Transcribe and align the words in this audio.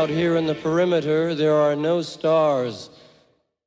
Out 0.00 0.08
here 0.08 0.36
in 0.36 0.46
the 0.46 0.54
perimeter, 0.54 1.34
there 1.34 1.54
are 1.54 1.76
no 1.76 2.00
stars. 2.00 2.88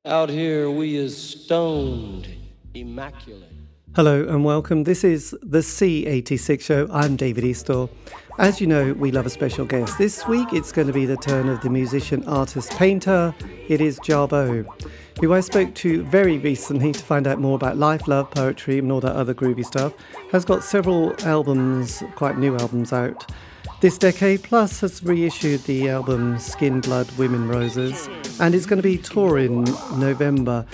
Out 0.04 0.28
here, 0.28 0.68
we 0.68 0.96
is 0.96 1.16
stoned, 1.16 2.26
immaculate. 2.74 3.52
Hello 3.94 4.26
and 4.26 4.44
welcome. 4.44 4.82
This 4.82 5.04
is 5.04 5.30
the 5.42 5.60
C86 5.60 6.60
show. 6.60 6.88
I'm 6.90 7.14
David 7.14 7.44
Eastaugh. 7.44 7.88
As 8.40 8.60
you 8.60 8.66
know, 8.66 8.94
we 8.94 9.12
love 9.12 9.26
a 9.26 9.30
special 9.30 9.64
guest. 9.64 9.96
This 9.96 10.26
week 10.26 10.48
it's 10.52 10.72
going 10.72 10.88
to 10.88 10.92
be 10.92 11.06
the 11.06 11.16
turn 11.18 11.48
of 11.48 11.60
the 11.60 11.70
musician, 11.70 12.24
artist, 12.26 12.72
painter. 12.72 13.32
It 13.68 13.80
is 13.80 14.00
Jarboe, 14.00 14.66
who 15.20 15.34
I 15.34 15.38
spoke 15.38 15.72
to 15.76 16.02
very 16.02 16.38
recently 16.38 16.90
to 16.90 17.04
find 17.04 17.28
out 17.28 17.38
more 17.38 17.54
about 17.54 17.76
life, 17.76 18.08
love, 18.08 18.32
poetry, 18.32 18.80
and 18.80 18.90
all 18.90 19.00
that 19.02 19.14
other 19.14 19.34
groovy 19.34 19.64
stuff. 19.64 19.94
Has 20.32 20.44
got 20.44 20.64
several 20.64 21.14
albums, 21.24 22.02
quite 22.16 22.38
new 22.38 22.56
albums 22.56 22.92
out 22.92 23.24
this 23.84 23.98
decade, 23.98 24.42
plus 24.42 24.80
has 24.80 25.02
reissued 25.02 25.62
the 25.64 25.90
album 25.90 26.38
Skin, 26.38 26.80
Blood, 26.80 27.06
Women, 27.18 27.46
Roses, 27.46 28.08
and 28.40 28.54
is 28.54 28.64
going 28.64 28.78
to 28.78 28.82
be 28.82 28.96
touring 28.96 29.64
November 29.98 30.64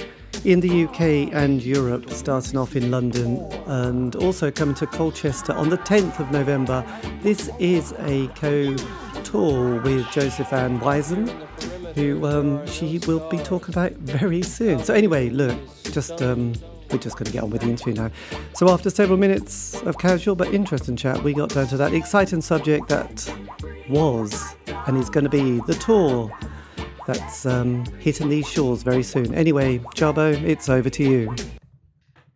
in 0.45 0.61
the 0.61 0.85
UK 0.85 1.35
and 1.35 1.61
Europe, 1.61 2.09
starting 2.11 2.57
off 2.57 2.77
in 2.77 2.93
London 2.93 3.39
and 3.67 4.15
also 4.15 4.53
coming 4.53 4.77
to 4.77 4.87
Colchester 4.87 5.53
on 5.55 5.71
the 5.71 5.79
10th 5.79 6.21
of 6.21 6.31
November. 6.31 6.87
This 7.21 7.51
is 7.59 7.93
a 7.99 8.29
co 8.37 8.77
tour 9.25 9.81
with 9.81 10.07
Jozef 10.07 10.49
van 10.51 10.79
Wissem, 10.79 11.29
who 11.97 12.25
um, 12.25 12.65
she 12.69 13.01
will 13.09 13.29
be 13.29 13.39
talking 13.39 13.75
about 13.75 13.91
very 13.95 14.43
soon. 14.43 14.85
So, 14.85 14.95
anyway, 14.95 15.31
look, 15.31 15.59
just. 15.83 16.23
Um, 16.23 16.55
we're 16.93 16.99
just 16.99 17.17
going 17.17 17.27
to 17.27 17.33
get 17.33 17.43
on 17.43 17.51
with 17.51 17.63
the 17.63 17.69
interview 17.69 17.95
now. 17.95 18.11
So, 18.55 18.71
after 18.71 18.91
several 18.91 19.19
minutes 19.19 19.81
of 19.83 19.99
casual 19.99 20.35
but 20.35 20.53
interesting 20.55 20.97
chat, 20.97 21.23
we 21.23 21.35
got 21.35 21.51
down 21.51 21.67
to 21.69 21.77
that 21.77 21.95
exciting 21.95 22.41
subject 22.41 22.89
that 22.89 23.33
was 23.89 24.55
and 24.87 24.97
is 24.97 25.11
going 25.11 25.25
to 25.25 25.31
be 25.31 25.61
the 25.67 25.75
tour 25.75 26.31
that's 27.07 27.47
um, 27.47 27.85
hitting 27.99 28.29
these 28.29 28.49
shores 28.49 28.83
very 28.83 29.03
soon. 29.03 29.35
Anyway, 29.35 29.79
Jarboe, 29.97 30.41
it's 30.43 30.69
over 30.69 30.91
to 30.91 31.03
you. 31.03 31.35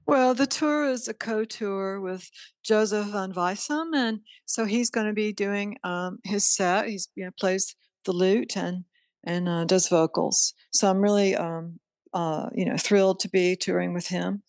Well, 0.06 0.34
the 0.34 0.46
tour 0.46 0.86
is 0.86 1.08
a 1.08 1.14
co-tour 1.14 2.00
with 2.00 2.30
Jozef 2.68 3.10
van 3.12 3.32
Wissem, 3.32 3.94
and 3.94 4.20
so 4.44 4.66
he's 4.66 4.90
going 4.90 5.06
to 5.06 5.14
be 5.14 5.32
doing 5.32 5.78
um, 5.82 6.18
his 6.24 6.46
set. 6.46 6.88
He 6.88 7.00
you 7.14 7.24
know 7.24 7.30
plays 7.38 7.74
the 8.04 8.12
lute 8.12 8.56
and 8.56 8.84
and 9.24 9.48
uh, 9.48 9.64
does 9.64 9.88
vocals. 9.88 10.52
So 10.72 10.90
I'm 10.90 11.00
really 11.00 11.34
um, 11.34 11.80
uh, 12.14 12.48
you 12.54 12.64
know 12.64 12.76
thrilled 12.76 13.20
to 13.20 13.28
be 13.28 13.56
touring 13.56 13.92
with 13.92 14.08
him, 14.08 14.42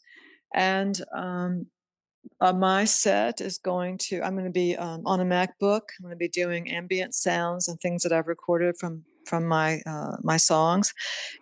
and 0.54 1.02
um, 1.14 1.68
uh, 2.42 2.54
my 2.54 2.86
set 2.86 3.40
is 3.40 3.60
going 3.60 4.00
to 4.00 4.20
i'm 4.24 4.34
going 4.34 4.46
to 4.46 4.52
be 4.52 4.76
um, 4.76 5.04
on 5.06 5.20
a 5.20 5.24
macbook 5.24 5.82
i'm 6.00 6.04
going 6.04 6.10
to 6.10 6.16
be 6.16 6.28
doing 6.28 6.72
ambient 6.72 7.14
sounds 7.14 7.68
and 7.68 7.80
things 7.80 8.02
that 8.02 8.12
i've 8.12 8.28
recorded 8.28 8.76
from 8.80 9.04
from 9.26 9.46
my 9.46 9.82
uh, 9.86 10.18
my 10.24 10.38
songs, 10.38 10.94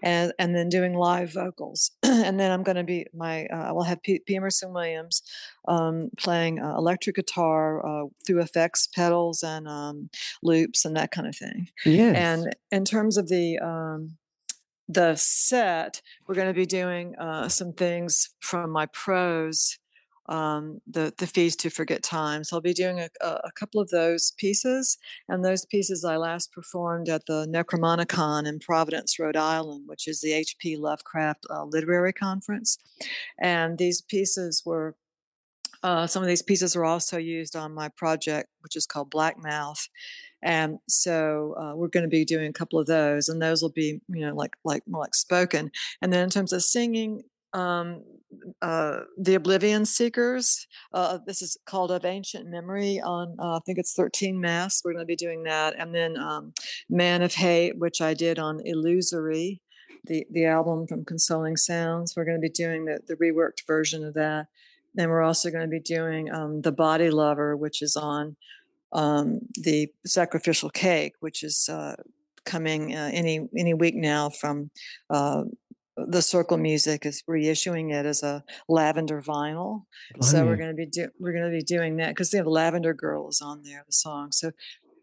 and 0.01 0.33
and 0.39 0.55
then 0.55 0.69
doing 0.69 0.93
live 0.93 1.33
vocals. 1.33 1.91
and 2.03 2.39
then 2.39 2.51
I'm 2.51 2.63
going 2.63 2.77
to 2.77 2.83
be 2.83 3.05
my 3.13 3.45
uh, 3.45 3.69
I 3.69 3.71
will 3.71 3.83
have 3.83 4.01
P. 4.01 4.19
P. 4.25 4.35
Emerson 4.35 4.73
Williams 4.73 5.21
um, 5.67 6.09
playing 6.17 6.59
uh, 6.59 6.75
electric 6.77 7.15
guitar 7.15 7.85
uh, 7.85 8.07
through 8.25 8.41
effects 8.41 8.87
pedals 8.87 9.43
and 9.43 9.67
um, 9.67 10.09
loops 10.41 10.85
and 10.85 10.95
that 10.95 11.11
kind 11.11 11.27
of 11.27 11.35
thing. 11.35 11.67
Yes. 11.85 12.15
And 12.15 12.55
in 12.71 12.85
terms 12.85 13.17
of 13.17 13.27
the 13.27 13.59
um, 13.59 14.17
the 14.87 15.15
set, 15.15 16.01
we're 16.27 16.35
going 16.35 16.47
to 16.47 16.53
be 16.53 16.65
doing 16.65 17.15
uh, 17.15 17.47
some 17.47 17.73
things 17.73 18.29
from 18.39 18.69
my 18.69 18.85
prose 18.87 19.79
um, 20.27 20.79
the 20.87 21.13
the 21.17 21.27
feast 21.27 21.59
to 21.61 21.69
forget 21.69 22.01
time. 22.01 22.43
So 22.43 22.55
I'll 22.55 22.61
be 22.61 22.73
doing 22.73 22.99
a, 22.99 23.09
a, 23.21 23.51
couple 23.55 23.81
of 23.81 23.89
those 23.89 24.31
pieces, 24.37 24.97
and 25.27 25.43
those 25.43 25.65
pieces 25.65 26.05
I 26.05 26.17
last 26.17 26.51
performed 26.51 27.09
at 27.09 27.25
the 27.25 27.45
NecronomiCon 27.47 28.47
in 28.47 28.59
Providence, 28.59 29.19
Rhode 29.19 29.35
Island, 29.35 29.83
which 29.87 30.07
is 30.07 30.21
the 30.21 30.33
H.P. 30.33 30.77
Lovecraft 30.77 31.45
uh, 31.49 31.65
Literary 31.65 32.13
Conference. 32.13 32.77
And 33.39 33.77
these 33.77 34.01
pieces 34.01 34.63
were 34.65 34.95
uh, 35.83 36.07
some 36.07 36.23
of 36.23 36.29
these 36.29 36.41
pieces 36.41 36.75
are 36.77 36.85
also 36.85 37.17
used 37.17 37.57
on 37.57 37.73
my 37.73 37.89
project, 37.89 38.49
which 38.61 38.77
is 38.77 38.85
called 38.85 39.09
Black 39.09 39.35
Mouth. 39.37 39.89
And 40.43 40.79
so 40.89 41.55
uh, 41.57 41.75
we're 41.75 41.87
going 41.87 42.03
to 42.03 42.09
be 42.09 42.25
doing 42.25 42.47
a 42.47 42.53
couple 42.53 42.79
of 42.79 42.85
those, 42.85 43.29
and 43.29 43.41
those 43.41 43.61
will 43.61 43.71
be, 43.71 44.01
you 44.09 44.25
know, 44.25 44.35
like 44.35 44.55
like 44.63 44.83
more 44.87 45.01
like 45.01 45.15
spoken. 45.15 45.71
And 46.01 46.11
then 46.11 46.23
in 46.23 46.29
terms 46.29 46.51
of 46.53 46.63
singing, 46.63 47.23
um, 47.53 48.03
uh, 48.61 49.01
the 49.17 49.35
Oblivion 49.35 49.85
Seekers. 49.85 50.67
Uh, 50.91 51.19
this 51.25 51.41
is 51.41 51.57
called 51.65 51.91
Of 51.91 52.05
Ancient 52.05 52.49
Memory 52.49 52.99
on, 52.99 53.35
uh, 53.39 53.57
I 53.57 53.59
think 53.65 53.77
it's 53.77 53.93
13 53.93 54.39
Masks. 54.39 54.81
We're 54.83 54.93
going 54.93 55.03
to 55.03 55.07
be 55.07 55.15
doing 55.15 55.43
that. 55.43 55.75
And 55.77 55.93
then 55.93 56.17
um, 56.17 56.53
Man 56.89 57.21
of 57.21 57.33
Hate, 57.33 57.77
which 57.77 58.01
I 58.01 58.13
did 58.13 58.39
on 58.39 58.59
Illusory, 58.65 59.61
the, 60.05 60.25
the 60.31 60.45
album 60.45 60.87
from 60.87 61.05
Consoling 61.05 61.57
Sounds. 61.57 62.15
We're 62.15 62.25
going 62.25 62.37
to 62.37 62.41
be 62.41 62.49
doing 62.49 62.85
the, 62.85 62.99
the 63.07 63.15
reworked 63.15 63.65
version 63.67 64.03
of 64.03 64.15
that. 64.15 64.47
Then 64.95 65.09
we're 65.09 65.23
also 65.23 65.49
going 65.49 65.63
to 65.63 65.67
be 65.67 65.79
doing 65.79 66.31
um, 66.31 66.61
The 66.61 66.71
Body 66.71 67.09
Lover, 67.09 67.55
which 67.55 67.81
is 67.81 67.95
on 67.95 68.35
um, 68.93 69.41
the 69.55 69.89
Sacrificial 70.05 70.69
Cake, 70.69 71.13
which 71.19 71.43
is 71.43 71.69
uh, 71.69 71.95
coming 72.45 72.95
uh, 72.95 73.09
any 73.13 73.47
any 73.57 73.73
week 73.73 73.95
now 73.95 74.29
from 74.29 74.71
uh, 75.09 75.43
the 75.95 76.21
circle 76.21 76.57
music 76.57 77.05
is 77.05 77.23
reissuing 77.29 77.93
it 77.93 78.05
as 78.05 78.23
a 78.23 78.43
lavender 78.67 79.21
vinyl. 79.21 79.83
So 80.21 80.43
we're 80.45 80.55
going 80.55 80.69
to 80.69 80.75
be 80.75 80.87
do, 80.87 81.09
we're 81.19 81.33
going 81.33 81.51
to 81.51 81.55
be 81.55 81.63
doing 81.63 81.97
that 81.97 82.09
because 82.09 82.31
they 82.31 82.37
have 82.39 82.47
lavender 82.47 82.93
girl 82.93 83.29
is 83.29 83.41
on 83.41 83.61
there 83.63 83.83
the 83.85 83.93
song. 83.93 84.31
So 84.31 84.51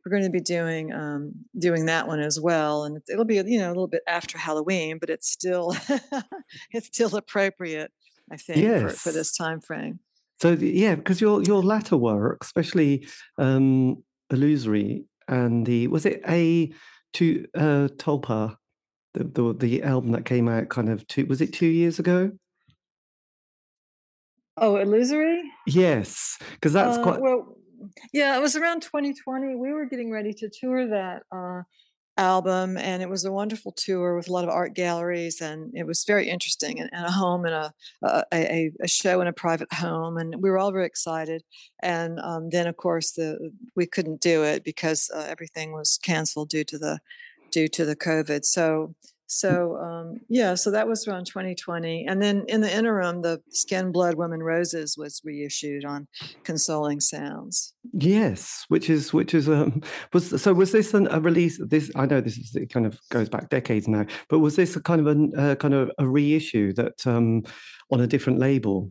we're 0.04 0.10
going 0.10 0.24
to 0.24 0.30
be 0.30 0.40
doing 0.40 0.92
um, 0.92 1.32
doing 1.58 1.86
that 1.86 2.08
one 2.08 2.20
as 2.20 2.40
well 2.40 2.84
and 2.84 3.00
it'll 3.08 3.24
be 3.24 3.36
you 3.36 3.58
know 3.58 3.68
a 3.68 3.68
little 3.68 3.86
bit 3.86 4.02
after 4.06 4.38
halloween 4.38 4.98
but 4.98 5.10
it's 5.10 5.28
still 5.28 5.76
it's 6.72 6.86
still 6.86 7.14
appropriate 7.16 7.92
i 8.30 8.36
think 8.36 8.58
yes. 8.58 8.80
for, 8.80 8.88
for 8.88 9.12
this 9.12 9.36
time 9.36 9.60
frame 9.60 10.00
so 10.40 10.52
yeah 10.52 10.94
because 10.94 11.20
your 11.20 11.42
your 11.42 11.62
latter 11.62 11.96
work 11.96 12.38
especially 12.42 13.06
um 13.38 13.96
illusory 14.30 15.04
and 15.28 15.66
the 15.66 15.86
was 15.88 16.06
it 16.06 16.22
a 16.28 16.72
to 17.12 17.46
uh 17.54 17.88
tulpa 17.96 18.56
the, 19.14 19.24
the 19.24 19.54
the 19.54 19.82
album 19.82 20.12
that 20.12 20.24
came 20.24 20.48
out 20.48 20.68
kind 20.68 20.88
of 20.88 21.06
two 21.06 21.26
was 21.26 21.40
it 21.40 21.52
two 21.52 21.66
years 21.66 21.98
ago? 21.98 22.30
Oh, 24.56 24.76
illusory. 24.76 25.42
Yes, 25.66 26.38
because 26.52 26.72
that's 26.72 26.98
uh, 26.98 27.02
quite 27.02 27.20
well. 27.20 27.56
Yeah, 28.12 28.36
it 28.36 28.40
was 28.40 28.56
around 28.56 28.82
2020. 28.82 29.56
We 29.56 29.72
were 29.72 29.86
getting 29.86 30.10
ready 30.10 30.34
to 30.34 30.50
tour 30.50 30.86
that 30.88 31.22
uh, 31.32 31.62
album, 32.20 32.76
and 32.76 33.02
it 33.02 33.08
was 33.08 33.24
a 33.24 33.32
wonderful 33.32 33.72
tour 33.72 34.14
with 34.14 34.28
a 34.28 34.32
lot 34.32 34.44
of 34.44 34.50
art 34.50 34.74
galleries, 34.74 35.40
and 35.40 35.72
it 35.74 35.86
was 35.86 36.04
very 36.04 36.28
interesting. 36.28 36.78
And, 36.78 36.90
and 36.92 37.06
a 37.06 37.10
home 37.10 37.46
and 37.46 37.54
a, 37.54 37.72
a, 38.32 38.70
a 38.80 38.88
show 38.88 39.20
in 39.20 39.26
a 39.26 39.32
private 39.32 39.72
home, 39.72 40.18
and 40.18 40.36
we 40.42 40.50
were 40.50 40.58
all 40.58 40.70
very 40.70 40.86
excited. 40.86 41.42
And 41.82 42.20
um, 42.20 42.50
then, 42.50 42.66
of 42.66 42.76
course, 42.76 43.12
the 43.12 43.50
we 43.74 43.86
couldn't 43.86 44.20
do 44.20 44.44
it 44.44 44.62
because 44.62 45.10
uh, 45.14 45.26
everything 45.28 45.72
was 45.72 45.98
canceled 46.02 46.50
due 46.50 46.64
to 46.64 46.78
the 46.78 47.00
due 47.50 47.68
to 47.68 47.84
the 47.84 47.96
COVID. 47.96 48.44
So, 48.44 48.94
so 49.32 49.76
um, 49.76 50.16
yeah, 50.28 50.56
so 50.56 50.72
that 50.72 50.88
was 50.88 51.06
around 51.06 51.26
2020, 51.26 52.04
and 52.08 52.20
then 52.20 52.44
in 52.48 52.62
the 52.62 52.76
interim, 52.76 53.22
the 53.22 53.40
Skin, 53.50 53.92
Blood, 53.92 54.16
Women, 54.16 54.42
Roses 54.42 54.96
was 54.98 55.20
reissued 55.24 55.84
on 55.84 56.08
Consoling 56.42 56.98
Sounds. 56.98 57.72
Yes, 57.92 58.64
which 58.66 58.90
is 58.90 59.12
which 59.12 59.32
is 59.32 59.48
um 59.48 59.82
was 60.12 60.42
so 60.42 60.52
was 60.52 60.72
this 60.72 60.94
an, 60.94 61.06
a 61.12 61.20
release? 61.20 61.60
This 61.64 61.92
I 61.94 62.06
know 62.06 62.20
this 62.20 62.38
is 62.38 62.56
it 62.56 62.72
kind 62.72 62.86
of 62.86 62.98
goes 63.10 63.28
back 63.28 63.50
decades 63.50 63.86
now, 63.86 64.04
but 64.28 64.40
was 64.40 64.56
this 64.56 64.74
a 64.74 64.82
kind 64.82 65.06
of 65.06 65.06
a 65.06 65.40
uh, 65.40 65.54
kind 65.54 65.74
of 65.74 65.92
a 65.98 66.08
reissue 66.08 66.72
that 66.72 67.06
um 67.06 67.44
on 67.92 68.00
a 68.00 68.08
different 68.08 68.40
label? 68.40 68.90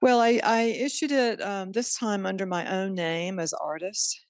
Well, 0.00 0.20
I, 0.20 0.40
I 0.44 0.62
issued 0.62 1.10
it 1.10 1.42
um, 1.42 1.72
this 1.72 1.96
time 1.96 2.24
under 2.24 2.46
my 2.46 2.70
own 2.72 2.94
name 2.94 3.40
as 3.40 3.52
artist. 3.52 4.24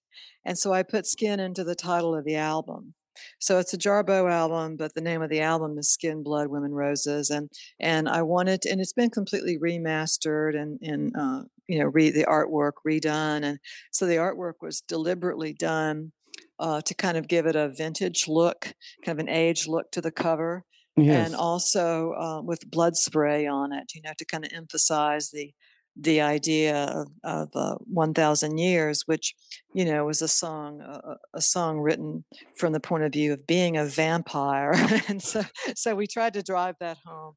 And 0.47 0.59
so 0.59 0.73
I 0.73 0.83
put 0.83 1.07
skin 1.07 1.39
into 1.41 1.63
the 1.63 1.75
title 1.75 2.15
of 2.15 2.25
the 2.25 2.37
album. 2.37 2.95
So 3.39 3.59
it's 3.59 3.75
a 3.75 3.79
Jarboe 3.79 4.31
album, 4.31 4.77
but 4.77 4.95
the 4.95 5.01
name 5.01 5.23
of 5.23 5.31
the 5.31 5.41
album 5.41 5.79
is 5.79 5.93
Skin, 5.93 6.23
Blood, 6.23 6.49
Women, 6.49 6.73
Roses, 6.73 7.31
and 7.31 7.51
and 7.79 8.09
I 8.09 8.23
wanted, 8.23 8.67
and 8.67 8.81
it's 8.81 8.93
been 8.93 9.11
completely 9.11 9.59
remastered 9.59 10.61
and 10.61 10.79
and 10.83 11.15
uh, 11.17 11.43
you 11.67 11.79
know 11.79 11.87
re, 11.87 12.11
the 12.11 12.25
artwork 12.25 12.73
redone, 12.87 13.45
and 13.45 13.59
so 13.93 14.07
the 14.07 14.17
artwork 14.17 14.55
was 14.61 14.81
deliberately 14.81 15.53
done 15.53 16.13
uh, 16.59 16.81
to 16.83 16.95
kind 16.95 17.17
of 17.17 17.29
give 17.29 17.47
it 17.47 17.57
a 17.57 17.71
vintage 17.71 18.29
look, 18.29 18.75
kind 19.05 19.19
of 19.19 19.27
an 19.27 19.33
age 19.33 19.67
look 19.67 19.91
to 19.93 20.01
the 20.01 20.11
cover, 20.11 20.65
yes. 20.97 21.27
and 21.27 21.37
also 21.37 22.13
uh, 22.13 22.43
with 22.43 22.71
blood 22.71 22.97
spray 22.97 23.47
on 23.47 23.73
it, 23.73 23.93
you 23.95 24.03
know, 24.03 24.13
to 24.19 24.25
kind 24.25 24.45
of 24.45 24.53
emphasize 24.55 25.31
the 25.31 25.53
the 25.97 26.21
idea 26.21 27.05
of, 27.25 27.49
uh, 27.55 27.75
1000 27.87 28.59
years 28.59 29.03
which 29.07 29.35
you 29.75 29.85
know 29.85 30.05
was 30.05 30.23
a 30.23 30.29
song 30.29 30.81
uh, 30.81 31.17
a 31.35 31.41
song 31.41 31.79
written 31.79 32.25
from 32.57 32.73
the 32.73 32.81
point 32.81 33.05
of 33.05 33.13
view 33.13 33.33
of 33.33 33.47
being 33.47 33.77
a 33.77 33.85
vampire. 33.85 34.73
And 35.09 35.23
so 35.23 35.43
so 35.75 35.95
we 35.95 36.07
tried 36.07 36.35
to 36.35 36.43
drive 36.43 36.77
that 36.81 36.99
home. 37.05 37.35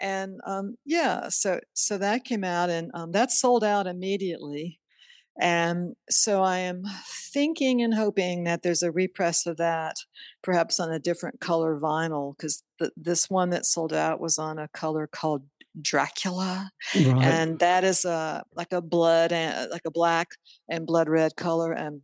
And 0.00 0.40
um, 0.46 0.76
yeah 0.84 1.28
so 1.28 1.60
so 1.74 1.98
that 1.98 2.24
came 2.24 2.44
out 2.44 2.70
and 2.70 2.90
um, 2.94 3.12
that 3.12 3.30
sold 3.30 3.64
out 3.64 3.86
immediately. 3.86 4.80
And 5.38 5.96
so 6.08 6.42
I 6.42 6.58
am 6.58 6.84
thinking 7.32 7.82
and 7.82 7.92
hoping 7.92 8.44
that 8.44 8.62
there's 8.62 8.82
a 8.82 8.90
repress 8.90 9.46
of 9.46 9.58
that, 9.58 9.96
perhaps 10.42 10.80
on 10.80 10.90
a 10.90 10.98
different 10.98 11.40
color 11.40 11.78
vinyl, 11.78 12.34
because 12.36 12.62
this 12.96 13.28
one 13.28 13.50
that 13.50 13.66
sold 13.66 13.92
out 13.92 14.18
was 14.18 14.38
on 14.38 14.58
a 14.58 14.68
color 14.68 15.06
called 15.06 15.42
Dracula, 15.80 16.70
Right. 16.94 17.22
and 17.22 17.58
that 17.58 17.84
is 17.84 18.04
a 18.04 18.44
like 18.54 18.72
a 18.72 18.80
blood 18.82 19.32
and 19.32 19.70
like 19.70 19.82
a 19.86 19.90
black 19.90 20.28
and 20.70 20.86
blood 20.86 21.08
red 21.08 21.36
color. 21.36 21.72
And 21.72 22.02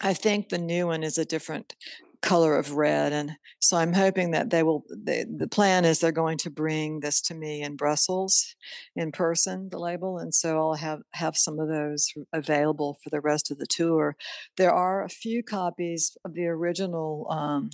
I 0.00 0.14
think 0.14 0.48
the 0.48 0.58
new 0.58 0.86
one 0.88 1.02
is 1.02 1.18
a 1.18 1.24
different 1.24 1.74
color 2.22 2.56
of 2.56 2.72
red. 2.72 3.12
And 3.12 3.32
so 3.60 3.76
I'm 3.76 3.92
hoping 3.92 4.32
that 4.32 4.50
they 4.50 4.62
will, 4.62 4.84
they, 4.90 5.24
the 5.24 5.46
plan 5.46 5.84
is 5.84 6.00
they're 6.00 6.12
going 6.12 6.38
to 6.38 6.50
bring 6.50 7.00
this 7.00 7.20
to 7.22 7.34
me 7.34 7.62
in 7.62 7.76
Brussels 7.76 8.56
in 8.96 9.12
person, 9.12 9.68
the 9.70 9.78
label. 9.78 10.18
And 10.18 10.34
so 10.34 10.58
I'll 10.58 10.74
have, 10.74 11.00
have 11.12 11.36
some 11.36 11.60
of 11.60 11.68
those 11.68 12.08
available 12.32 12.98
for 13.02 13.10
the 13.10 13.20
rest 13.20 13.50
of 13.50 13.58
the 13.58 13.66
tour. 13.66 14.16
There 14.56 14.72
are 14.72 15.04
a 15.04 15.08
few 15.08 15.42
copies 15.42 16.16
of 16.24 16.34
the 16.34 16.46
original, 16.46 17.26
um, 17.30 17.70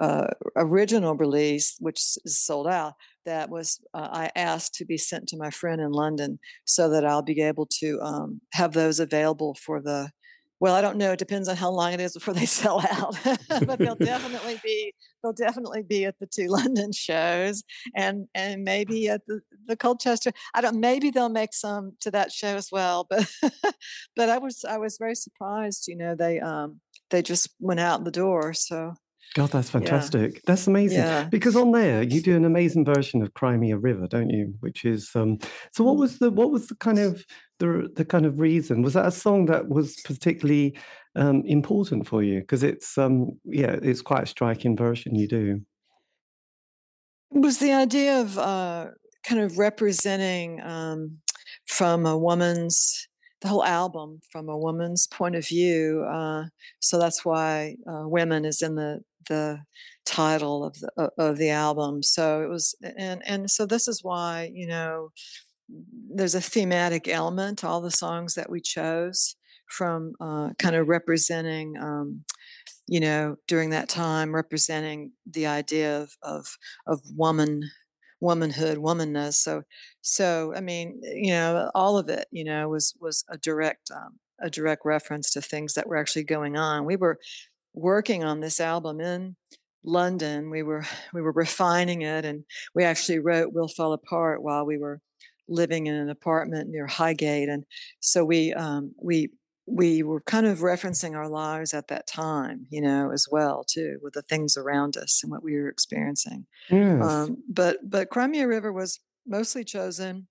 uh, 0.00 0.28
original 0.56 1.14
release, 1.16 1.76
which 1.80 1.98
is 2.24 2.38
sold 2.38 2.66
out, 2.66 2.94
that 3.24 3.50
was 3.50 3.80
uh, 3.94 4.08
I 4.12 4.30
asked 4.36 4.74
to 4.74 4.84
be 4.84 4.98
sent 4.98 5.28
to 5.28 5.36
my 5.36 5.50
friend 5.50 5.80
in 5.80 5.90
London 5.90 6.38
so 6.64 6.88
that 6.90 7.04
I'll 7.04 7.22
be 7.22 7.40
able 7.42 7.66
to 7.80 8.00
um, 8.00 8.40
have 8.52 8.72
those 8.72 9.00
available 9.00 9.54
for 9.54 9.80
the 9.80 10.10
well, 10.62 10.76
I 10.76 10.80
don't 10.80 10.96
know. 10.96 11.10
It 11.10 11.18
depends 11.18 11.48
on 11.48 11.56
how 11.56 11.70
long 11.70 11.92
it 11.92 12.00
is 12.00 12.14
before 12.14 12.34
they 12.34 12.46
sell 12.62 12.80
out, 12.88 13.18
but 13.66 13.80
they'll 13.80 13.96
definitely 13.96 14.60
be 14.62 14.94
they'll 15.20 15.32
definitely 15.32 15.82
be 15.82 16.04
at 16.04 16.20
the 16.20 16.26
two 16.26 16.46
London 16.48 16.92
shows 16.92 17.64
and 17.96 18.28
and 18.32 18.62
maybe 18.62 19.08
at 19.08 19.22
the 19.26 19.40
the 19.66 19.76
Colchester. 19.76 20.30
I 20.54 20.60
don't. 20.60 20.78
Maybe 20.78 21.10
they'll 21.10 21.28
make 21.28 21.52
some 21.52 21.96
to 22.02 22.12
that 22.12 22.30
show 22.30 22.54
as 22.54 22.68
well. 22.70 23.08
But 23.10 23.28
but 24.16 24.28
I 24.28 24.38
was 24.38 24.64
I 24.64 24.78
was 24.78 24.98
very 24.98 25.16
surprised. 25.16 25.88
You 25.88 25.96
know, 25.96 26.14
they 26.14 26.38
um 26.38 26.80
they 27.10 27.22
just 27.22 27.48
went 27.58 27.80
out 27.80 28.04
the 28.04 28.12
door. 28.12 28.52
So 28.52 28.94
God, 29.34 29.50
that's 29.50 29.68
yeah, 29.68 29.80
fantastic. 29.80 30.42
That's 30.46 30.66
amazing. 30.66 30.98
yeah. 30.98 31.24
Because 31.24 31.56
on 31.56 31.72
there 31.72 32.02
you 32.02 32.20
do 32.20 32.36
an 32.36 32.44
amazing 32.44 32.84
version 32.84 33.22
of 33.22 33.32
Cry 33.34 33.56
Me 33.56 33.70
a 33.72 33.78
River, 33.78 34.06
don't 34.06 34.30
you? 34.30 34.54
Which 34.60 34.84
is 34.84 35.10
um 35.14 35.38
so 35.72 35.84
what 35.84 35.96
was 35.96 36.18
the 36.18 36.30
what 36.30 36.50
was 36.50 36.66
the 36.66 36.74
kind 36.76 36.98
of 36.98 37.24
the 37.58 37.90
the 37.94 38.04
kind 38.04 38.26
of 38.26 38.40
reason? 38.40 38.82
Was 38.82 38.94
that 38.94 39.06
a 39.06 39.10
song 39.10 39.46
that 39.46 39.68
was 39.68 39.96
particularly 40.04 40.76
um 41.16 41.42
important 41.46 42.06
for 42.06 42.22
you? 42.22 42.40
Because 42.40 42.62
it's 42.62 42.98
um 42.98 43.38
yeah, 43.44 43.76
it's 43.82 44.02
quite 44.02 44.24
a 44.24 44.26
striking 44.26 44.76
version 44.76 45.14
you 45.14 45.28
do. 45.28 45.62
It 47.34 47.38
was 47.38 47.58
the 47.58 47.72
idea 47.72 48.20
of 48.20 48.38
uh, 48.38 48.88
kind 49.24 49.40
of 49.40 49.56
representing 49.56 50.60
um, 50.62 51.18
from 51.66 52.04
a 52.04 52.16
woman's 52.16 53.08
the 53.40 53.48
whole 53.48 53.64
album 53.64 54.20
from 54.30 54.48
a 54.48 54.56
woman's 54.56 55.08
point 55.08 55.34
of 55.34 55.46
view. 55.46 56.04
Uh, 56.04 56.44
so 56.80 56.98
that's 56.98 57.24
why 57.24 57.76
uh, 57.88 58.04
"Women" 58.06 58.44
is 58.44 58.62
in 58.62 58.76
the 58.76 59.00
the 59.28 59.60
title 60.04 60.64
of 60.64 60.78
the 60.80 61.10
of 61.18 61.38
the 61.38 61.50
album. 61.50 62.02
So 62.02 62.42
it 62.42 62.48
was, 62.48 62.74
and 62.96 63.22
and 63.26 63.50
so 63.50 63.66
this 63.66 63.88
is 63.88 64.02
why 64.02 64.50
you 64.52 64.66
know 64.66 65.10
there's 66.14 66.34
a 66.34 66.40
thematic 66.40 67.08
element 67.08 67.64
all 67.64 67.80
the 67.80 67.90
songs 67.90 68.34
that 68.34 68.50
we 68.50 68.60
chose 68.60 69.36
from 69.68 70.12
uh, 70.20 70.50
kind 70.58 70.76
of 70.76 70.88
representing. 70.88 71.74
Um, 71.80 72.24
you 72.88 73.00
know, 73.00 73.36
during 73.46 73.70
that 73.70 73.88
time, 73.88 74.34
representing 74.34 75.12
the 75.30 75.46
idea 75.46 76.00
of 76.02 76.10
of 76.22 76.46
of 76.86 77.00
woman, 77.16 77.62
womanhood, 78.20 78.78
womanness. 78.78 79.34
So, 79.34 79.62
so 80.02 80.52
I 80.56 80.60
mean, 80.60 81.00
you 81.02 81.32
know, 81.32 81.70
all 81.74 81.96
of 81.96 82.08
it, 82.08 82.26
you 82.32 82.44
know, 82.44 82.68
was 82.68 82.94
was 83.00 83.24
a 83.30 83.38
direct 83.38 83.90
um, 83.94 84.18
a 84.40 84.50
direct 84.50 84.82
reference 84.84 85.30
to 85.30 85.40
things 85.40 85.74
that 85.74 85.86
were 85.86 85.96
actually 85.96 86.24
going 86.24 86.56
on. 86.56 86.84
We 86.84 86.96
were 86.96 87.18
working 87.74 88.24
on 88.24 88.40
this 88.40 88.60
album 88.60 89.00
in 89.00 89.36
London. 89.84 90.50
We 90.50 90.62
were 90.62 90.84
we 91.12 91.20
were 91.20 91.32
refining 91.32 92.02
it, 92.02 92.24
and 92.24 92.44
we 92.74 92.84
actually 92.84 93.18
wrote 93.18 93.52
"We'll 93.52 93.68
Fall 93.68 93.92
Apart" 93.92 94.42
while 94.42 94.64
we 94.64 94.78
were 94.78 95.00
living 95.48 95.86
in 95.86 95.94
an 95.94 96.08
apartment 96.08 96.70
near 96.70 96.86
Highgate, 96.86 97.48
and 97.48 97.64
so 98.00 98.24
we 98.24 98.52
um, 98.54 98.94
we 99.00 99.30
we 99.66 100.02
were 100.02 100.20
kind 100.22 100.46
of 100.46 100.58
referencing 100.58 101.16
our 101.16 101.28
lives 101.28 101.72
at 101.72 101.86
that 101.88 102.06
time, 102.08 102.66
you 102.70 102.80
know, 102.80 103.12
as 103.12 103.26
well 103.30 103.64
too, 103.64 103.98
with 104.02 104.14
the 104.14 104.22
things 104.22 104.56
around 104.56 104.96
us 104.96 105.20
and 105.22 105.30
what 105.30 105.44
we 105.44 105.54
were 105.56 105.68
experiencing. 105.68 106.46
Yes. 106.68 107.02
Um, 107.02 107.36
but 107.48 107.78
but 107.88 108.10
Cry 108.10 108.26
Me 108.26 108.40
a 108.40 108.48
River 108.48 108.72
was 108.72 109.00
mostly 109.26 109.64
chosen 109.64 110.26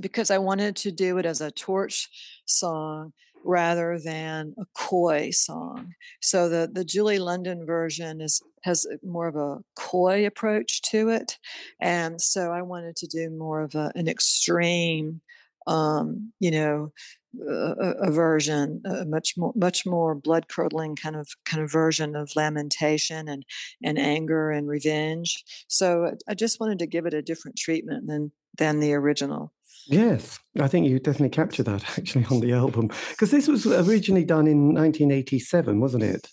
because 0.00 0.30
I 0.30 0.38
wanted 0.38 0.76
to 0.76 0.92
do 0.92 1.18
it 1.18 1.26
as 1.26 1.40
a 1.40 1.50
torch 1.50 2.08
song 2.46 3.12
rather 3.48 3.98
than 3.98 4.54
a 4.58 4.64
coy 4.74 5.30
song. 5.30 5.94
So 6.20 6.48
the 6.50 6.70
the 6.70 6.84
Julie 6.84 7.18
London 7.18 7.64
version 7.66 8.20
is 8.20 8.42
has 8.62 8.86
more 9.02 9.26
of 9.26 9.36
a 9.36 9.60
coy 9.74 10.26
approach 10.26 10.82
to 10.82 11.08
it, 11.08 11.38
and 11.80 12.20
so 12.20 12.52
I 12.52 12.62
wanted 12.62 12.94
to 12.96 13.06
do 13.06 13.30
more 13.30 13.62
of 13.62 13.74
a, 13.74 13.90
an 13.94 14.06
extreme, 14.06 15.22
um, 15.66 16.32
you 16.40 16.50
know, 16.50 16.92
a, 17.40 18.08
a 18.08 18.10
version, 18.10 18.82
a 18.84 19.06
much 19.06 19.34
more 19.38 19.52
much 19.56 19.86
more 19.86 20.14
blood 20.14 20.48
curdling 20.48 20.94
kind 20.94 21.16
of 21.16 21.28
kind 21.46 21.62
of 21.62 21.72
version 21.72 22.14
of 22.16 22.30
lamentation 22.36 23.28
and 23.28 23.44
and 23.82 23.98
anger 23.98 24.50
and 24.50 24.68
revenge. 24.68 25.42
So 25.68 26.14
I 26.28 26.34
just 26.34 26.60
wanted 26.60 26.80
to 26.80 26.86
give 26.86 27.06
it 27.06 27.14
a 27.14 27.22
different 27.22 27.56
treatment 27.56 28.08
than 28.08 28.32
than 28.58 28.80
the 28.80 28.92
original. 28.92 29.52
Yes, 29.88 30.38
I 30.60 30.68
think 30.68 30.86
you 30.86 30.98
definitely 30.98 31.30
captured 31.30 31.64
that 31.64 31.82
actually 31.98 32.26
on 32.26 32.40
the 32.40 32.52
album 32.52 32.90
because 33.10 33.30
this 33.30 33.48
was 33.48 33.66
originally 33.66 34.24
done 34.24 34.46
in 34.46 34.74
1987, 34.74 35.80
wasn't 35.80 36.04
it? 36.04 36.28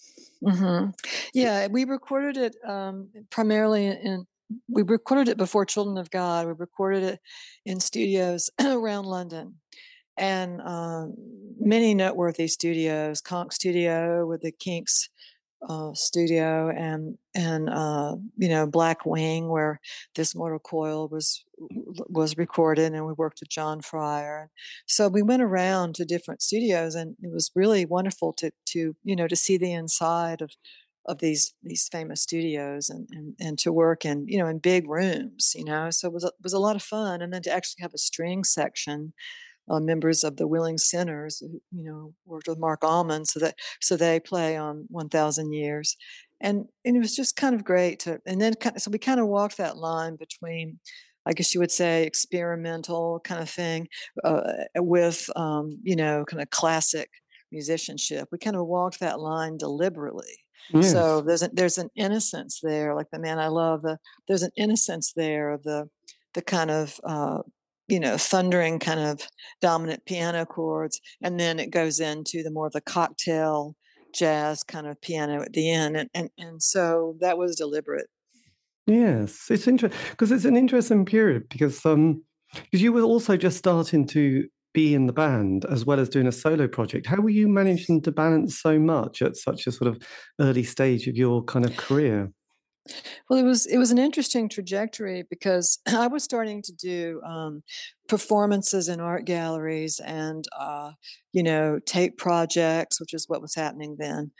hmm 0.46 0.88
Yeah, 1.34 1.68
we 1.68 1.86
recorded 1.86 2.38
it 2.38 2.56
um, 2.68 3.10
primarily 3.30 3.88
in. 3.88 4.26
We 4.70 4.84
recorded 4.84 5.28
it 5.30 5.38
before 5.38 5.66
Children 5.66 5.98
of 5.98 6.12
God. 6.12 6.46
We 6.46 6.54
recorded 6.54 7.04
it 7.04 7.20
in 7.66 7.80
studios 7.80 8.50
around 8.64 9.06
London, 9.06 9.56
and 10.18 10.62
um, 10.62 11.16
many 11.60 11.96
noteworthy 11.96 12.48
studios. 12.48 13.22
Konk 13.22 13.54
Studio 13.54 14.28
with 14.28 14.42
the 14.42 14.52
Kinks 14.52 15.10
uh, 15.68 15.94
studio, 15.94 16.70
and 16.70 17.18
and 17.34 17.70
uh, 17.70 18.16
you 18.38 18.50
know 18.50 18.68
Blackwing, 18.68 19.50
where 19.50 19.80
this 20.16 20.36
Mortal 20.36 20.60
Coil 20.60 21.08
was 21.08 21.44
was 22.10 22.38
recorded, 22.38 22.94
and 22.94 23.06
we 23.06 23.14
worked 23.14 23.40
with 23.40 23.50
John 23.50 23.82
Fryer. 23.82 24.50
So 24.86 25.08
we 25.08 25.22
went 25.22 25.42
around 25.42 25.96
to 25.96 26.06
different 26.06 26.42
studios, 26.42 26.96
and 26.96 27.16
it 27.22 27.32
was 27.32 27.52
really 27.56 27.86
wonderful 27.86 28.34
to 28.34 28.52
to 28.68 28.96
you 29.04 29.16
know 29.16 29.28
to 29.28 29.36
see 29.36 29.58
the 29.58 29.74
inside 29.74 30.42
of 30.42 30.52
of 31.08 31.20
these 31.20 31.54
these 31.64 31.88
famous 31.92 32.22
studios 32.22 32.90
and, 32.90 33.08
and 33.12 33.36
and 33.40 33.60
to 33.60 33.72
work 33.72 34.06
in 34.06 34.28
you 34.28 34.38
know 34.38 34.48
in 34.48 34.58
big 34.58 34.90
rooms 34.90 35.54
you 35.56 35.64
know 35.64 35.90
so 35.92 36.08
it 36.08 36.14
was 36.14 36.24
a, 36.24 36.32
was 36.42 36.54
a 36.54 36.60
lot 36.60 36.76
of 36.76 36.82
fun 36.82 37.22
and 37.22 37.32
then 37.32 37.42
to 37.44 37.52
actually 37.52 37.82
have 37.82 37.94
a 37.94 37.98
string 37.98 38.44
section 38.44 39.14
uh, 39.70 39.80
members 39.80 40.24
of 40.24 40.38
the 40.38 40.48
willing 40.48 40.78
sinners 40.78 41.40
who 41.40 41.62
you 41.72 41.84
know 41.84 42.14
worked 42.26 42.48
with 42.48 42.60
Marc 42.60 42.84
Almond 42.84 43.28
so 43.28 43.40
that 43.40 43.56
so 43.82 43.98
they 43.98 44.20
play 44.20 44.58
on 44.58 44.86
1000 44.90 45.54
years. 45.54 45.98
And 46.42 46.66
and 46.84 46.96
it 46.96 47.00
was 47.00 47.16
just 47.16 47.36
kind 47.36 47.56
of 47.56 47.64
great 47.64 48.00
to 48.02 48.20
and 48.26 48.42
then 48.42 48.54
kind 48.56 48.76
of, 48.76 48.82
so 48.82 48.92
we 48.92 49.00
kind 49.00 49.20
of 49.20 49.28
walked 49.28 49.58
that 49.58 49.78
line 49.78 50.18
between 50.18 50.80
i 51.26 51.34
guess 51.34 51.54
you 51.54 51.62
would 51.62 51.72
say 51.72 52.04
experimental 52.04 53.22
kind 53.24 53.42
of 53.42 53.50
thing 53.50 53.88
uh, 54.24 54.42
with 54.76 55.30
um, 55.38 55.80
you 55.84 55.96
know 55.96 56.26
kind 56.26 56.42
of 56.42 56.50
classic 56.50 57.10
musicianship. 57.52 58.28
We 58.32 58.38
kind 58.38 58.56
of 58.56 58.68
walked 58.68 59.00
that 59.00 59.20
line 59.20 59.58
deliberately. 59.58 60.34
So 60.82 61.22
there's 61.22 61.44
a, 61.44 61.50
there's 61.54 61.78
an 61.78 61.90
innocence 61.96 62.60
there 62.64 62.96
like 62.96 63.12
the 63.12 63.20
man 63.20 63.38
i 63.38 63.48
love 63.48 63.84
the 63.84 64.00
there's 64.28 64.42
an 64.42 64.50
innocence 64.58 65.14
there 65.16 65.52
of 65.52 65.62
the 65.62 65.88
the 66.34 66.42
kind 66.42 66.72
of 66.72 67.00
uh, 67.04 67.44
you 67.88 68.00
know 68.00 68.18
thundering 68.18 68.80
kind 68.80 69.00
of 69.00 69.22
dominant 69.62 70.06
piano 70.06 70.46
chords 70.46 71.00
and 71.22 71.40
then 71.40 71.60
it 71.60 71.72
goes 71.72 72.00
into 72.00 72.44
the 72.44 72.52
more 72.52 72.68
of 72.68 72.74
the 72.74 72.82
cocktail 72.82 73.76
jazz 74.14 74.64
kind 74.64 74.88
of 74.88 75.00
piano 75.02 75.42
at 75.42 75.54
the 75.54 75.72
end 75.72 75.98
and 75.98 76.10
and, 76.14 76.30
and 76.38 76.64
so 76.64 77.16
that 77.20 77.38
was 77.38 77.56
deliberate 77.56 78.08
Yes, 78.88 79.48
it's 79.50 79.68
interesting 79.68 80.00
because 80.12 80.32
it's 80.32 80.46
an 80.46 80.56
interesting 80.56 81.06
period 81.06 81.50
because 81.50 81.84
um 81.86 82.24
because 82.54 82.82
you 82.82 82.94
were 82.94 83.02
also 83.02 83.36
just 83.36 83.58
starting 83.58 84.06
to 84.08 84.48
be 84.74 84.94
in 84.94 85.08
the 85.08 85.14
band 85.14 85.66
as 85.66 85.86
well 85.86 86.00
as 86.00 86.10
doing 86.10 86.28
a 86.28 86.32
solo 86.32 86.68
project. 86.68 87.08
How 87.08 87.20
were 87.22 87.30
you 87.30 87.48
managing 87.48 88.02
to 88.04 88.12
balance 88.12 88.60
so 88.60 88.78
much 88.78 89.22
at 89.22 89.38
such 89.38 89.66
a 89.66 89.72
sort 89.72 89.88
of 89.88 90.02
early 90.40 90.64
stage 90.64 91.08
of 91.08 91.16
your 91.16 91.44
kind 91.44 91.66
of 91.66 91.76
career? 91.78 92.32
Well 93.30 93.40
it 93.40 93.44
was 93.44 93.66
it 93.66 93.78
was 93.78 93.92
an 93.92 93.98
interesting 93.98 94.48
trajectory 94.48 95.24
because 95.30 95.80
i 95.88 96.08
was 96.08 96.24
starting 96.24 96.62
to 96.62 96.74
do 96.74 97.22
um, 97.26 97.64
performances 98.08 98.90
in 98.90 99.00
art 99.00 99.26
galleries 99.26 100.00
and 100.00 100.46
uh, 100.60 100.92
you 101.34 101.44
know 101.44 101.80
tape 101.86 102.18
projects 102.18 103.00
which 103.00 103.14
is 103.14 103.28
what 103.28 103.42
was 103.42 103.56
happening 103.56 103.96
then 103.98 104.32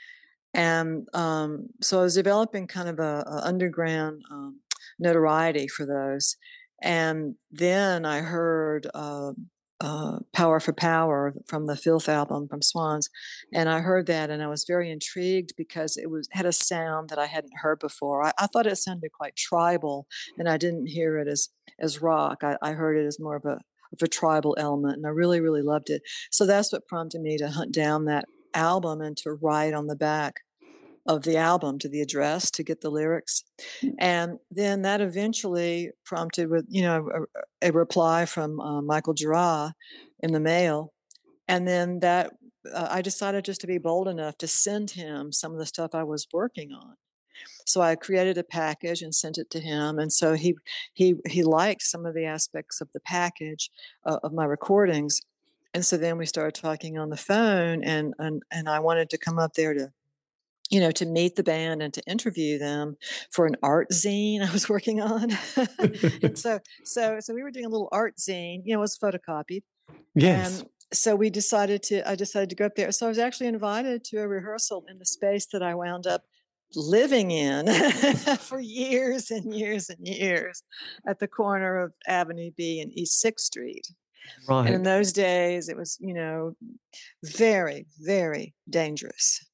and 0.56 1.06
um, 1.12 1.68
so 1.82 2.00
I 2.00 2.04
was 2.04 2.14
developing 2.14 2.66
kind 2.66 2.88
of 2.88 2.98
a, 2.98 3.24
a 3.26 3.46
underground 3.46 4.22
um, 4.30 4.60
notoriety 4.98 5.68
for 5.68 5.84
those. 5.84 6.36
And 6.82 7.34
then 7.52 8.06
I 8.06 8.20
heard 8.20 8.86
uh, 8.94 9.32
uh, 9.80 10.18
Power 10.32 10.60
for 10.60 10.72
Power 10.72 11.34
from 11.46 11.66
the 11.66 11.76
Filth 11.76 12.08
album 12.08 12.48
from 12.48 12.62
Swans, 12.62 13.10
and 13.52 13.68
I 13.68 13.80
heard 13.80 14.06
that 14.06 14.30
and 14.30 14.42
I 14.42 14.46
was 14.46 14.64
very 14.66 14.90
intrigued 14.90 15.52
because 15.56 15.96
it 15.96 16.10
was 16.10 16.28
had 16.32 16.46
a 16.46 16.52
sound 16.52 17.10
that 17.10 17.18
I 17.18 17.26
hadn't 17.26 17.58
heard 17.60 17.78
before. 17.78 18.24
I, 18.24 18.32
I 18.38 18.46
thought 18.46 18.66
it 18.66 18.76
sounded 18.76 19.12
quite 19.12 19.36
tribal, 19.36 20.06
and 20.38 20.48
I 20.48 20.56
didn't 20.56 20.86
hear 20.86 21.18
it 21.18 21.28
as 21.28 21.48
as 21.78 22.00
rock. 22.00 22.42
I, 22.42 22.56
I 22.62 22.72
heard 22.72 22.96
it 22.96 23.06
as 23.06 23.20
more 23.20 23.36
of 23.36 23.44
a 23.44 23.60
of 23.92 24.02
a 24.02 24.08
tribal 24.08 24.56
element, 24.58 24.96
and 24.96 25.06
I 25.06 25.10
really 25.10 25.40
really 25.40 25.62
loved 25.62 25.90
it. 25.90 26.02
So 26.30 26.46
that's 26.46 26.72
what 26.72 26.86
prompted 26.88 27.20
me 27.20 27.36
to 27.38 27.50
hunt 27.50 27.72
down 27.72 28.06
that 28.06 28.24
album 28.54 29.00
and 29.02 29.16
to 29.18 29.32
write 29.32 29.74
on 29.74 29.86
the 29.86 29.96
back 29.96 30.40
of 31.08 31.22
the 31.22 31.36
album 31.36 31.78
to 31.78 31.88
the 31.88 32.00
address 32.00 32.50
to 32.50 32.62
get 32.62 32.80
the 32.80 32.90
lyrics 32.90 33.44
mm. 33.82 33.92
and 33.98 34.38
then 34.50 34.82
that 34.82 35.00
eventually 35.00 35.90
prompted 36.04 36.48
with 36.48 36.64
you 36.68 36.82
know 36.82 37.26
a, 37.62 37.68
a 37.68 37.72
reply 37.72 38.26
from 38.26 38.60
uh, 38.60 38.82
michael 38.82 39.14
Gira 39.14 39.72
in 40.20 40.32
the 40.32 40.40
mail 40.40 40.92
and 41.48 41.66
then 41.66 42.00
that 42.00 42.32
uh, 42.72 42.88
i 42.90 43.02
decided 43.02 43.44
just 43.44 43.60
to 43.60 43.66
be 43.66 43.78
bold 43.78 44.08
enough 44.08 44.36
to 44.38 44.46
send 44.46 44.90
him 44.90 45.32
some 45.32 45.52
of 45.52 45.58
the 45.58 45.66
stuff 45.66 45.94
i 45.94 46.02
was 46.02 46.26
working 46.32 46.72
on 46.72 46.94
so 47.64 47.80
i 47.80 47.94
created 47.94 48.38
a 48.38 48.44
package 48.44 49.02
and 49.02 49.14
sent 49.14 49.38
it 49.38 49.50
to 49.50 49.60
him 49.60 49.98
and 49.98 50.12
so 50.12 50.34
he 50.34 50.56
he 50.94 51.14
he 51.26 51.42
liked 51.42 51.82
some 51.82 52.06
of 52.06 52.14
the 52.14 52.24
aspects 52.24 52.80
of 52.80 52.88
the 52.92 53.00
package 53.00 53.70
uh, 54.04 54.18
of 54.22 54.32
my 54.32 54.44
recordings 54.44 55.20
and 55.74 55.84
so 55.84 55.98
then 55.98 56.16
we 56.16 56.24
started 56.24 56.58
talking 56.58 56.96
on 56.98 57.10
the 57.10 57.16
phone 57.16 57.84
and 57.84 58.14
and 58.18 58.42
and 58.50 58.68
i 58.68 58.80
wanted 58.80 59.10
to 59.10 59.18
come 59.18 59.38
up 59.38 59.52
there 59.54 59.74
to 59.74 59.92
you 60.70 60.80
know, 60.80 60.90
to 60.90 61.06
meet 61.06 61.36
the 61.36 61.42
band 61.42 61.82
and 61.82 61.94
to 61.94 62.02
interview 62.06 62.58
them 62.58 62.96
for 63.30 63.46
an 63.46 63.56
art 63.62 63.90
zine 63.92 64.46
I 64.46 64.52
was 64.52 64.68
working 64.68 65.00
on. 65.00 65.30
and 66.22 66.38
so, 66.38 66.60
so, 66.84 67.18
so 67.20 67.34
we 67.34 67.42
were 67.42 67.50
doing 67.50 67.66
a 67.66 67.68
little 67.68 67.88
art 67.92 68.16
zine. 68.16 68.62
You 68.64 68.74
know, 68.74 68.80
it 68.80 68.82
was 68.82 68.98
photocopied. 68.98 69.62
Yes. 70.14 70.60
And 70.60 70.70
so 70.92 71.14
we 71.14 71.30
decided 71.30 71.82
to. 71.84 72.08
I 72.08 72.14
decided 72.14 72.50
to 72.50 72.56
go 72.56 72.66
up 72.66 72.74
there. 72.74 72.92
So 72.92 73.06
I 73.06 73.08
was 73.08 73.18
actually 73.18 73.48
invited 73.48 74.04
to 74.04 74.18
a 74.18 74.28
rehearsal 74.28 74.84
in 74.88 74.98
the 74.98 75.06
space 75.06 75.46
that 75.52 75.62
I 75.62 75.74
wound 75.74 76.06
up 76.06 76.22
living 76.74 77.30
in 77.30 77.66
for 78.40 78.60
years 78.60 79.30
and 79.30 79.54
years 79.54 79.88
and 79.88 80.06
years 80.06 80.62
at 81.06 81.18
the 81.18 81.28
corner 81.28 81.78
of 81.78 81.94
Avenue 82.08 82.50
B 82.56 82.80
and 82.80 82.92
East 82.96 83.20
Sixth 83.20 83.46
Street. 83.46 83.86
Right. 84.48 84.66
And 84.66 84.74
in 84.74 84.82
those 84.82 85.12
days, 85.12 85.68
it 85.68 85.76
was, 85.76 85.96
you 86.00 86.14
know, 86.14 86.56
very, 87.22 87.86
very 88.00 88.54
dangerous. 88.68 89.44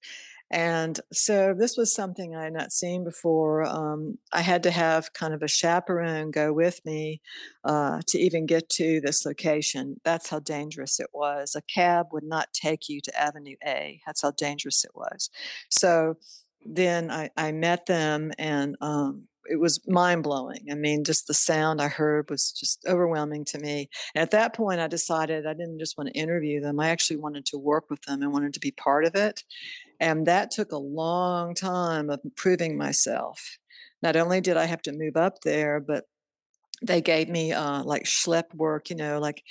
And 0.52 1.00
so 1.12 1.54
this 1.58 1.78
was 1.78 1.94
something 1.94 2.36
I 2.36 2.44
had 2.44 2.52
not 2.52 2.72
seen 2.72 3.04
before. 3.04 3.64
Um, 3.64 4.18
I 4.32 4.42
had 4.42 4.62
to 4.64 4.70
have 4.70 5.14
kind 5.14 5.32
of 5.32 5.42
a 5.42 5.48
chaperone 5.48 6.30
go 6.30 6.52
with 6.52 6.84
me 6.84 7.22
uh, 7.64 8.02
to 8.08 8.18
even 8.18 8.44
get 8.44 8.68
to 8.70 9.00
this 9.00 9.24
location. 9.24 9.98
That's 10.04 10.28
how 10.28 10.40
dangerous 10.40 11.00
it 11.00 11.08
was. 11.14 11.56
A 11.56 11.62
cab 11.62 12.08
would 12.12 12.24
not 12.24 12.52
take 12.52 12.90
you 12.90 13.00
to 13.00 13.20
Avenue 13.20 13.56
A. 13.66 14.00
That's 14.04 14.20
how 14.20 14.32
dangerous 14.32 14.84
it 14.84 14.92
was. 14.94 15.30
So 15.70 16.16
then 16.64 17.10
I, 17.10 17.30
I 17.36 17.52
met 17.52 17.86
them 17.86 18.30
and 18.38 18.76
um, 18.82 19.28
it 19.46 19.58
was 19.58 19.80
mind 19.88 20.22
blowing. 20.22 20.68
I 20.70 20.74
mean, 20.74 21.04
just 21.04 21.26
the 21.26 21.34
sound 21.34 21.80
I 21.80 21.88
heard 21.88 22.30
was 22.30 22.52
just 22.52 22.84
overwhelming 22.86 23.44
to 23.46 23.58
me. 23.58 23.88
And 24.14 24.22
at 24.22 24.30
that 24.32 24.54
point, 24.54 24.80
I 24.80 24.86
decided 24.86 25.46
I 25.46 25.54
didn't 25.54 25.78
just 25.78 25.98
want 25.98 26.10
to 26.10 26.18
interview 26.18 26.60
them, 26.60 26.78
I 26.78 26.90
actually 26.90 27.16
wanted 27.16 27.46
to 27.46 27.58
work 27.58 27.90
with 27.90 28.02
them 28.02 28.22
and 28.22 28.32
wanted 28.32 28.54
to 28.54 28.60
be 28.60 28.70
part 28.70 29.04
of 29.04 29.14
it. 29.14 29.42
And 30.02 30.26
that 30.26 30.50
took 30.50 30.72
a 30.72 30.76
long 30.76 31.54
time 31.54 32.10
of 32.10 32.20
proving 32.34 32.76
myself. 32.76 33.58
Not 34.02 34.16
only 34.16 34.40
did 34.40 34.56
I 34.56 34.64
have 34.64 34.82
to 34.82 34.92
move 34.92 35.16
up 35.16 35.42
there, 35.44 35.78
but 35.78 36.06
they 36.84 37.00
gave 37.00 37.28
me 37.28 37.52
uh, 37.52 37.84
like 37.84 38.02
schlep 38.02 38.52
work, 38.52 38.90
you 38.90 38.96
know, 38.96 39.20
like 39.20 39.44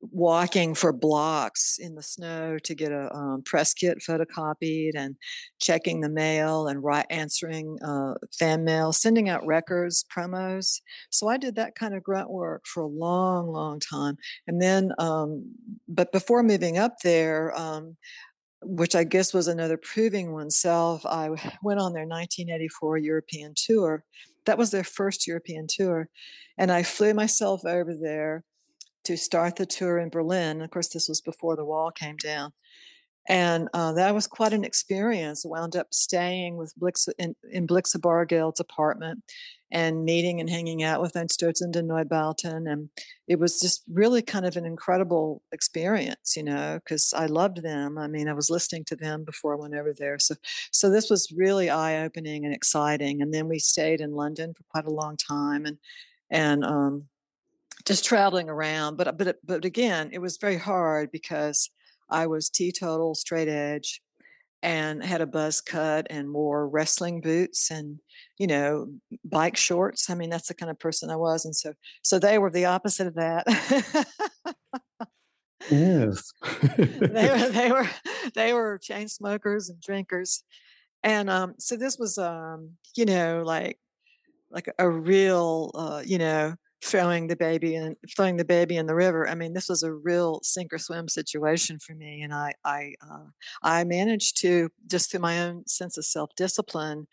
walking 0.00 0.74
for 0.74 0.92
blocks 0.92 1.78
in 1.78 1.94
the 1.94 2.02
snow 2.02 2.58
to 2.64 2.74
get 2.74 2.90
a 2.90 3.14
um, 3.14 3.42
press 3.44 3.72
kit 3.72 3.98
photocopied 3.98 4.96
and 4.96 5.14
checking 5.60 6.00
the 6.00 6.08
mail 6.08 6.66
and 6.66 6.84
answering 7.10 7.78
uh, 7.86 8.14
fan 8.36 8.64
mail, 8.64 8.92
sending 8.92 9.28
out 9.28 9.46
records, 9.46 10.04
promos. 10.12 10.80
So 11.10 11.28
I 11.28 11.36
did 11.36 11.54
that 11.54 11.76
kind 11.76 11.94
of 11.94 12.02
grunt 12.02 12.28
work 12.28 12.66
for 12.66 12.82
a 12.82 12.88
long, 12.88 13.46
long 13.52 13.78
time. 13.78 14.16
And 14.48 14.60
then, 14.60 14.90
um, 14.98 15.54
but 15.86 16.10
before 16.10 16.42
moving 16.42 16.76
up 16.76 16.96
there, 17.04 17.56
um, 17.56 17.96
which 18.62 18.94
I 18.94 19.04
guess 19.04 19.34
was 19.34 19.48
another 19.48 19.76
proving 19.76 20.32
oneself. 20.32 21.04
I 21.06 21.28
went 21.62 21.80
on 21.80 21.92
their 21.92 22.06
1984 22.06 22.98
European 22.98 23.54
tour. 23.56 24.04
That 24.44 24.58
was 24.58 24.70
their 24.70 24.84
first 24.84 25.26
European 25.26 25.66
tour. 25.68 26.08
And 26.58 26.70
I 26.70 26.82
flew 26.82 27.14
myself 27.14 27.64
over 27.64 27.94
there 27.94 28.44
to 29.04 29.16
start 29.16 29.56
the 29.56 29.66
tour 29.66 29.98
in 29.98 30.10
Berlin. 30.10 30.62
Of 30.62 30.70
course, 30.70 30.88
this 30.88 31.08
was 31.08 31.20
before 31.20 31.56
the 31.56 31.64
wall 31.64 31.90
came 31.90 32.16
down. 32.16 32.52
And 33.28 33.68
uh, 33.72 33.92
that 33.92 34.14
was 34.14 34.26
quite 34.26 34.52
an 34.52 34.64
experience. 34.64 35.44
I 35.44 35.48
wound 35.48 35.76
up 35.76 35.94
staying 35.94 36.56
with 36.56 36.74
Blix 36.76 37.08
in, 37.18 37.36
in 37.50 37.66
Blixa 37.66 38.00
Bargeld's 38.00 38.60
apartment 38.60 39.22
and 39.70 40.04
meeting 40.04 40.38
and 40.38 40.50
hanging 40.50 40.82
out 40.82 41.00
with 41.00 41.14
Einstürzende 41.14 41.82
Neubauten. 41.82 42.70
And 42.70 42.90
it 43.26 43.38
was 43.38 43.58
just 43.58 43.84
really 43.90 44.20
kind 44.20 44.44
of 44.44 44.56
an 44.56 44.66
incredible 44.66 45.40
experience, 45.50 46.36
you 46.36 46.42
know, 46.42 46.78
because 46.82 47.14
I 47.16 47.26
loved 47.26 47.62
them. 47.62 47.96
I 47.96 48.06
mean, 48.06 48.28
I 48.28 48.34
was 48.34 48.50
listening 48.50 48.84
to 48.86 48.96
them 48.96 49.24
before 49.24 49.54
I 49.54 49.60
went 49.60 49.74
over 49.74 49.94
there. 49.94 50.18
So, 50.18 50.34
so 50.72 50.90
this 50.90 51.08
was 51.08 51.32
really 51.34 51.70
eye 51.70 52.04
opening 52.04 52.44
and 52.44 52.54
exciting. 52.54 53.22
And 53.22 53.32
then 53.32 53.48
we 53.48 53.58
stayed 53.58 54.00
in 54.00 54.12
London 54.12 54.52
for 54.52 54.64
quite 54.64 54.84
a 54.84 54.90
long 54.90 55.16
time 55.16 55.64
and, 55.64 55.78
and, 56.30 56.64
um, 56.64 57.04
just 57.86 58.04
traveling 58.04 58.48
around. 58.50 58.96
But, 58.96 59.16
but, 59.16 59.38
but 59.44 59.64
again, 59.64 60.10
it 60.12 60.18
was 60.18 60.36
very 60.36 60.58
hard 60.58 61.10
because 61.10 61.70
I 62.12 62.26
was 62.26 62.50
teetotal, 62.50 63.14
straight 63.14 63.48
edge, 63.48 64.00
and 64.62 65.02
had 65.02 65.20
a 65.20 65.26
buzz 65.26 65.60
cut 65.60 66.06
and 66.08 66.32
wore 66.32 66.68
wrestling 66.68 67.20
boots 67.20 67.70
and 67.70 67.98
you 68.38 68.46
know 68.46 68.86
bike 69.24 69.56
shorts. 69.56 70.08
I 70.08 70.14
mean, 70.14 70.30
that's 70.30 70.48
the 70.48 70.54
kind 70.54 70.70
of 70.70 70.78
person 70.78 71.10
I 71.10 71.16
was, 71.16 71.44
and 71.44 71.54
so 71.56 71.72
so 72.02 72.18
they 72.18 72.38
were 72.38 72.50
the 72.50 72.66
opposite 72.66 73.08
of 73.08 73.14
that. 73.14 73.44
yes, 75.70 76.32
they 76.76 77.28
were 77.28 77.48
they 77.48 77.72
were 77.72 77.90
they 78.34 78.52
were 78.52 78.78
chain 78.78 79.08
smokers 79.08 79.68
and 79.68 79.80
drinkers, 79.80 80.44
and 81.02 81.28
um, 81.28 81.54
so 81.58 81.76
this 81.76 81.98
was 81.98 82.18
um, 82.18 82.72
you 82.96 83.04
know 83.04 83.42
like 83.44 83.78
like 84.50 84.72
a 84.78 84.88
real 84.88 85.72
uh, 85.74 86.02
you 86.04 86.18
know 86.18 86.54
throwing 86.82 87.28
the 87.28 87.36
baby 87.36 87.76
and 87.76 87.96
throwing 88.14 88.36
the 88.36 88.44
baby 88.44 88.76
in 88.76 88.86
the 88.86 88.94
river. 88.94 89.28
I 89.28 89.34
mean, 89.34 89.52
this 89.52 89.68
was 89.68 89.82
a 89.82 89.92
real 89.92 90.40
sink 90.42 90.72
or 90.72 90.78
swim 90.78 91.08
situation 91.08 91.78
for 91.78 91.94
me, 91.94 92.22
and 92.22 92.34
I 92.34 92.54
I 92.64 92.94
uh, 93.02 93.26
I 93.62 93.84
managed 93.84 94.40
to 94.42 94.70
just 94.86 95.10
through 95.10 95.20
my 95.20 95.42
own 95.42 95.66
sense 95.66 95.96
of 95.96 96.04
self 96.04 96.30
discipline 96.36 97.06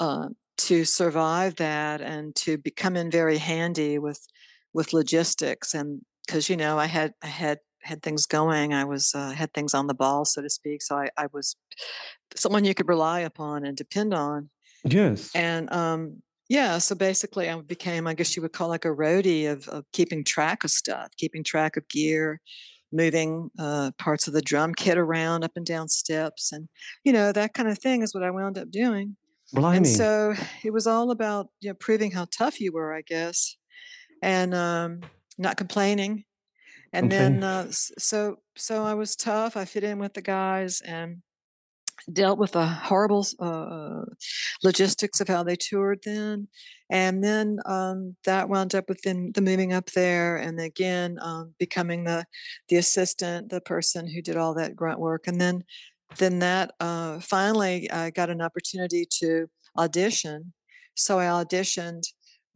uh, 0.00 0.28
to 0.58 0.84
survive 0.84 1.56
that 1.56 2.00
and 2.00 2.34
to 2.36 2.58
become 2.58 2.96
in 2.96 3.10
very 3.10 3.38
handy 3.38 3.98
with 3.98 4.26
with 4.74 4.92
logistics 4.92 5.74
and 5.74 6.02
because 6.26 6.48
you 6.48 6.56
know 6.56 6.78
I 6.78 6.86
had 6.86 7.14
I 7.22 7.26
had 7.26 7.58
had 7.82 8.02
things 8.02 8.26
going. 8.26 8.72
I 8.72 8.84
was 8.84 9.12
uh, 9.14 9.30
had 9.30 9.52
things 9.52 9.74
on 9.74 9.86
the 9.86 9.94
ball, 9.94 10.24
so 10.24 10.42
to 10.42 10.50
speak. 10.50 10.82
So 10.82 10.96
I, 10.96 11.08
I 11.16 11.26
was 11.32 11.56
someone 12.34 12.64
you 12.64 12.74
could 12.74 12.88
rely 12.88 13.20
upon 13.20 13.64
and 13.64 13.76
depend 13.76 14.14
on. 14.14 14.50
Yes. 14.84 15.30
And 15.34 15.72
um, 15.72 16.22
yeah, 16.52 16.76
so 16.76 16.94
basically, 16.94 17.48
I 17.48 17.58
became, 17.62 18.06
I 18.06 18.12
guess 18.12 18.36
you 18.36 18.42
would 18.42 18.52
call 18.52 18.68
like 18.68 18.84
a 18.84 18.88
roadie 18.88 19.50
of, 19.50 19.66
of 19.68 19.86
keeping 19.92 20.22
track 20.22 20.64
of 20.64 20.70
stuff, 20.70 21.08
keeping 21.16 21.42
track 21.42 21.78
of 21.78 21.88
gear, 21.88 22.42
moving 22.92 23.48
uh, 23.58 23.92
parts 23.98 24.26
of 24.26 24.34
the 24.34 24.42
drum 24.42 24.74
kit 24.74 24.98
around 24.98 25.44
up 25.44 25.52
and 25.56 25.64
down 25.64 25.88
steps, 25.88 26.52
and 26.52 26.68
you 27.04 27.12
know 27.14 27.32
that 27.32 27.54
kind 27.54 27.70
of 27.70 27.78
thing 27.78 28.02
is 28.02 28.12
what 28.12 28.22
I 28.22 28.30
wound 28.30 28.58
up 28.58 28.70
doing. 28.70 29.16
Blimey. 29.54 29.78
And 29.78 29.88
so 29.88 30.34
it 30.62 30.74
was 30.74 30.86
all 30.86 31.10
about 31.10 31.46
you 31.62 31.70
know 31.70 31.74
proving 31.80 32.10
how 32.10 32.26
tough 32.30 32.60
you 32.60 32.70
were, 32.70 32.92
I 32.92 33.00
guess, 33.00 33.56
and 34.22 34.54
um, 34.54 35.00
not 35.38 35.56
complaining. 35.56 36.24
And 36.92 37.06
okay. 37.06 37.16
then 37.16 37.42
uh, 37.42 37.68
so 37.70 38.36
so 38.58 38.84
I 38.84 38.92
was 38.92 39.16
tough. 39.16 39.56
I 39.56 39.64
fit 39.64 39.84
in 39.84 39.98
with 39.98 40.12
the 40.12 40.20
guys, 40.20 40.82
and 40.82 41.22
dealt 42.10 42.38
with 42.38 42.52
the 42.52 42.66
horrible 42.66 43.26
uh, 43.38 44.04
logistics 44.62 45.20
of 45.20 45.28
how 45.28 45.42
they 45.42 45.56
toured 45.56 46.00
then. 46.04 46.48
And 46.90 47.22
then 47.22 47.58
um, 47.66 48.16
that 48.24 48.48
wound 48.48 48.74
up 48.74 48.88
with 48.88 49.02
them, 49.02 49.32
the 49.32 49.40
moving 49.40 49.72
up 49.72 49.86
there 49.92 50.36
and 50.36 50.60
again 50.60 51.18
um, 51.20 51.54
becoming 51.58 52.04
the, 52.04 52.24
the 52.68 52.76
assistant, 52.76 53.50
the 53.50 53.60
person 53.60 54.06
who 54.06 54.22
did 54.22 54.36
all 54.36 54.54
that 54.54 54.76
grunt 54.76 55.00
work. 55.00 55.26
And 55.26 55.40
then, 55.40 55.64
then 56.18 56.40
that 56.40 56.72
uh, 56.80 57.20
finally 57.20 57.90
I 57.90 58.10
got 58.10 58.30
an 58.30 58.42
opportunity 58.42 59.06
to 59.20 59.48
audition. 59.78 60.52
So 60.94 61.18
I 61.18 61.26
auditioned, 61.26 62.02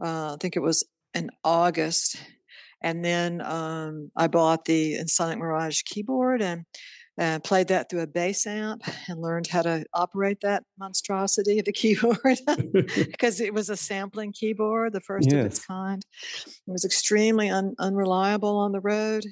uh, 0.04 0.34
I 0.34 0.36
think 0.40 0.56
it 0.56 0.62
was 0.62 0.84
in 1.14 1.30
August. 1.42 2.16
And 2.82 3.04
then 3.04 3.40
um, 3.40 4.10
I 4.16 4.26
bought 4.26 4.66
the 4.66 4.98
Ensoniq 4.98 5.38
Mirage 5.38 5.82
keyboard 5.82 6.42
and 6.42 6.66
and 7.18 7.42
played 7.42 7.68
that 7.68 7.88
through 7.88 8.02
a 8.02 8.06
bass 8.06 8.46
amp 8.46 8.82
and 9.08 9.22
learned 9.22 9.46
how 9.46 9.62
to 9.62 9.84
operate 9.94 10.40
that 10.42 10.64
monstrosity 10.78 11.58
of 11.58 11.66
a 11.66 11.72
keyboard 11.80 12.38
because 12.72 13.40
it 13.40 13.54
was 13.54 13.70
a 13.70 13.76
sampling 13.76 14.32
keyboard, 14.32 14.92
the 14.92 15.00
first 15.00 15.30
yes. 15.30 15.40
of 15.40 15.46
its 15.46 15.66
kind. 15.66 16.04
It 16.46 16.70
was 16.70 16.84
extremely 16.84 17.48
un- 17.48 17.74
unreliable 17.78 18.56
on 18.58 18.72
the 18.72 18.80
road. 18.80 19.24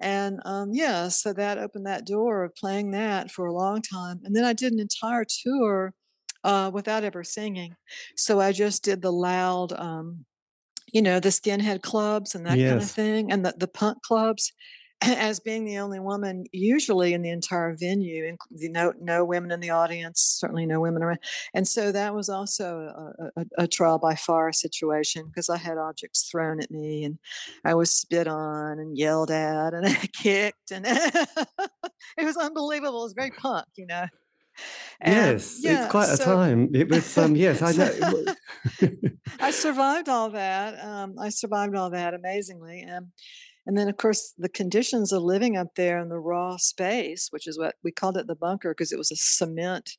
and 0.00 0.40
um, 0.44 0.70
yeah, 0.72 1.08
so 1.08 1.32
that 1.32 1.58
opened 1.58 1.86
that 1.86 2.06
door 2.06 2.44
of 2.44 2.54
playing 2.54 2.92
that 2.92 3.30
for 3.30 3.46
a 3.46 3.52
long 3.52 3.82
time. 3.82 4.20
And 4.24 4.34
then 4.34 4.44
I 4.44 4.52
did 4.52 4.72
an 4.72 4.80
entire 4.80 5.24
tour 5.24 5.92
uh, 6.44 6.70
without 6.72 7.04
ever 7.04 7.24
singing. 7.24 7.74
So 8.16 8.40
I 8.40 8.52
just 8.52 8.84
did 8.84 9.02
the 9.02 9.12
loud, 9.12 9.72
um, 9.72 10.24
you 10.92 11.02
know, 11.02 11.20
the 11.20 11.28
skinhead 11.28 11.82
clubs 11.82 12.34
and 12.34 12.46
that 12.46 12.58
yes. 12.58 12.70
kind 12.70 12.82
of 12.82 12.90
thing, 12.90 13.32
and 13.32 13.44
the, 13.44 13.54
the 13.56 13.68
punk 13.68 14.02
clubs. 14.02 14.52
As 15.02 15.40
being 15.40 15.64
the 15.64 15.78
only 15.78 15.98
woman 15.98 16.44
usually 16.52 17.14
in 17.14 17.22
the 17.22 17.30
entire 17.30 17.74
venue 17.74 18.26
and 18.28 18.38
no 18.72 18.92
no 19.00 19.24
women 19.24 19.50
in 19.50 19.60
the 19.60 19.70
audience 19.70 20.20
certainly 20.38 20.66
no 20.66 20.80
women 20.80 21.02
around 21.02 21.18
and 21.54 21.66
so 21.66 21.90
that 21.90 22.14
was 22.14 22.28
also 22.28 23.12
a, 23.16 23.40
a, 23.40 23.46
a 23.58 23.68
trial 23.68 23.98
by 23.98 24.14
fire 24.14 24.52
situation 24.52 25.26
because 25.26 25.48
i 25.48 25.56
had 25.56 25.78
objects 25.78 26.28
thrown 26.30 26.60
at 26.60 26.70
me 26.70 27.04
and 27.04 27.18
i 27.64 27.74
was 27.74 27.90
spit 27.90 28.28
on 28.28 28.78
and 28.78 28.98
yelled 28.98 29.30
at 29.30 29.72
and 29.72 30.12
kicked 30.12 30.70
and 30.70 30.84
it 30.86 32.24
was 32.24 32.36
unbelievable 32.36 33.00
it 33.00 33.04
was 33.04 33.14
very 33.14 33.30
punk 33.30 33.66
you 33.76 33.86
know 33.86 34.06
and, 35.00 35.14
yes, 35.14 35.58
yeah, 35.60 35.84
it's 35.84 35.90
quite 35.90 36.08
so, 36.08 36.22
a 36.22 36.26
time. 36.26 36.70
It 36.74 36.90
was 36.90 37.16
um 37.16 37.34
yes, 37.36 37.62
I 37.62 37.72
know. 37.72 38.24
I 39.40 39.50
survived 39.50 40.10
all 40.10 40.30
that. 40.30 40.84
Um, 40.84 41.14
I 41.18 41.30
survived 41.30 41.74
all 41.74 41.90
that 41.90 42.12
amazingly. 42.12 42.82
And 42.82 43.06
and 43.66 43.76
then, 43.76 43.88
of 43.88 43.96
course, 43.96 44.32
the 44.38 44.48
conditions 44.48 45.12
of 45.12 45.22
living 45.22 45.56
up 45.56 45.74
there 45.76 45.98
in 45.98 46.08
the 46.08 46.18
raw 46.18 46.56
space, 46.56 47.28
which 47.30 47.46
is 47.46 47.58
what 47.58 47.74
we 47.84 47.92
called 47.92 48.16
it 48.16 48.26
the 48.26 48.34
bunker 48.34 48.70
because 48.70 48.92
it 48.92 48.98
was 48.98 49.10
a 49.10 49.16
cement, 49.16 49.96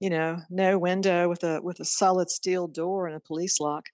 you 0.00 0.10
know, 0.10 0.38
no 0.50 0.78
window 0.78 1.28
with 1.28 1.42
a 1.42 1.60
with 1.62 1.80
a 1.80 1.84
solid 1.84 2.30
steel 2.30 2.68
door 2.68 3.06
and 3.06 3.16
a 3.16 3.20
police 3.20 3.60
lock. 3.60 3.86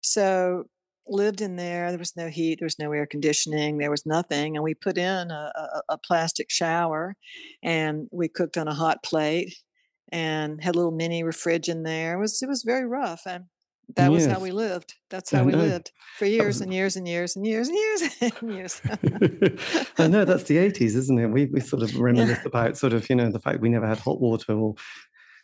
So 0.00 0.64
lived 1.06 1.40
in 1.40 1.56
there. 1.56 1.90
There 1.90 1.98
was 1.98 2.16
no 2.16 2.28
heat. 2.28 2.58
There 2.60 2.66
was 2.66 2.78
no 2.78 2.92
air 2.92 3.06
conditioning. 3.06 3.78
There 3.78 3.90
was 3.90 4.06
nothing. 4.06 4.56
And 4.56 4.64
we 4.64 4.74
put 4.74 4.98
in 4.98 5.30
a, 5.30 5.52
a, 5.54 5.82
a 5.90 5.98
plastic 5.98 6.50
shower, 6.50 7.16
and 7.62 8.08
we 8.12 8.28
cooked 8.28 8.56
on 8.56 8.68
a 8.68 8.74
hot 8.74 9.02
plate, 9.02 9.54
and 10.12 10.62
had 10.62 10.74
a 10.74 10.78
little 10.78 10.92
mini 10.92 11.22
fridge 11.32 11.68
in 11.68 11.82
there. 11.82 12.16
It 12.16 12.20
was 12.20 12.42
it 12.42 12.48
was 12.48 12.62
very 12.62 12.86
rough. 12.86 13.22
And 13.26 13.44
that 13.96 14.10
was 14.10 14.26
how 14.26 14.40
we 14.40 14.50
lived. 14.50 14.94
That's 15.10 15.30
how 15.30 15.44
we 15.44 15.52
lived 15.52 15.92
for 16.18 16.26
years 16.26 16.60
and 16.60 16.72
years 16.72 16.96
and 16.96 17.06
years 17.06 17.36
and 17.36 17.46
years 17.46 17.68
and 17.68 17.76
years 17.76 18.02
and 18.40 18.52
years. 18.54 18.82
I 19.98 20.06
know 20.08 20.24
that's 20.24 20.44
the 20.44 20.56
80s, 20.56 20.96
isn't 20.96 21.18
it? 21.18 21.26
We, 21.28 21.46
we 21.46 21.60
sort 21.60 21.82
of 21.82 21.96
reminisce 21.96 22.38
yeah. 22.42 22.48
about 22.48 22.76
sort 22.76 22.92
of, 22.92 23.08
you 23.08 23.16
know, 23.16 23.30
the 23.30 23.40
fact 23.40 23.60
we 23.60 23.68
never 23.68 23.86
had 23.86 23.98
hot 23.98 24.20
water 24.20 24.52
or 24.52 24.74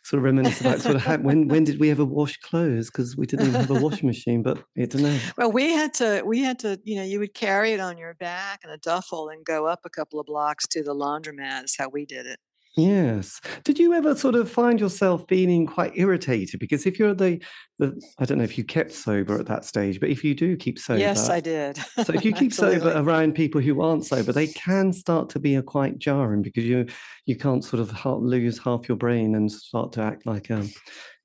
sort 0.03 0.19
of 0.19 0.23
reminisce 0.23 0.61
about 0.61 0.81
sort 0.81 0.95
of 0.95 1.03
how, 1.03 1.17
when 1.19 1.47
when 1.47 1.63
did 1.63 1.79
we 1.79 1.91
ever 1.91 2.03
wash 2.03 2.37
clothes 2.37 2.89
because 2.89 3.15
we 3.15 3.25
didn't 3.25 3.47
even 3.47 3.61
have 3.61 3.69
a 3.69 3.79
washing 3.79 4.07
machine 4.07 4.41
but 4.41 4.57
I 4.77 4.85
don't 4.85 5.03
know. 5.03 5.19
Well, 5.37 5.51
we 5.51 5.73
had 5.73 5.93
to 5.95 6.23
we 6.25 6.39
had 6.39 6.59
to 6.59 6.79
you 6.83 6.95
know 6.95 7.03
you 7.03 7.19
would 7.19 7.33
carry 7.33 7.73
it 7.73 7.79
on 7.79 7.97
your 7.97 8.13
back 8.15 8.61
in 8.63 8.69
a 8.69 8.77
duffel 8.77 9.29
and 9.29 9.45
go 9.45 9.67
up 9.67 9.81
a 9.85 9.89
couple 9.89 10.19
of 10.19 10.25
blocks 10.25 10.67
to 10.69 10.83
the 10.83 10.95
laundromat. 10.95 11.65
Is 11.65 11.75
how 11.77 11.89
we 11.89 12.05
did 12.05 12.25
it. 12.25 12.39
Yes. 12.77 13.41
Did 13.65 13.79
you 13.79 13.93
ever 13.93 14.15
sort 14.15 14.35
of 14.35 14.49
find 14.49 14.79
yourself 14.79 15.25
feeling 15.27 15.65
quite 15.65 15.91
irritated? 15.95 16.59
Because 16.59 16.85
if 16.85 16.97
you're 16.97 17.13
the, 17.13 17.41
the 17.79 18.01
I 18.17 18.25
don't 18.25 18.37
know 18.37 18.45
if 18.45 18.57
you 18.57 18.63
kept 18.63 18.93
sober 18.93 19.37
at 19.37 19.45
that 19.47 19.65
stage, 19.65 19.99
but 19.99 20.09
if 20.09 20.23
you 20.23 20.33
do 20.33 20.55
keep 20.55 20.79
sober. 20.79 20.99
Yes, 20.99 21.29
I 21.29 21.41
did. 21.41 21.77
so 21.77 22.13
if 22.13 22.23
you 22.23 22.31
keep 22.33 22.53
sober 22.53 22.93
around 22.95 23.35
people 23.35 23.59
who 23.59 23.81
aren't 23.81 24.05
sober, 24.05 24.31
they 24.31 24.47
can 24.47 24.93
start 24.93 25.29
to 25.31 25.39
be 25.39 25.55
a 25.55 25.61
quite 25.61 25.99
jarring 25.99 26.41
because 26.41 26.63
you 26.63 26.85
you 27.25 27.35
can't 27.35 27.63
sort 27.63 27.81
of 27.81 28.05
lose 28.05 28.57
half 28.57 28.87
your 28.87 28.97
brain 28.97 29.35
and 29.35 29.51
start 29.51 29.91
to 29.93 30.01
act 30.01 30.25
like 30.25 30.49
a 30.49 30.65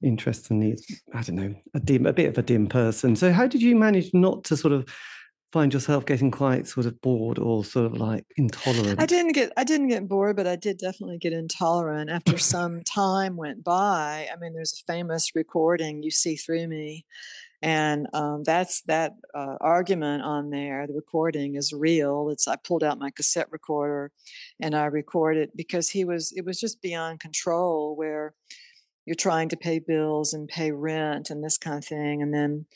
interestingly, 0.03 0.77
I 1.15 1.23
don't 1.23 1.37
know, 1.37 1.55
a 1.75 1.81
dim, 1.81 2.07
a 2.07 2.13
bit 2.13 2.29
of 2.29 2.39
a 2.39 2.43
dim 2.43 2.67
person. 2.67 3.17
So 3.17 3.33
how 3.33 3.47
did 3.47 3.63
you 3.63 3.77
manage 3.77 4.13
not 4.13 4.45
to 4.45 4.57
sort 4.57 4.73
of 4.73 4.87
find 5.53 5.73
yourself 5.73 6.05
getting 6.07 6.31
quite 6.31 6.67
sort 6.67 6.87
of 6.87 7.01
bored 7.01 7.39
or 7.39 7.65
sort 7.65 7.87
of 7.87 7.95
like 7.95 8.25
intolerant? 8.37 9.01
I 9.01 9.07
didn't 9.07 9.33
get 9.33 9.53
I 9.57 9.65
didn't 9.65 9.89
get 9.89 10.09
bored, 10.09 10.37
but 10.37 10.47
I 10.47 10.57
did 10.57 10.79
definitely 10.79 11.19
get 11.19 11.33
intolerant 11.33 12.11
after 12.11 12.39
some 12.55 12.83
time 12.83 13.37
went 13.37 13.65
by. 13.65 14.29
I 14.33 14.37
mean, 14.39 14.55
there's 14.55 14.81
a 14.81 14.93
famous 14.93 15.35
recording, 15.35 16.03
"You 16.03 16.11
See 16.11 16.37
Through 16.37 16.69
Me," 16.69 17.05
and 17.63 18.07
um, 18.13 18.43
that's 18.45 18.83
that 18.83 19.15
uh, 19.35 19.57
argument 19.61 20.23
on 20.23 20.51
there. 20.51 20.87
The 20.87 20.95
recording 20.95 21.57
is 21.57 21.73
real. 21.73 22.31
It's 22.31 22.49
I 22.49 22.57
pulled 22.57 22.85
out 22.85 22.99
my 22.99 23.11
cassette 23.11 23.49
recorder 23.51 24.13
and 24.61 24.75
I 24.75 24.87
recorded 24.87 25.51
because 25.55 25.89
he 25.89 26.05
was 26.05 26.33
it 26.37 26.45
was 26.45 26.61
just 26.61 26.83
beyond 26.83 27.21
control 27.21 27.97
where 27.97 28.35
you're 29.07 29.15
trying 29.15 29.49
to 29.51 29.57
pay 29.57 29.79
bills 29.79 30.35
and 30.35 30.49
pay 30.49 30.73
rent 30.73 31.31
and 31.31 31.43
this 31.43 31.57
kind 31.57 31.79
of 31.79 31.85
thing, 31.85 32.23
and 32.23 32.35
then 32.35 32.67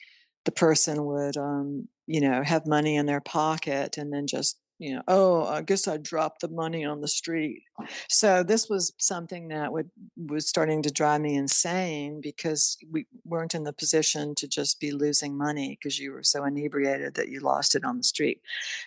the 0.44 0.52
person 0.52 1.04
would 1.04 1.36
um, 1.36 1.88
you 2.10 2.20
know, 2.20 2.42
have 2.42 2.66
money 2.66 2.96
in 2.96 3.06
their 3.06 3.20
pocket 3.20 3.96
and 3.96 4.12
then 4.12 4.26
just, 4.26 4.58
you 4.80 4.92
know, 4.92 5.02
oh, 5.06 5.44
I 5.44 5.62
guess 5.62 5.86
I 5.86 5.96
dropped 5.96 6.40
the 6.40 6.48
money 6.48 6.84
on 6.84 7.00
the 7.00 7.06
street. 7.06 7.62
So 8.08 8.42
this 8.42 8.68
was 8.68 8.92
something 8.98 9.46
that 9.48 9.72
would 9.72 9.90
was 10.16 10.48
starting 10.48 10.82
to 10.82 10.90
drive 10.90 11.20
me 11.20 11.36
insane 11.36 12.20
because 12.20 12.76
we 12.90 13.06
weren't 13.24 13.54
in 13.54 13.62
the 13.62 13.72
position 13.72 14.34
to 14.36 14.48
just 14.48 14.80
be 14.80 14.90
losing 14.90 15.38
money 15.38 15.78
because 15.78 16.00
you 16.00 16.10
were 16.10 16.24
so 16.24 16.44
inebriated 16.44 17.14
that 17.14 17.28
you 17.28 17.38
lost 17.38 17.76
it 17.76 17.84
on 17.84 17.98
the 17.98 18.02
street. 18.02 18.40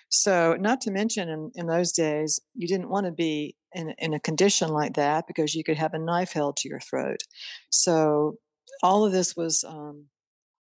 So 0.10 0.58
not 0.60 0.82
to 0.82 0.92
mention 0.92 1.30
in, 1.30 1.52
in 1.56 1.68
those 1.68 1.94
days, 1.94 2.42
you 2.56 2.68
didn't 2.68 2.90
want 2.90 3.06
to 3.06 3.14
be 3.14 3.56
in, 3.74 3.96
in 4.00 4.14
a 4.14 4.20
condition 4.20 4.68
like 4.68 4.96
that 4.96 5.28
because 5.28 5.56
you 5.56 5.64
could 5.64 5.78
have 5.78 5.94
a 5.94 6.00
knife 6.00 6.34
held 6.34 6.58
to 6.58 6.68
your 6.68 6.82
throat. 6.82 7.22
So 7.70 8.38
all 8.82 9.06
of 9.06 9.14
this 9.14 9.34
was 9.38 9.64
um, 9.64 10.08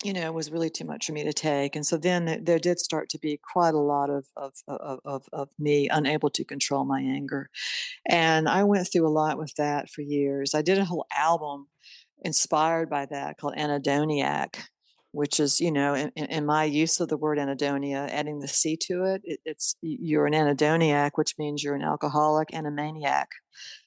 you 0.03 0.13
know, 0.13 0.31
was 0.31 0.51
really 0.51 0.69
too 0.69 0.85
much 0.85 1.05
for 1.05 1.11
me 1.11 1.23
to 1.23 1.33
take. 1.33 1.75
And 1.75 1.85
so 1.85 1.97
then 1.97 2.43
there 2.43 2.59
did 2.59 2.79
start 2.79 3.09
to 3.09 3.19
be 3.19 3.39
quite 3.53 3.73
a 3.73 3.79
lot 3.79 4.09
of, 4.09 4.25
of, 4.35 4.53
of, 4.67 4.99
of, 5.05 5.25
of 5.31 5.49
me 5.59 5.89
unable 5.89 6.29
to 6.31 6.43
control 6.43 6.85
my 6.85 7.01
anger. 7.01 7.49
And 8.09 8.49
I 8.49 8.63
went 8.63 8.87
through 8.91 9.07
a 9.07 9.09
lot 9.09 9.37
with 9.37 9.53
that 9.55 9.89
for 9.89 10.01
years. 10.01 10.55
I 10.55 10.61
did 10.61 10.79
a 10.79 10.85
whole 10.85 11.05
album 11.15 11.67
inspired 12.23 12.89
by 12.89 13.05
that 13.07 13.37
called 13.37 13.55
Anhedoniac, 13.55 14.63
which 15.11 15.39
is, 15.39 15.59
you 15.59 15.71
know, 15.71 15.93
in, 15.93 16.09
in, 16.15 16.45
my 16.45 16.63
use 16.63 16.99
of 16.99 17.09
the 17.09 17.17
word 17.17 17.37
anhedonia, 17.37 18.09
adding 18.09 18.39
the 18.39 18.47
C 18.47 18.77
to 18.77 19.03
it, 19.03 19.21
it, 19.23 19.39
it's 19.45 19.75
you're 19.81 20.25
an 20.25 20.33
anhedoniac, 20.33 21.11
which 21.15 21.35
means 21.37 21.63
you're 21.63 21.75
an 21.75 21.83
alcoholic 21.83 22.49
and 22.53 22.65
a 22.65 22.71
maniac. 22.71 23.29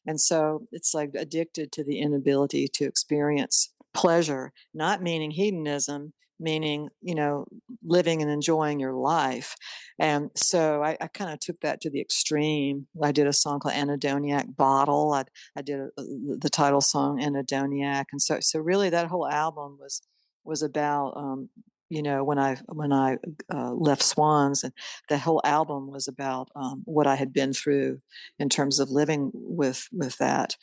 And 0.07 0.21
so 0.21 0.67
it's 0.71 0.93
like 0.93 1.11
addicted 1.15 1.73
to 1.73 1.85
the 1.85 1.99
inability 1.99 2.69
to 2.75 2.85
experience 2.85 3.74
pleasure, 3.95 4.53
not 4.75 5.03
meaning 5.03 5.31
hedonism, 5.31 6.13
meaning, 6.41 6.89
you 7.01 7.15
know, 7.15 7.47
living 7.85 8.21
and 8.21 8.31
enjoying 8.31 8.81
your 8.81 8.93
life. 8.93 9.55
And 9.99 10.31
so 10.37 10.83
I, 10.83 10.97
I 11.01 11.07
kind 11.07 11.33
of 11.33 11.39
took 11.39 11.61
that 11.61 11.81
to 11.83 11.91
the 11.91 12.01
extreme. 12.01 12.87
I 13.03 13.13
did 13.13 13.27
a 13.27 13.33
song 13.33 13.61
called 13.61 13.75
Anhedoniac 13.75 14.57
Bottle. 14.57 15.13
I, 15.13 15.25
I 15.57 15.63
did 15.63 15.81
a, 15.81 15.89
the 15.97 16.51
title 16.51 16.81
song 16.81 17.21
Anhedoniac. 17.21 18.07
And 18.13 18.21
so, 18.21 18.39
so 18.41 18.59
really 18.59 18.91
that 18.91 19.07
whole 19.07 19.29
album 19.29 19.79
was, 19.81 20.03
was 20.45 20.63
about, 20.63 21.15
um, 21.17 21.49
you 21.89 22.03
know, 22.03 22.25
when 22.25 22.39
I, 22.39 22.57
when 22.67 22.93
I 22.93 23.19
uh, 23.53 23.73
left 23.73 24.03
Swans 24.03 24.65
and 24.65 24.73
the 25.09 25.19
whole 25.19 25.41
album 25.45 25.91
was 25.91 26.09
about 26.09 26.49
um, 26.57 26.83
what 26.85 27.07
I 27.07 27.15
had 27.15 27.33
been 27.33 27.53
through 27.53 28.01
in 28.39 28.49
terms 28.49 28.81
of 28.81 28.91
living 28.91 29.31
with, 29.33 29.87
with 29.93 30.19
that 30.19 30.57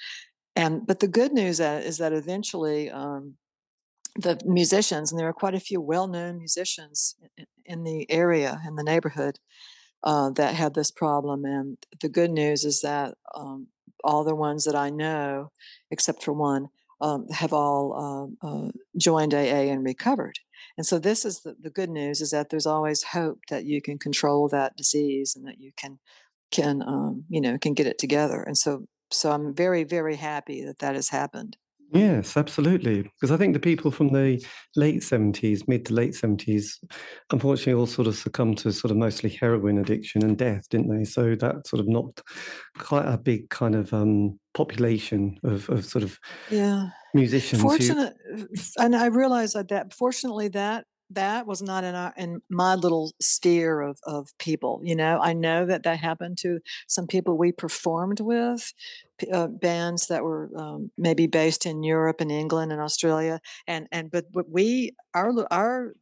and 0.55 0.85
but 0.85 0.99
the 0.99 1.07
good 1.07 1.31
news 1.31 1.59
is 1.59 1.97
that 1.97 2.13
eventually 2.13 2.89
um, 2.89 3.35
the 4.15 4.39
musicians 4.45 5.11
and 5.11 5.19
there 5.19 5.27
are 5.27 5.33
quite 5.33 5.55
a 5.55 5.59
few 5.59 5.79
well-known 5.79 6.37
musicians 6.37 7.15
in, 7.37 7.45
in 7.65 7.83
the 7.83 8.09
area 8.11 8.61
in 8.67 8.75
the 8.75 8.83
neighborhood 8.83 9.39
uh, 10.03 10.29
that 10.31 10.55
had 10.55 10.73
this 10.73 10.91
problem. 10.91 11.45
And 11.45 11.77
the 12.01 12.09
good 12.09 12.31
news 12.31 12.65
is 12.65 12.81
that 12.81 13.15
um, 13.35 13.67
all 14.03 14.23
the 14.23 14.35
ones 14.35 14.63
that 14.65 14.75
i 14.75 14.89
know 14.89 15.51
except 15.91 16.23
for 16.23 16.33
one 16.33 16.67
um, 17.01 17.27
have 17.29 17.53
all 17.53 18.37
uh, 18.43 18.47
uh, 18.47 18.71
joined 18.97 19.33
aa 19.33 19.37
and 19.37 19.83
recovered. 19.83 20.39
And 20.77 20.85
so 20.85 20.99
this 20.99 21.25
is 21.25 21.41
the, 21.41 21.55
the 21.59 21.69
good 21.69 21.89
news 21.89 22.21
is 22.21 22.31
that 22.31 22.49
there's 22.49 22.65
always 22.65 23.03
hope 23.03 23.39
that 23.49 23.65
you 23.65 23.81
can 23.81 23.97
control 23.97 24.47
that 24.49 24.75
disease 24.75 25.35
and 25.35 25.47
that 25.47 25.59
you 25.59 25.71
can 25.77 25.99
can 26.51 26.81
um, 26.81 27.23
you 27.29 27.41
know 27.41 27.57
can 27.57 27.73
get 27.73 27.87
it 27.87 27.97
together. 27.97 28.41
And 28.41 28.57
so 28.57 28.85
so 29.12 29.32
I'm 29.32 29.54
very, 29.54 29.84
very 29.84 30.15
happy 30.15 30.63
that 30.65 30.80
that 30.80 30.95
has 30.95 31.10
happened. 31.10 31.58
Yes, 31.93 32.38
absolutely. 32.38 33.04
Because 33.04 33.32
I 33.32 33.38
think 33.38 33.54
the 33.54 33.60
people 33.60 33.91
from 33.91 34.13
the 34.13 34.43
late 34.78 35.02
70s, 35.02 35.67
mid 35.67 35.86
to 35.86 35.93
late 35.93 36.13
70s, 36.13 36.78
unfortunately 37.32 37.74
all 37.74 37.86
sort 37.86 38.08
of 38.08 38.15
succumbed 38.15 38.60
to 38.60 38.71
sort 38.71 38.91
of 38.91 38.97
mostly 38.97 39.30
heroin 39.30 39.78
addiction 39.78 40.24
and 40.24 40.38
death, 40.38 40.69
didn't 40.69 40.95
they? 40.95 41.04
So 41.04 41.36
that 41.36 41.67
sort 41.67 41.82
of 41.82 41.89
knocked 41.89 42.24
quite 42.78 43.06
a 43.06 43.17
big 43.17 43.50
kind 43.50 43.76
of 43.76 43.93
um, 43.93 44.39
population 44.54 45.38
of, 45.43 45.69
of 45.69 45.84
sort 45.84 46.04
of 46.04 46.17
yeah 46.50 46.89
musicians. 47.13 47.62
Fortunate, 47.62 48.15
who... 48.26 48.47
and 48.80 48.95
I 48.95 49.08
realized 49.08 49.56
that 49.56 49.93
fortunately 49.93 50.47
that 50.50 50.86
that 51.13 51.47
was 51.47 51.62
not 51.62 51.84
in 51.84 51.95
our 51.95 52.13
in 52.17 52.41
my 52.50 52.76
little 52.76 53.13
sphere 53.21 53.82
of 53.82 54.00
of 54.04 54.30
people 54.38 54.82
you 54.84 54.95
know 54.95 55.19
i 55.21 55.34
know 55.34 55.65
that 55.65 55.84
that 55.84 56.00
happened 56.00 56.38
to 56.38 56.60
some 56.88 57.08
people 57.08 57.38
we 57.38 57.52
performed 57.52 58.19
with 58.19 58.74
uh, 59.32 59.47
bands 59.47 60.08
that 60.08 60.24
were 60.24 60.50
um, 60.58 60.91
maybe 60.97 61.28
based 61.28 61.65
in 61.65 61.84
europe 61.84 62.21
and 62.21 62.32
england 62.32 62.71
and 62.71 62.82
australia 62.82 63.39
and 63.67 63.88
and 63.91 64.12
but 64.12 64.26
we 64.50 64.91
our 65.13 65.32
our 65.52 65.93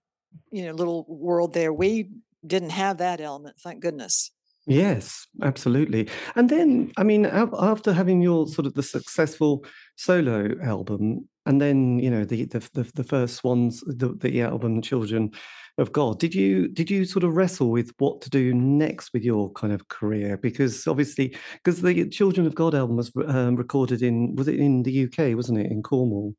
you 0.51 0.65
know 0.65 0.73
little 0.73 1.05
world 1.07 1.53
there 1.53 1.73
we 1.73 2.09
didn't 2.45 2.71
have 2.71 2.97
that 2.97 3.19
element 3.19 3.55
thank 3.59 3.81
goodness 3.81 4.31
Yes, 4.67 5.25
absolutely. 5.41 6.07
And 6.35 6.49
then, 6.49 6.91
I 6.95 7.03
mean, 7.03 7.25
after 7.25 7.91
having 7.91 8.21
your 8.21 8.47
sort 8.47 8.67
of 8.67 8.75
the 8.75 8.83
successful 8.83 9.65
solo 9.95 10.53
album, 10.61 11.27
and 11.45 11.61
then 11.61 11.99
you 11.99 12.09
know 12.09 12.25
the 12.25 12.45
the 12.45 12.59
the, 12.73 12.91
the 12.95 13.03
first 13.03 13.43
ones, 13.43 13.81
the, 13.87 14.13
the 14.19 14.41
album 14.41 14.81
"Children 14.81 15.31
of 15.77 15.91
God," 15.91 16.19
did 16.19 16.35
you 16.35 16.67
did 16.67 16.89
you 16.89 17.05
sort 17.05 17.23
of 17.23 17.35
wrestle 17.35 17.71
with 17.71 17.91
what 17.97 18.21
to 18.21 18.29
do 18.29 18.53
next 18.53 19.11
with 19.13 19.23
your 19.23 19.51
kind 19.53 19.73
of 19.73 19.87
career? 19.87 20.37
Because 20.37 20.87
obviously, 20.87 21.35
because 21.63 21.81
the 21.81 22.09
"Children 22.09 22.47
of 22.47 22.55
God" 22.55 22.75
album 22.75 22.97
was 22.97 23.11
um, 23.27 23.55
recorded 23.55 24.01
in 24.01 24.35
was 24.35 24.47
it 24.47 24.59
in 24.59 24.83
the 24.83 25.05
UK, 25.05 25.35
wasn't 25.35 25.59
it, 25.59 25.71
in 25.71 25.83
Cornwall? 25.83 26.35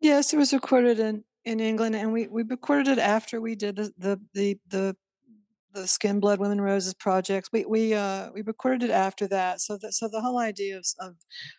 Yes, 0.00 0.32
it 0.32 0.36
was 0.36 0.52
recorded 0.52 0.98
in 0.98 1.24
in 1.44 1.60
England, 1.60 1.96
and 1.96 2.12
we 2.12 2.26
we 2.28 2.42
recorded 2.42 2.88
it 2.88 2.98
after 2.98 3.40
we 3.40 3.54
did 3.54 3.76
the 3.76 3.92
the 3.96 4.20
the, 4.34 4.58
the 4.68 4.96
the 5.74 5.86
Skin 5.86 6.20
Blood 6.20 6.40
Women 6.40 6.60
Roses 6.60 6.94
projects. 6.94 7.50
We 7.52 7.64
we 7.64 7.94
uh, 7.94 8.30
we 8.32 8.42
recorded 8.42 8.82
it 8.82 8.90
after 8.90 9.26
that. 9.28 9.60
So 9.60 9.78
that 9.78 9.92
so 9.92 10.08
the 10.08 10.20
whole 10.20 10.38
idea 10.38 10.78
of 10.78 10.86
of, 11.00 11.14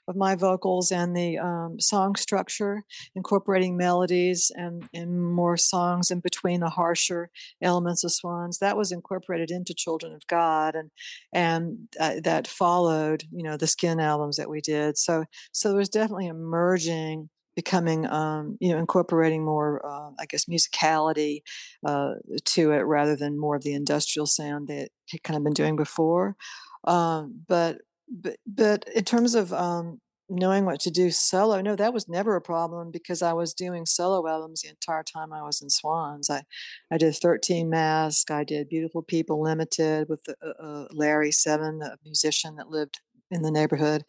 of 0.08 0.16
my 0.16 0.36
vocals 0.36 0.92
and 0.92 1.16
the 1.16 1.38
um, 1.38 1.80
song 1.80 2.16
structure, 2.16 2.84
incorporating 3.16 3.78
melodies 3.78 4.52
and 4.56 4.88
and 4.94 5.32
more 5.34 5.58
songs 5.58 6.12
in 6.12 6.20
between 6.20 6.60
the 6.60 6.70
harsher 6.70 7.30
elements 7.62 8.04
of 8.04 8.12
Swans, 8.12 8.60
that 8.60 8.78
was 8.78 8.92
incorporated 8.92 9.52
into 9.52 9.74
Children 9.74 10.14
of 10.14 10.26
God, 10.28 10.76
and 10.76 10.92
and 11.34 11.88
uh, 12.00 12.16
that 12.24 12.48
followed 12.48 13.24
you 13.32 13.44
know 13.44 13.58
the 13.58 13.68
Skin 13.68 14.00
albums 14.00 14.38
that 14.38 14.50
we 14.50 14.62
did. 14.62 14.98
So 14.98 15.26
so 15.52 15.70
there 15.70 15.78
was 15.78 15.90
definitely 15.90 16.28
a 16.28 16.34
merging 16.34 17.30
becoming 17.62 18.06
um, 18.08 18.58
you 18.62 18.72
know 18.72 18.80
incorporating 18.80 19.44
more 19.44 19.86
uh, 19.86 20.12
i 20.18 20.26
guess 20.30 20.46
musicality 20.46 21.42
uh, 21.86 22.14
to 22.46 22.72
it 22.72 22.84
rather 22.98 23.16
than 23.18 23.38
more 23.46 23.58
of 23.58 23.64
the 23.64 23.74
industrial 23.74 24.28
sound 24.28 24.70
that 24.70 24.90
had 25.12 25.24
kind 25.24 25.38
of 25.38 25.44
been 25.44 25.54
doing 25.54 25.76
before. 25.76 26.38
Um, 26.86 27.44
but 27.48 27.80
but 28.10 28.38
but 28.48 28.86
in 28.96 29.04
terms 29.04 29.36
of 29.36 29.52
um, 29.52 30.00
knowing 30.30 30.64
what 30.64 30.80
to 30.80 30.92
do 30.92 31.10
solo 31.12 31.60
no 31.60 31.76
that 31.76 31.94
was 31.94 32.08
never 32.08 32.36
a 32.36 32.42
problem 32.42 32.92
because 32.92 33.24
i 33.24 33.34
was 33.34 33.52
doing 33.54 33.84
solo 33.86 34.28
albums 34.28 34.62
the 34.62 34.70
entire 34.70 35.04
time 35.04 35.34
i 35.34 35.42
was 35.42 35.60
in 35.62 35.70
swans. 35.70 36.30
I 36.30 36.44
i 36.92 36.98
did 36.98 37.16
13 37.16 37.70
mask 37.70 38.30
i 38.30 38.44
did 38.44 38.70
beautiful 38.70 39.02
people 39.02 39.42
limited 39.42 40.08
with 40.08 40.24
uh, 40.30 40.64
uh, 40.64 40.88
larry 40.92 41.32
seven 41.32 41.82
a 41.82 41.98
musician 42.06 42.56
that 42.58 42.70
lived 42.70 43.00
in 43.32 43.42
the 43.42 43.52
neighborhood. 43.52 44.04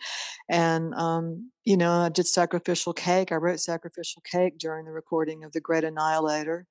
And, 0.49 0.95
um, 0.95 1.51
you 1.65 1.77
know, 1.77 1.93
I 1.93 2.09
did 2.09 2.27
Sacrificial 2.27 2.93
Cake. 2.93 3.33
I 3.33 3.37
wrote 3.37 3.61
Sacrificial 3.61 4.23
Cake 4.31 4.59
during 4.59 4.85
the 4.85 4.93
recording 4.93 5.45
of 5.45 5.53
The 5.53 5.61
Great 5.61 5.85
Annihilator. 5.85 6.67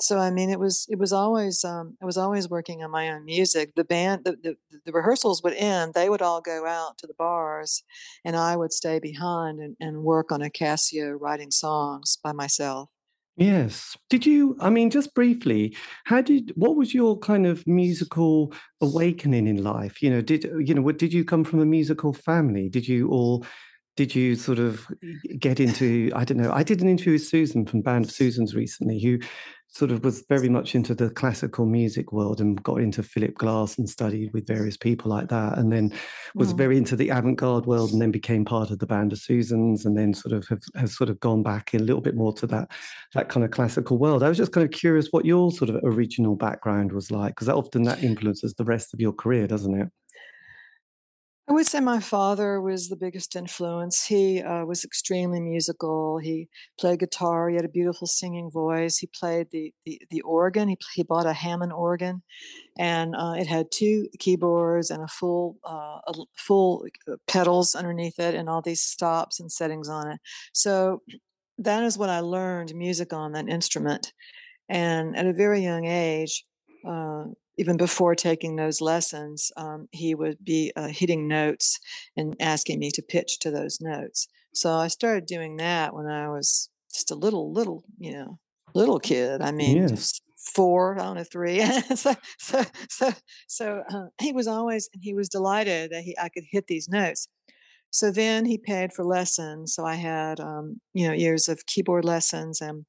So 0.00 0.18
I 0.18 0.30
mean, 0.30 0.50
it 0.50 0.60
was 0.60 0.86
it 0.90 0.98
was 0.98 1.12
always 1.12 1.64
um, 1.64 1.96
I 2.02 2.04
was 2.04 2.18
always 2.18 2.50
working 2.50 2.84
on 2.84 2.90
my 2.90 3.08
own 3.08 3.24
music. 3.24 3.72
The 3.76 3.84
band, 3.84 4.24
the, 4.24 4.36
the, 4.42 4.56
the 4.84 4.92
rehearsals 4.92 5.42
would 5.42 5.54
end. 5.54 5.94
They 5.94 6.10
would 6.10 6.20
all 6.20 6.42
go 6.42 6.66
out 6.66 6.98
to 6.98 7.06
the 7.06 7.14
bars, 7.14 7.82
and 8.24 8.36
I 8.36 8.56
would 8.56 8.72
stay 8.72 8.98
behind 8.98 9.58
and, 9.58 9.74
and 9.80 10.04
work 10.04 10.30
on 10.32 10.42
a 10.42 10.50
Casio, 10.50 11.16
writing 11.18 11.50
songs 11.50 12.18
by 12.22 12.32
myself. 12.32 12.90
Yes. 13.36 13.96
Did 14.08 14.24
you, 14.24 14.56
I 14.60 14.70
mean, 14.70 14.88
just 14.90 15.14
briefly, 15.14 15.76
how 16.04 16.22
did, 16.22 16.52
what 16.56 16.74
was 16.76 16.94
your 16.94 17.18
kind 17.18 17.46
of 17.46 17.66
musical 17.66 18.52
awakening 18.80 19.46
in 19.46 19.62
life? 19.62 20.02
You 20.02 20.08
know, 20.10 20.22
did, 20.22 20.44
you 20.58 20.72
know, 20.72 20.90
did 20.92 21.12
you 21.12 21.22
come 21.24 21.44
from 21.44 21.60
a 21.60 21.66
musical 21.66 22.14
family? 22.14 22.70
Did 22.70 22.88
you, 22.88 23.08
all, 23.10 23.44
did 23.94 24.14
you 24.14 24.36
sort 24.36 24.58
of 24.58 24.86
eh, 25.02 25.36
get 25.38 25.60
into, 25.60 26.10
I 26.14 26.24
don't 26.24 26.38
know, 26.38 26.50
I 26.52 26.62
did 26.62 26.80
an 26.80 26.88
interview 26.88 27.12
with 27.12 27.26
Susan 27.26 27.66
from 27.66 27.82
Band 27.82 28.06
of 28.06 28.10
Susans 28.10 28.54
recently, 28.54 29.00
who 29.00 29.18
sort 29.68 29.90
of 29.90 30.04
was 30.04 30.24
very 30.28 30.48
much 30.48 30.74
into 30.74 30.94
the 30.94 31.10
classical 31.10 31.66
music 31.66 32.12
world 32.12 32.40
and 32.40 32.62
got 32.62 32.80
into 32.80 33.02
Philip 33.02 33.34
Glass 33.34 33.76
and 33.76 33.88
studied 33.88 34.32
with 34.32 34.46
various 34.46 34.76
people 34.76 35.10
like 35.10 35.28
that. 35.28 35.58
And 35.58 35.70
then 35.70 35.92
was 36.34 36.54
mm. 36.54 36.56
very 36.56 36.78
into 36.78 36.96
the 36.96 37.10
avant-garde 37.10 37.66
world 37.66 37.92
and 37.92 38.00
then 38.00 38.10
became 38.10 38.44
part 38.44 38.70
of 38.70 38.78
the 38.78 38.86
band 38.86 39.12
of 39.12 39.18
Susans 39.18 39.84
and 39.84 39.96
then 39.96 40.14
sort 40.14 40.32
of 40.32 40.46
have, 40.48 40.62
have 40.76 40.90
sort 40.90 41.10
of 41.10 41.20
gone 41.20 41.42
back 41.42 41.74
a 41.74 41.78
little 41.78 42.00
bit 42.00 42.14
more 42.14 42.32
to 42.34 42.46
that 42.46 42.70
that 43.14 43.28
kind 43.28 43.44
of 43.44 43.50
classical 43.50 43.98
world. 43.98 44.22
I 44.22 44.28
was 44.28 44.38
just 44.38 44.52
kind 44.52 44.64
of 44.64 44.70
curious 44.70 45.08
what 45.10 45.24
your 45.24 45.50
sort 45.52 45.70
of 45.70 45.76
original 45.84 46.36
background 46.36 46.92
was 46.92 47.10
like, 47.10 47.34
because 47.34 47.48
often 47.48 47.82
that 47.82 48.02
influences 48.02 48.54
the 48.54 48.64
rest 48.64 48.94
of 48.94 49.00
your 49.00 49.12
career, 49.12 49.46
doesn't 49.46 49.78
it? 49.78 49.88
I 51.48 51.52
would 51.52 51.66
say 51.66 51.78
my 51.78 52.00
father 52.00 52.60
was 52.60 52.88
the 52.88 52.96
biggest 52.96 53.36
influence. 53.36 54.04
He 54.04 54.42
uh, 54.42 54.64
was 54.64 54.84
extremely 54.84 55.40
musical. 55.40 56.18
He 56.18 56.48
played 56.78 56.98
guitar. 56.98 57.48
He 57.48 57.54
had 57.54 57.64
a 57.64 57.68
beautiful 57.68 58.08
singing 58.08 58.50
voice. 58.50 58.98
He 58.98 59.06
played 59.06 59.48
the 59.52 59.72
the, 59.84 60.00
the 60.10 60.22
organ. 60.22 60.68
He, 60.68 60.78
he 60.94 61.04
bought 61.04 61.24
a 61.26 61.32
Hammond 61.32 61.72
organ, 61.72 62.22
and 62.78 63.14
uh, 63.14 63.34
it 63.38 63.46
had 63.46 63.70
two 63.70 64.08
keyboards 64.18 64.90
and 64.90 65.04
a 65.04 65.08
full 65.08 65.56
uh, 65.64 66.00
a 66.08 66.14
full 66.36 66.84
uh, 67.08 67.14
pedals 67.28 67.76
underneath 67.76 68.18
it, 68.18 68.34
and 68.34 68.48
all 68.48 68.60
these 68.62 68.82
stops 68.82 69.38
and 69.38 69.50
settings 69.52 69.88
on 69.88 70.10
it. 70.10 70.20
So 70.52 71.02
that 71.58 71.84
is 71.84 71.96
what 71.96 72.10
I 72.10 72.20
learned 72.20 72.74
music 72.74 73.12
on 73.12 73.32
that 73.32 73.48
instrument. 73.48 74.12
And 74.68 75.16
at 75.16 75.26
a 75.26 75.32
very 75.32 75.60
young 75.60 75.86
age, 75.86 76.44
uh, 76.86 77.26
even 77.58 77.76
before 77.76 78.14
taking 78.14 78.56
those 78.56 78.80
lessons, 78.80 79.50
um, 79.56 79.88
he 79.90 80.14
would 80.14 80.44
be 80.44 80.72
uh, 80.76 80.88
hitting 80.88 81.26
notes 81.26 81.78
and 82.16 82.36
asking 82.40 82.78
me 82.78 82.90
to 82.92 83.02
pitch 83.02 83.38
to 83.40 83.50
those 83.50 83.78
notes. 83.80 84.28
So 84.54 84.72
I 84.72 84.88
started 84.88 85.26
doing 85.26 85.56
that 85.56 85.94
when 85.94 86.06
I 86.06 86.28
was 86.28 86.70
just 86.92 87.10
a 87.10 87.14
little, 87.14 87.52
little, 87.52 87.84
you 87.98 88.12
know, 88.12 88.38
little 88.74 88.98
kid. 88.98 89.40
I 89.42 89.52
mean, 89.52 89.76
yes. 89.78 89.90
just 89.90 90.22
four, 90.54 90.98
I 90.98 91.04
don't 91.04 91.16
know, 91.16 91.24
three. 91.24 91.60
so, 91.94 92.14
so, 92.38 92.64
so, 92.88 93.12
so 93.48 93.82
uh, 93.92 94.06
he 94.20 94.32
was 94.32 94.46
always, 94.46 94.88
and 94.92 95.02
he 95.02 95.14
was 95.14 95.28
delighted 95.28 95.90
that 95.90 96.02
he 96.02 96.16
I 96.18 96.28
could 96.28 96.44
hit 96.50 96.66
these 96.66 96.88
notes. 96.88 97.28
So 97.90 98.10
then 98.10 98.44
he 98.44 98.58
paid 98.58 98.92
for 98.92 99.04
lessons. 99.04 99.74
So 99.74 99.84
I 99.84 99.94
had, 99.94 100.40
um, 100.40 100.80
you 100.92 101.06
know, 101.06 101.14
years 101.14 101.48
of 101.48 101.64
keyboard 101.66 102.04
lessons 102.04 102.60
and 102.60 102.84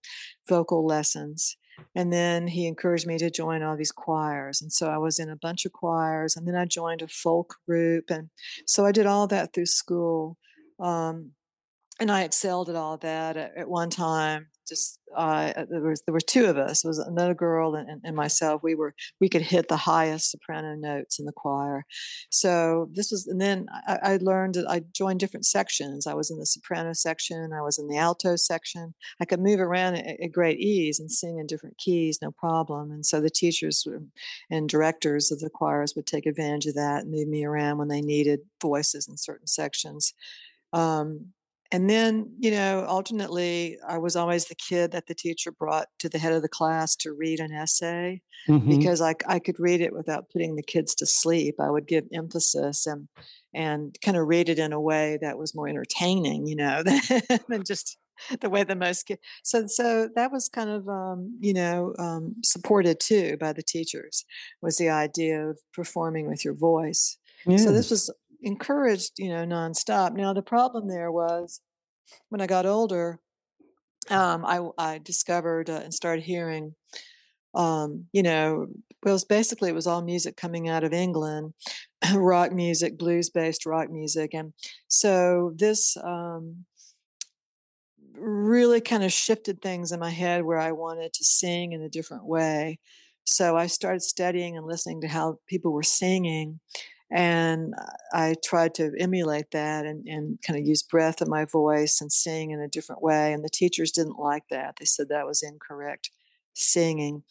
vocal 0.50 0.86
lessons 0.86 1.56
and 1.96 2.12
then 2.12 2.48
he 2.48 2.68
encouraged 2.68 3.08
me 3.08 3.18
to 3.18 3.30
join 3.30 3.64
all 3.64 3.78
these 3.78 3.92
choirs 3.92 4.62
and 4.62 4.72
so 4.72 4.90
i 4.90 4.98
was 4.98 5.20
in 5.20 5.30
a 5.30 5.36
bunch 5.36 5.66
of 5.66 5.74
choirs 5.74 6.36
and 6.36 6.48
then 6.48 6.56
i 6.56 6.66
joined 6.66 7.02
a 7.02 7.08
folk 7.08 7.56
group 7.68 8.10
and 8.10 8.30
so 8.66 8.86
i 8.86 8.92
did 8.92 9.06
all 9.06 9.28
that 9.28 9.54
through 9.54 9.66
school 9.66 10.38
um, 10.80 11.32
and 12.00 12.12
I 12.12 12.24
excelled 12.24 12.70
at 12.70 12.76
all 12.76 12.98
that 12.98 13.38
at, 13.38 13.58
at 13.58 13.70
one 13.70 13.90
time. 13.90 14.48
Just 14.68 15.00
uh, 15.16 15.54
there 15.70 15.82
was 15.82 16.02
there 16.06 16.14
were 16.14 16.20
two 16.20 16.46
of 16.46 16.58
us. 16.58 16.84
It 16.84 16.88
was 16.88 17.00
another 17.00 17.34
girl 17.34 17.76
and, 17.76 18.02
and, 18.04 18.16
myself. 18.16 18.62
We 18.62 18.76
were 18.76 18.94
we 19.22 19.30
could 19.30 19.42
hit 19.42 19.70
the 19.70 19.78
highest 19.78 20.30
soprano 20.30 20.76
notes 20.76 21.20
in 21.20 21.26
the 21.26 21.32
choir. 21.32 21.86
So 22.30 22.90
this 22.92 23.10
was, 23.12 23.28
and 23.28 23.40
then 23.40 23.68
I, 23.88 24.00
I 24.04 24.18
learned 24.18 24.58
I 24.68 24.82
joined 24.94 25.22
different 25.22 25.46
sections. 25.46 26.06
I 26.06 26.14
was 26.14 26.30
in 26.30 26.38
the 26.38 26.46
soprano 26.46 26.92
section. 26.92 27.54
I 27.54 27.62
was 27.62 27.80
in 27.80 27.88
the 27.88 27.98
alto 27.98 28.36
section. 28.36 28.94
I 29.22 29.26
could 29.26 29.40
move 29.40 29.62
around 29.62 29.96
at, 29.96 30.20
at 30.20 30.32
great 30.34 30.60
ease 30.60 31.00
and 31.00 31.10
sing 31.10 31.40
in 31.40 31.48
different 31.48 31.78
keys, 31.78 32.20
no 32.22 32.32
problem. 32.32 32.92
And 32.92 33.06
so 33.06 33.22
the 33.22 33.30
teachers 33.30 33.88
and 34.52 34.68
directors 34.68 35.32
of 35.32 35.40
the 35.40 35.50
choirs 35.50 35.94
would 35.96 36.06
take 36.08 36.26
advantage 36.26 36.66
of 36.66 36.76
that 36.76 37.04
and 37.04 37.12
move 37.12 37.30
me 37.30 37.46
around 37.46 37.78
when 37.78 37.88
they 37.88 38.02
needed 38.02 38.42
voices 38.62 39.08
in 39.08 39.16
certain 39.16 39.48
sections. 39.48 40.14
Um, 40.74 41.28
and 41.72 41.90
then 41.90 42.32
you 42.40 42.52
know 42.52 42.86
alternately 42.86 43.78
i 43.88 43.98
was 43.98 44.16
always 44.16 44.46
the 44.46 44.56
kid 44.56 44.92
that 44.92 45.08
the 45.08 45.16
teacher 45.16 45.52
brought 45.52 45.88
to 46.00 46.10
the 46.10 46.18
head 46.18 46.34
of 46.34 46.42
the 46.42 46.50
class 46.50 46.96
to 46.96 47.14
read 47.14 47.40
an 47.40 47.52
essay 47.52 48.22
mm-hmm. 48.48 48.70
because 48.70 49.02
I, 49.02 49.16
I 49.28 49.40
could 49.40 49.60
read 49.60 49.82
it 49.82 49.94
without 49.94 50.30
putting 50.30 50.56
the 50.56 50.64
kids 50.64 50.96
to 50.96 51.06
sleep 51.06 51.56
i 51.60 51.70
would 51.70 51.88
give 51.88 52.06
emphasis 52.14 52.86
and 52.86 53.08
and 53.54 53.98
kind 54.04 54.18
of 54.18 54.28
read 54.28 54.50
it 54.50 54.60
in 54.60 54.74
a 54.74 54.82
way 54.82 55.18
that 55.22 55.38
was 55.38 55.56
more 55.56 55.68
entertaining 55.68 56.48
you 56.48 56.56
know 56.56 56.84
than 57.48 57.64
just 57.64 57.98
the 58.42 58.50
way 58.50 58.64
the 58.64 58.76
most 58.76 59.04
kids 59.04 59.22
so 59.44 59.66
so 59.68 60.10
that 60.16 60.32
was 60.32 60.50
kind 60.50 60.70
of 60.70 60.88
um, 60.88 61.38
you 61.40 61.54
know 61.54 61.94
um, 62.00 62.36
supported 62.44 63.00
too 63.00 63.38
by 63.38 63.54
the 63.54 63.64
teachers 63.64 64.26
was 64.62 64.78
the 64.78 64.90
idea 64.90 65.50
of 65.50 65.60
performing 65.74 66.28
with 66.28 66.44
your 66.44 66.56
voice 66.56 67.18
yes. 67.46 67.64
so 67.64 67.72
this 67.72 67.92
was 67.92 68.12
encouraged, 68.42 69.14
you 69.18 69.30
know, 69.30 69.46
nonstop. 69.46 70.14
Now 70.14 70.34
the 70.34 70.42
problem 70.42 70.88
there 70.88 71.12
was 71.12 71.62
when 72.30 72.42
I 72.42 72.48
got 72.48 72.66
older, 72.66 73.20
um, 74.10 74.46
I, 74.46 74.62
I 74.78 75.00
discovered 75.00 75.70
uh, 75.70 75.82
and 75.84 75.94
started 75.94 76.24
hearing, 76.24 76.76
um, 77.54 78.06
you 78.14 78.24
know, 78.24 78.68
well, 79.04 79.12
it 79.12 79.16
was 79.16 79.26
basically 79.26 79.70
it 79.70 79.76
was 79.76 79.88
all 79.88 80.02
music 80.02 80.38
coming 80.38 80.70
out 80.70 80.84
of 80.84 80.94
England, 80.94 81.54
rock 82.14 82.52
music, 82.52 82.98
blues 82.98 83.30
based 83.30 83.66
rock 83.66 83.90
music, 83.90 84.34
and 84.34 84.54
so 84.88 85.54
this 85.56 85.96
um, 85.98 86.66
really 88.18 88.82
kind 88.82 89.04
of 89.04 89.14
shifted 89.14 89.62
things 89.62 89.92
in 89.92 90.00
my 90.00 90.10
head 90.10 90.44
where 90.44 90.58
I 90.58 90.72
wanted 90.72 91.14
to 91.14 91.24
sing 91.24 91.74
in 91.74 91.82
a 91.82 91.90
different 91.90 92.26
way. 92.26 92.80
So 93.26 93.58
I 93.58 93.68
started 93.68 94.02
studying 94.02 94.58
and 94.58 94.66
listening 94.66 95.02
to 95.02 95.08
how 95.08 95.40
people 95.48 95.74
were 95.74 95.84
singing 95.84 96.60
and 97.10 97.74
I 98.12 98.36
tried 98.44 98.74
to 98.76 98.92
emulate 99.00 99.52
that 99.52 99.86
and, 99.86 100.06
and 100.08 100.40
kind 100.46 100.60
of 100.60 100.66
use 100.66 100.84
breath 100.84 101.22
in 101.22 101.30
my 101.30 101.46
voice 101.46 102.02
and 102.02 102.12
sing 102.12 102.52
in 102.52 102.60
a 102.60 102.68
different 102.68 103.02
way. 103.02 103.32
And 103.32 103.44
the 103.44 103.50
teachers 103.50 103.92
didn't 103.92 104.20
like 104.20 104.44
that. 104.50 104.76
They 104.78 104.86
said 104.86 105.08
that 105.10 105.26
was 105.26 105.42
incorrect 105.42 106.10
singing. 106.54 107.24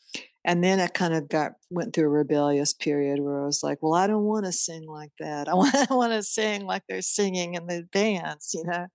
and 0.44 0.62
then 0.62 0.78
I 0.78 0.86
kind 0.86 1.12
of 1.12 1.28
got 1.28 1.52
went 1.70 1.92
through 1.92 2.06
a 2.06 2.10
rebellious 2.10 2.72
period 2.72 3.20
where 3.20 3.42
I 3.42 3.46
was 3.46 3.62
like, 3.62 3.78
well, 3.82 3.94
I 3.94 4.06
don't 4.06 4.24
want 4.24 4.46
to 4.46 4.52
sing 4.52 4.86
like 4.86 5.10
that. 5.18 5.48
I 5.48 5.54
want, 5.60 5.74
I 5.74 5.92
want 5.94 6.12
to 6.12 6.22
sing 6.22 6.64
like 6.64 6.84
they're 6.88 7.02
singing 7.02 7.54
in 7.54 7.66
the 7.66 7.82
dance, 7.92 8.52
you 8.54 8.64
know. 8.64 8.86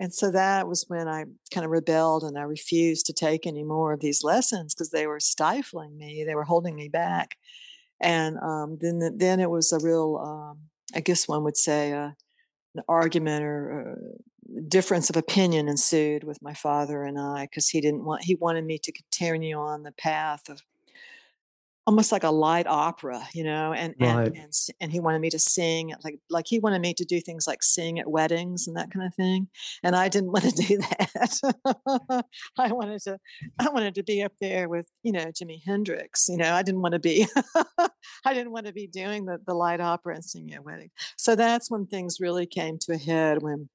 And 0.00 0.12
so 0.12 0.30
that 0.30 0.68
was 0.68 0.84
when 0.88 1.08
I 1.08 1.24
kind 1.52 1.64
of 1.64 1.70
rebelled 1.70 2.22
and 2.22 2.38
I 2.38 2.42
refused 2.42 3.06
to 3.06 3.12
take 3.12 3.46
any 3.46 3.62
more 3.62 3.92
of 3.92 4.00
these 4.00 4.24
lessons 4.24 4.74
because 4.74 4.90
they 4.90 5.06
were 5.06 5.20
stifling 5.20 5.96
me. 5.96 6.24
They 6.26 6.34
were 6.34 6.44
holding 6.44 6.74
me 6.74 6.88
back. 6.88 7.36
And 8.00 8.38
um, 8.38 8.78
then, 8.80 9.16
then 9.16 9.40
it 9.40 9.50
was 9.50 9.72
a 9.72 9.78
real, 9.78 10.16
um, 10.16 10.68
I 10.94 11.00
guess 11.00 11.26
one 11.26 11.44
would 11.44 11.56
say, 11.56 11.92
uh, 11.92 12.10
an 12.74 12.82
argument 12.88 13.44
or 13.44 13.96
uh, 13.96 14.60
difference 14.68 15.10
of 15.10 15.16
opinion 15.16 15.68
ensued 15.68 16.24
with 16.24 16.40
my 16.42 16.54
father 16.54 17.04
and 17.04 17.18
I 17.18 17.44
because 17.44 17.68
he 17.68 17.80
didn't 17.80 18.04
want 18.04 18.22
he 18.24 18.36
wanted 18.36 18.64
me 18.64 18.78
to 18.82 18.92
continue 18.92 19.56
on 19.56 19.82
the 19.82 19.92
path 19.92 20.48
of 20.48 20.60
almost 21.86 22.10
like 22.10 22.24
a 22.24 22.30
light 22.30 22.66
opera, 22.66 23.22
you 23.32 23.44
know, 23.44 23.72
and 23.72 23.94
Right. 24.00 24.26
and 24.28 24.36
and 24.36 24.52
and 24.80 24.92
he 24.92 25.00
wanted 25.00 25.20
me 25.20 25.30
to 25.30 25.38
sing 25.38 25.94
like 26.04 26.18
like 26.28 26.46
he 26.48 26.58
wanted 26.58 26.80
me 26.80 26.94
to 26.94 27.04
do 27.04 27.20
things 27.20 27.46
like 27.46 27.62
sing 27.62 27.98
at 27.98 28.10
weddings 28.10 28.66
and 28.66 28.76
that 28.76 28.90
kind 28.90 29.06
of 29.06 29.14
thing, 29.14 29.48
and 29.82 29.94
I 29.94 30.08
didn't 30.08 30.32
want 30.32 30.44
to 30.44 30.50
do 30.66 30.78
that. 30.78 32.24
I 32.58 32.72
wanted 32.72 33.00
to 33.02 33.18
I 33.58 33.68
wanted 33.70 33.94
to 33.96 34.02
be 34.02 34.22
up 34.22 34.32
there 34.40 34.68
with 34.68 34.88
you 35.02 35.12
know 35.12 35.26
Jimi 35.26 35.60
Hendrix. 35.64 36.28
You 36.28 36.38
know, 36.38 36.52
I 36.52 36.62
didn't 36.62 36.82
want 36.82 36.92
to 36.94 36.98
be 36.98 37.26
I 38.24 38.34
didn't 38.34 38.52
want 38.52 38.66
to 38.66 38.72
be 38.72 38.86
doing 38.86 39.24
the 39.26 39.38
the 39.46 39.54
light 39.54 39.80
opera 39.80 40.14
and 40.16 40.24
singing 40.24 40.54
at 40.54 40.64
weddings. 40.64 40.92
So 41.16 41.36
that's 41.36 41.70
when 41.70 41.86
things 41.86 42.18
really 42.20 42.46
came 42.46 42.78
to 42.80 42.92
a 42.94 42.98
head 42.98 43.42
when 43.42 43.68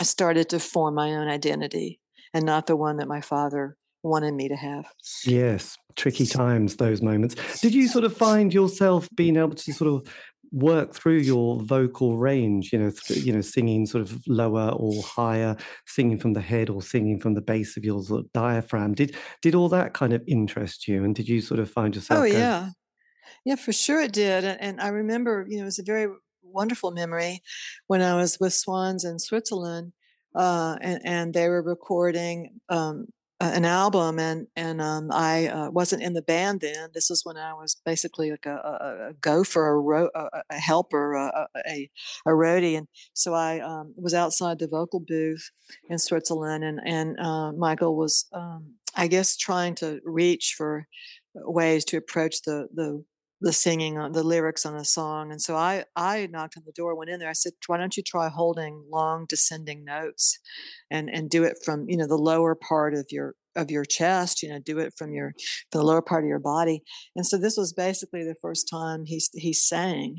I 0.00 0.04
started 0.04 0.48
to 0.50 0.60
form 0.60 0.94
my 0.94 1.14
own 1.14 1.28
identity 1.28 2.00
and 2.34 2.44
not 2.44 2.66
the 2.66 2.76
one 2.76 2.98
that 2.98 3.08
my 3.08 3.20
father 3.20 3.76
wanted 4.02 4.34
me 4.34 4.48
to 4.48 4.56
have. 4.56 4.86
Yes, 5.24 5.76
tricky 5.96 6.26
times, 6.26 6.76
those 6.76 7.02
moments. 7.02 7.60
Did 7.60 7.74
you 7.74 7.88
sort 7.88 8.04
of 8.04 8.16
find 8.16 8.52
yourself 8.52 9.08
being 9.14 9.36
able 9.36 9.54
to 9.54 9.72
sort 9.72 9.92
of 9.92 10.12
work 10.50 10.94
through 10.94 11.18
your 11.18 11.60
vocal 11.62 12.16
range, 12.16 12.72
you 12.72 12.78
know, 12.78 12.90
th- 12.90 13.22
you 13.22 13.32
know, 13.32 13.40
singing 13.40 13.86
sort 13.86 14.02
of 14.02 14.26
lower 14.26 14.70
or 14.70 15.02
higher, 15.02 15.56
singing 15.86 16.18
from 16.18 16.32
the 16.32 16.40
head 16.40 16.70
or 16.70 16.80
singing 16.80 17.20
from 17.20 17.34
the 17.34 17.42
base 17.42 17.76
of 17.76 17.84
your 17.84 18.02
sort 18.02 18.24
of 18.24 18.32
diaphragm? 18.32 18.94
Did 18.94 19.16
did 19.42 19.54
all 19.54 19.68
that 19.70 19.92
kind 19.94 20.12
of 20.12 20.22
interest 20.26 20.88
you? 20.88 21.04
And 21.04 21.14
did 21.14 21.28
you 21.28 21.40
sort 21.40 21.60
of 21.60 21.70
find 21.70 21.94
Oh 21.94 21.98
yourself 21.98 22.30
go, 22.30 22.38
yeah. 22.38 22.70
Yeah, 23.44 23.56
for 23.56 23.72
sure 23.72 24.00
it 24.00 24.12
did. 24.12 24.44
And, 24.44 24.60
and 24.60 24.80
I 24.80 24.88
remember, 24.88 25.46
you 25.48 25.58
know, 25.58 25.62
it 25.62 25.66
was 25.66 25.78
a 25.78 25.84
very 25.84 26.08
wonderful 26.42 26.90
memory 26.90 27.42
when 27.86 28.02
I 28.02 28.14
was 28.16 28.38
with 28.40 28.54
Swans 28.54 29.04
in 29.04 29.18
Switzerland, 29.18 29.92
uh, 30.34 30.76
and, 30.80 31.00
and 31.04 31.34
they 31.34 31.48
were 31.48 31.62
recording 31.62 32.60
um, 32.68 33.06
a- 33.40 33.44
an 33.44 33.64
album, 33.64 34.18
and 34.18 34.46
and 34.56 34.80
um, 34.80 35.10
I 35.12 35.46
uh, 35.48 35.70
wasn't 35.70 36.02
in 36.02 36.12
the 36.14 36.22
band 36.22 36.60
then. 36.60 36.90
This 36.94 37.10
was 37.10 37.22
when 37.24 37.36
I 37.36 37.54
was 37.54 37.76
basically 37.84 38.30
like 38.30 38.46
a, 38.46 38.56
a, 38.56 39.08
a 39.10 39.12
gopher, 39.14 39.68
a, 39.68 39.80
ro- 39.80 40.10
a, 40.14 40.42
a 40.50 40.54
helper, 40.58 41.14
a 41.14 41.48
a 41.66 41.90
roadie, 42.30 42.76
and 42.76 42.88
so 43.14 43.34
I 43.34 43.60
um, 43.60 43.94
was 43.96 44.14
outside 44.14 44.58
the 44.58 44.68
vocal 44.68 45.00
booth 45.00 45.50
in 45.88 45.98
Switzerland, 45.98 46.64
and 46.64 46.80
and 46.84 47.18
uh, 47.20 47.52
Michael 47.52 47.96
was, 47.96 48.26
um, 48.32 48.74
I 48.96 49.06
guess, 49.08 49.36
trying 49.36 49.74
to 49.76 50.00
reach 50.04 50.54
for 50.56 50.86
ways 51.34 51.84
to 51.86 51.96
approach 51.96 52.42
the 52.42 52.68
the 52.74 53.04
the 53.40 53.52
singing 53.52 53.98
on 53.98 54.12
the 54.12 54.22
lyrics 54.22 54.66
on 54.66 54.74
a 54.74 54.84
song 54.84 55.30
and 55.30 55.40
so 55.40 55.54
i 55.54 55.84
i 55.94 56.26
knocked 56.26 56.56
on 56.56 56.64
the 56.66 56.72
door 56.72 56.96
went 56.96 57.10
in 57.10 57.20
there 57.20 57.28
i 57.28 57.32
said 57.32 57.52
why 57.66 57.76
don't 57.76 57.96
you 57.96 58.02
try 58.02 58.28
holding 58.28 58.84
long 58.90 59.26
descending 59.28 59.84
notes 59.84 60.38
and 60.90 61.08
and 61.08 61.30
do 61.30 61.44
it 61.44 61.56
from 61.64 61.84
you 61.88 61.96
know 61.96 62.06
the 62.06 62.16
lower 62.16 62.54
part 62.54 62.94
of 62.94 63.06
your 63.10 63.34
of 63.54 63.70
your 63.70 63.84
chest 63.84 64.42
you 64.42 64.48
know 64.48 64.58
do 64.58 64.78
it 64.78 64.92
from 64.96 65.12
your 65.12 65.32
the 65.72 65.82
lower 65.82 66.02
part 66.02 66.24
of 66.24 66.28
your 66.28 66.38
body. 66.38 66.82
And 67.16 67.26
so 67.26 67.38
this 67.38 67.56
was 67.56 67.72
basically 67.72 68.24
the 68.24 68.36
first 68.40 68.68
time 68.70 69.04
he 69.04 69.20
he 69.34 69.52
sang 69.52 70.18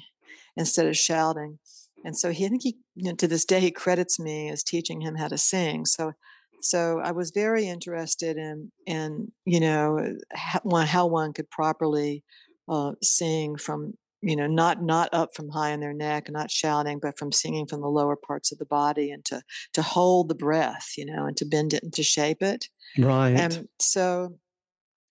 instead 0.55 0.87
of 0.87 0.97
shouting. 0.97 1.59
And 2.05 2.17
so 2.17 2.31
he 2.31 2.45
I 2.45 2.49
think 2.49 2.63
he 2.63 2.77
you 2.95 3.09
know, 3.09 3.15
to 3.15 3.27
this 3.27 3.45
day 3.45 3.59
he 3.59 3.71
credits 3.71 4.19
me 4.19 4.49
as 4.49 4.63
teaching 4.63 5.01
him 5.01 5.15
how 5.15 5.27
to 5.27 5.37
sing. 5.37 5.85
So 5.85 6.13
so 6.61 6.99
I 6.99 7.11
was 7.11 7.31
very 7.31 7.67
interested 7.67 8.37
in 8.37 8.71
in 8.85 9.31
you 9.45 9.59
know 9.59 10.15
how 10.33 10.85
how 10.85 11.07
one 11.07 11.33
could 11.33 11.49
properly 11.49 12.23
uh, 12.69 12.93
sing 13.01 13.55
from 13.55 13.93
you 14.21 14.35
know 14.35 14.47
not 14.47 14.81
not 14.81 15.09
up 15.13 15.33
from 15.33 15.49
high 15.49 15.71
in 15.71 15.79
their 15.79 15.93
neck 15.93 16.29
not 16.29 16.51
shouting 16.51 16.99
but 16.99 17.17
from 17.17 17.31
singing 17.31 17.65
from 17.65 17.79
the 17.81 17.87
lower 17.87 18.17
parts 18.17 18.51
of 18.51 18.57
the 18.57 18.65
body 18.65 19.11
and 19.11 19.23
to 19.23 19.41
to 19.73 19.81
hold 19.81 20.27
the 20.27 20.35
breath 20.35 20.93
you 20.97 21.05
know 21.05 21.25
and 21.25 21.37
to 21.37 21.45
bend 21.45 21.73
it 21.73 21.83
and 21.83 21.93
to 21.93 22.03
shape 22.03 22.41
it. 22.41 22.67
Right? 22.97 23.29
and 23.29 23.67
so 23.79 24.37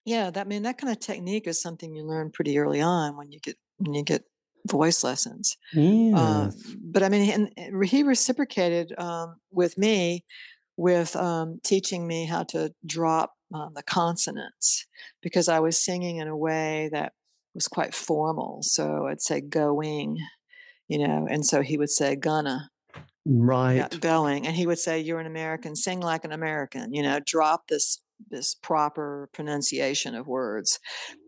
yeah 0.05 0.31
that 0.31 0.47
I 0.47 0.49
mean 0.49 0.63
that 0.63 0.79
kind 0.79 0.93
of 0.93 1.01
technique 1.01 1.47
is 1.47 1.61
something 1.61 1.95
you 1.95 2.05
learn 2.05 2.31
pretty 2.31 2.59
early 2.59 2.81
on 2.81 3.17
when 3.17 3.33
you 3.33 3.41
get 3.41 3.57
when 3.79 3.95
you 3.95 4.03
get 4.03 4.25
voice 4.67 5.03
lessons. 5.03 5.57
Uh, 6.15 6.51
but 6.81 7.03
I 7.03 7.09
mean, 7.09 7.51
and 7.57 7.85
he 7.85 8.03
reciprocated 8.03 8.93
um, 8.99 9.37
with 9.51 9.79
me 9.79 10.25
with 10.77 11.17
um, 11.17 11.61
teaching 11.65 12.07
me 12.07 12.25
how 12.25 12.45
to 12.45 12.73
drop 12.87 13.33
um, 13.53 13.73
the 13.75 13.83
consonants 13.83 14.87
because 15.23 15.49
I 15.49 15.61
was 15.61 15.83
singing 15.83 16.19
in 16.19 16.29
a 16.29 16.37
way 16.37 16.89
that 16.93 17.13
was 17.55 17.69
quite 17.69 17.95
formal. 17.95 18.61
So 18.63 19.07
I'd 19.07 19.23
say 19.23 19.41
going, 19.41 20.19
you 20.89 20.99
know, 21.07 21.27
and 21.31 21.45
so 21.45 21.63
he 21.63 21.79
would 21.79 21.91
say 21.91 22.17
gonna, 22.17 22.71
Right. 23.27 24.01
going, 24.01 24.47
and 24.47 24.57
he 24.57 24.67
would 24.67 24.79
say 24.79 24.99
you're 25.01 25.21
an 25.21 25.27
American, 25.27 25.77
sing 25.77 26.01
like 26.01 26.25
an 26.25 26.33
American, 26.33 26.93
you 26.95 27.03
know, 27.03 27.21
drop 27.25 27.69
this 27.69 28.01
this 28.31 28.53
proper 28.55 29.29
pronunciation 29.33 30.17
of 30.17 30.27
words. 30.27 30.81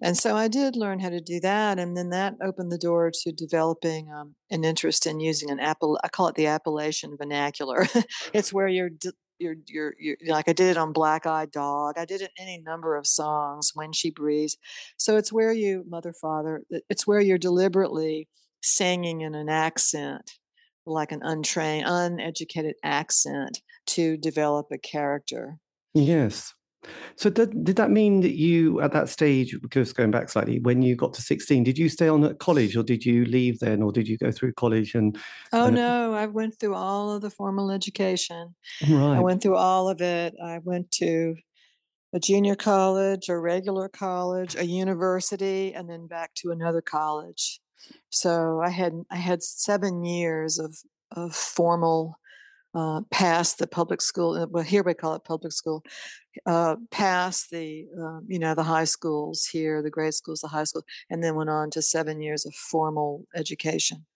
And 0.02 0.16
so 0.16 0.34
I 0.36 0.48
did 0.48 0.74
learn 0.74 0.98
how 0.98 1.10
to 1.10 1.20
do 1.20 1.38
that, 1.40 1.78
and 1.78 1.96
then 1.96 2.10
that 2.10 2.34
opened 2.42 2.72
the 2.72 2.78
door 2.78 3.10
to 3.12 3.32
developing 3.32 4.10
um, 4.12 4.34
an 4.50 4.64
interest 4.64 5.06
in 5.06 5.20
using 5.20 5.50
an 5.50 5.60
apple. 5.60 5.98
I 6.02 6.08
call 6.08 6.28
it 6.28 6.34
the 6.34 6.46
Appalachian 6.48 7.16
vernacular. 7.16 7.86
it's 8.34 8.52
where 8.52 8.68
you're. 8.68 8.90
d- 8.90 9.10
You're, 9.40 9.56
you're, 9.66 9.94
you're 9.98 10.16
like 10.26 10.48
I 10.48 10.52
did 10.52 10.70
it 10.70 10.76
on 10.76 10.92
Black 10.92 11.26
Eyed 11.26 11.50
Dog. 11.50 11.94
I 11.96 12.04
did 12.04 12.20
it 12.20 12.30
any 12.38 12.58
number 12.58 12.94
of 12.96 13.06
songs. 13.06 13.72
When 13.74 13.92
She 13.92 14.10
Breathes, 14.10 14.56
so 14.96 15.16
it's 15.16 15.32
where 15.32 15.52
you, 15.52 15.84
Mother, 15.88 16.12
Father. 16.12 16.62
It's 16.88 17.06
where 17.06 17.20
you're 17.20 17.38
deliberately 17.38 18.28
singing 18.62 19.22
in 19.22 19.34
an 19.34 19.48
accent, 19.48 20.32
like 20.86 21.10
an 21.10 21.20
untrained, 21.22 21.86
uneducated 21.88 22.74
accent, 22.84 23.62
to 23.86 24.16
develop 24.16 24.66
a 24.70 24.78
character. 24.78 25.58
Yes. 25.94 26.54
So 27.16 27.28
did, 27.28 27.64
did 27.64 27.76
that 27.76 27.90
mean 27.90 28.20
that 28.22 28.36
you, 28.36 28.80
at 28.80 28.92
that 28.92 29.08
stage, 29.08 29.54
just 29.70 29.94
going 29.94 30.10
back 30.10 30.28
slightly, 30.28 30.60
when 30.60 30.80
you 30.82 30.96
got 30.96 31.12
to 31.14 31.22
16, 31.22 31.62
did 31.62 31.76
you 31.76 31.88
stay 31.88 32.08
on 32.08 32.24
at 32.24 32.38
college 32.38 32.76
or 32.76 32.82
did 32.82 33.04
you 33.04 33.26
leave 33.26 33.58
then 33.60 33.82
or 33.82 33.92
did 33.92 34.08
you 34.08 34.16
go 34.16 34.32
through 34.32 34.54
college 34.54 34.94
and, 34.94 35.18
Oh 35.52 35.66
and 35.66 35.78
uh, 35.78 35.80
no, 35.80 36.14
I 36.14 36.26
went 36.26 36.58
through 36.58 36.74
all 36.74 37.10
of 37.10 37.22
the 37.22 37.30
formal 37.30 37.70
education. 37.70 38.54
Right. 38.88 39.16
I 39.16 39.20
went 39.20 39.42
through 39.42 39.56
all 39.56 39.88
of 39.88 40.00
it. 40.00 40.34
I 40.42 40.58
went 40.58 40.90
to 40.92 41.36
a 42.12 42.18
junior 42.18 42.56
college, 42.56 43.28
a 43.28 43.38
regular 43.38 43.88
college, 43.88 44.56
a 44.56 44.64
university, 44.64 45.74
and 45.74 45.88
then 45.88 46.06
back 46.06 46.34
to 46.36 46.50
another 46.50 46.80
college. 46.80 47.60
So 48.10 48.60
I 48.60 48.70
had 48.70 48.94
I 49.10 49.16
had 49.16 49.42
seven 49.42 50.04
years 50.04 50.58
of 50.58 50.76
of 51.12 51.34
formal 51.34 52.18
uh, 52.74 53.00
past 53.10 53.58
the 53.58 53.66
public 53.66 54.00
school. 54.00 54.34
uh, 54.34 54.46
Well, 54.46 54.64
here 54.64 54.82
we 54.82 54.94
call 54.94 55.14
it 55.14 55.24
public 55.24 55.52
school. 55.52 55.82
Uh, 56.46 56.76
past 56.90 57.50
the 57.50 57.86
um, 57.98 58.24
you 58.28 58.38
know 58.38 58.54
the 58.54 58.62
high 58.62 58.84
schools 58.84 59.46
here, 59.46 59.82
the 59.82 59.90
grade 59.90 60.14
schools, 60.14 60.40
the 60.40 60.48
high 60.48 60.64
school, 60.64 60.84
and 61.10 61.22
then 61.24 61.34
went 61.34 61.50
on 61.50 61.70
to 61.70 61.82
seven 61.82 62.20
years 62.20 62.46
of 62.46 62.54
formal 62.54 63.24
education. 63.34 64.06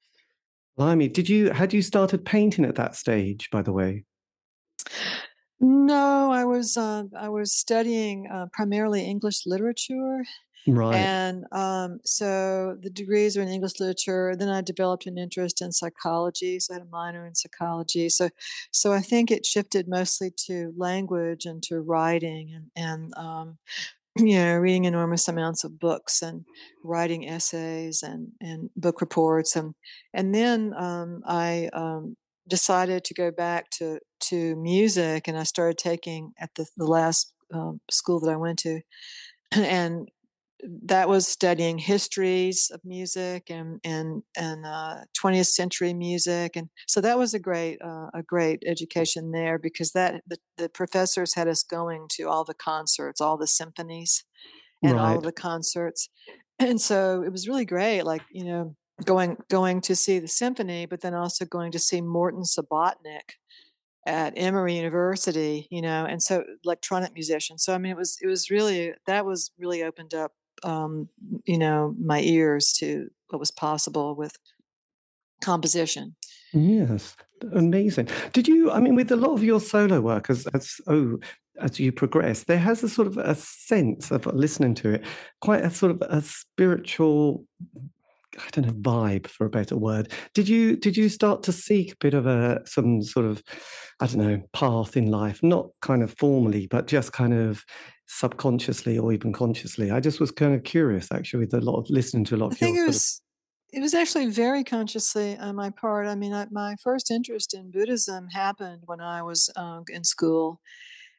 blimey, 0.76 1.08
did 1.08 1.28
you, 1.28 1.50
had 1.50 1.72
you 1.72 1.82
started 1.82 2.24
painting 2.24 2.64
at 2.64 2.76
that 2.76 2.94
stage, 2.94 3.50
by 3.50 3.62
the 3.62 3.72
way? 3.72 4.04
No, 5.60 6.30
I 6.30 6.44
was 6.44 6.76
uh, 6.76 7.04
I 7.18 7.28
was 7.28 7.52
studying 7.52 8.28
uh, 8.30 8.46
primarily 8.52 9.04
English 9.04 9.46
literature, 9.46 10.24
Right. 10.66 10.96
and 10.96 11.44
um, 11.52 12.00
so 12.04 12.78
the 12.80 12.88
degrees 12.88 13.36
are 13.36 13.42
in 13.42 13.48
English 13.48 13.80
literature. 13.80 14.34
Then 14.34 14.48
I 14.48 14.62
developed 14.62 15.06
an 15.06 15.18
interest 15.18 15.60
in 15.60 15.72
psychology, 15.72 16.58
so 16.58 16.72
I 16.72 16.78
had 16.78 16.86
a 16.86 16.90
minor 16.90 17.26
in 17.26 17.34
psychology. 17.34 18.08
So, 18.08 18.30
so 18.70 18.92
I 18.92 19.00
think 19.00 19.30
it 19.30 19.44
shifted 19.44 19.88
mostly 19.88 20.30
to 20.46 20.72
language 20.76 21.44
and 21.44 21.62
to 21.64 21.80
writing, 21.80 22.52
and 22.54 22.70
and 22.76 23.14
um, 23.16 23.58
you 24.16 24.36
know, 24.36 24.56
reading 24.56 24.84
enormous 24.86 25.28
amounts 25.28 25.64
of 25.64 25.78
books 25.78 26.22
and 26.22 26.46
writing 26.82 27.28
essays 27.28 28.02
and 28.02 28.32
and 28.40 28.70
book 28.74 29.02
reports, 29.02 29.56
and 29.56 29.74
and 30.14 30.34
then 30.34 30.72
um, 30.78 31.22
I 31.26 31.68
um, 31.74 32.16
decided 32.48 33.04
to 33.04 33.14
go 33.14 33.30
back 33.30 33.70
to 33.78 34.00
to 34.30 34.56
music, 34.56 35.28
and 35.28 35.36
I 35.36 35.42
started 35.42 35.76
taking 35.76 36.32
at 36.38 36.54
the 36.54 36.66
the 36.76 36.86
last 36.86 37.34
um, 37.52 37.80
school 37.90 38.20
that 38.20 38.30
I 38.30 38.36
went 38.36 38.60
to, 38.60 38.80
and 39.52 40.08
that 40.84 41.08
was 41.08 41.26
studying 41.26 41.78
histories 41.78 42.70
of 42.72 42.80
music 42.84 43.50
and 43.50 43.80
and 43.84 44.22
and 44.36 44.64
uh, 44.64 45.00
20th 45.22 45.48
century 45.48 45.92
music, 45.92 46.56
and 46.56 46.68
so 46.86 47.00
that 47.00 47.18
was 47.18 47.34
a 47.34 47.38
great 47.38 47.78
uh, 47.84 48.08
a 48.14 48.22
great 48.26 48.62
education 48.66 49.32
there 49.32 49.58
because 49.58 49.92
that 49.92 50.22
the, 50.26 50.38
the 50.56 50.68
professors 50.68 51.34
had 51.34 51.48
us 51.48 51.62
going 51.62 52.06
to 52.12 52.24
all 52.24 52.44
the 52.44 52.54
concerts, 52.54 53.20
all 53.20 53.36
the 53.36 53.46
symphonies, 53.46 54.24
and 54.82 54.94
right. 54.94 55.14
all 55.14 55.20
the 55.20 55.32
concerts. 55.32 56.08
And 56.58 56.80
so 56.80 57.22
it 57.22 57.32
was 57.32 57.48
really 57.48 57.64
great, 57.64 58.02
like, 58.02 58.22
you 58.30 58.44
know, 58.44 58.76
going 59.04 59.36
going 59.50 59.80
to 59.82 59.96
see 59.96 60.18
the 60.18 60.28
symphony, 60.28 60.86
but 60.86 61.00
then 61.00 61.14
also 61.14 61.44
going 61.44 61.72
to 61.72 61.78
see 61.78 62.00
Morton 62.00 62.42
Subotnick 62.42 63.34
at 64.06 64.34
Emory 64.36 64.76
University, 64.76 65.66
you 65.70 65.82
know, 65.82 66.04
and 66.04 66.22
so 66.22 66.44
electronic 66.64 67.12
musician. 67.12 67.58
So 67.58 67.74
I 67.74 67.78
mean, 67.78 67.92
it 67.92 67.98
was 67.98 68.18
it 68.22 68.28
was 68.28 68.50
really 68.50 68.92
that 69.06 69.26
was 69.26 69.50
really 69.58 69.82
opened 69.82 70.14
up, 70.14 70.32
um, 70.64 71.08
you 71.44 71.58
know, 71.58 71.94
my 71.98 72.20
ears 72.20 72.72
to 72.78 73.10
what 73.28 73.38
was 73.38 73.50
possible 73.50 74.14
with 74.14 74.36
composition. 75.42 76.16
Yes, 76.52 77.16
amazing. 77.52 78.08
Did 78.32 78.48
you? 78.48 78.70
I 78.70 78.80
mean, 78.80 78.94
with 78.94 79.12
a 79.12 79.16
lot 79.16 79.32
of 79.32 79.44
your 79.44 79.60
solo 79.60 80.00
work, 80.00 80.30
as 80.30 80.46
as 80.48 80.80
oh, 80.86 81.18
as 81.60 81.78
you 81.78 81.92
progress, 81.92 82.44
there 82.44 82.58
has 82.58 82.82
a 82.82 82.88
sort 82.88 83.08
of 83.08 83.18
a 83.18 83.34
sense 83.34 84.10
of 84.10 84.26
listening 84.26 84.74
to 84.76 84.90
it, 84.94 85.04
quite 85.40 85.64
a 85.64 85.70
sort 85.70 85.92
of 85.92 86.02
a 86.02 86.22
spiritual 86.22 87.44
I 88.36 88.48
don't 88.52 88.66
know 88.66 88.72
vibe 88.72 89.26
for 89.26 89.46
a 89.46 89.50
better 89.50 89.76
word. 89.76 90.12
Did 90.32 90.48
you 90.48 90.76
did 90.76 90.96
you 90.96 91.08
start 91.08 91.42
to 91.44 91.52
seek 91.52 91.92
a 91.92 91.96
bit 91.96 92.14
of 92.14 92.26
a 92.26 92.62
some 92.66 93.02
sort 93.02 93.26
of 93.26 93.42
I 94.00 94.06
don't 94.06 94.18
know 94.18 94.42
path 94.52 94.96
in 94.96 95.10
life, 95.10 95.42
not 95.42 95.68
kind 95.82 96.02
of 96.02 96.14
formally, 96.18 96.66
but 96.66 96.86
just 96.86 97.12
kind 97.12 97.34
of 97.34 97.64
subconsciously 98.06 98.98
or 98.98 99.12
even 99.12 99.32
consciously? 99.32 99.90
I 99.90 100.00
just 100.00 100.20
was 100.20 100.30
kind 100.30 100.54
of 100.54 100.64
curious 100.64 101.08
actually 101.12 101.40
with 101.46 101.54
a 101.54 101.60
lot 101.60 101.78
of 101.78 101.88
listening 101.90 102.24
to 102.26 102.36
a 102.36 102.38
lot. 102.38 102.52
I 102.52 102.56
think 102.56 102.78
it 102.78 102.86
was 102.86 103.22
of... 103.72 103.78
it 103.78 103.82
was 103.82 103.94
actually 103.94 104.26
very 104.26 104.64
consciously 104.64 105.36
on 105.36 105.56
my 105.56 105.70
part. 105.70 106.06
I 106.06 106.14
mean, 106.14 106.32
I, 106.32 106.46
my 106.50 106.76
first 106.82 107.10
interest 107.10 107.54
in 107.54 107.70
Buddhism 107.70 108.28
happened 108.28 108.82
when 108.86 109.00
I 109.00 109.22
was 109.22 109.50
uh, 109.56 109.80
in 109.88 110.04
school 110.04 110.60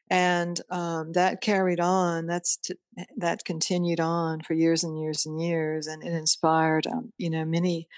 and 0.08 0.60
um, 0.70 1.12
that 1.12 1.40
carried 1.40 1.80
on 1.80 2.26
that's 2.26 2.56
t- 2.56 2.78
that 3.16 3.44
continued 3.44 4.00
on 4.00 4.40
for 4.40 4.54
years 4.54 4.84
and 4.84 5.00
years 5.00 5.26
and 5.26 5.40
years 5.40 5.86
and 5.86 6.02
it 6.04 6.12
inspired 6.12 6.86
um, 6.86 7.12
you 7.18 7.28
know 7.28 7.44
many 7.44 7.88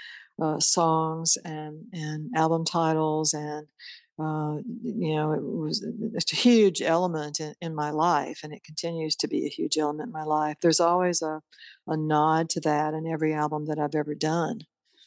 uh, 0.40 0.58
songs 0.58 1.36
and 1.44 1.84
and 1.92 2.30
album 2.34 2.64
titles 2.64 3.34
and 3.34 3.66
uh, 4.18 4.56
you 4.82 5.14
know 5.14 5.32
it 5.32 5.42
was 5.42 5.84
a 6.16 6.36
huge 6.36 6.82
element 6.82 7.40
in, 7.40 7.54
in 7.60 7.74
my 7.74 7.90
life 7.90 8.40
and 8.42 8.52
it 8.52 8.64
continues 8.64 9.14
to 9.16 9.28
be 9.28 9.46
a 9.46 9.50
huge 9.50 9.78
element 9.78 10.08
in 10.08 10.12
my 10.12 10.24
life. 10.24 10.56
There's 10.60 10.80
always 10.80 11.22
a, 11.22 11.40
a 11.86 11.96
nod 11.96 12.50
to 12.50 12.60
that 12.60 12.94
in 12.94 13.06
every 13.06 13.32
album 13.32 13.66
that 13.66 13.78
i've 13.78 13.94
ever 13.94 14.14
done. 14.14 14.60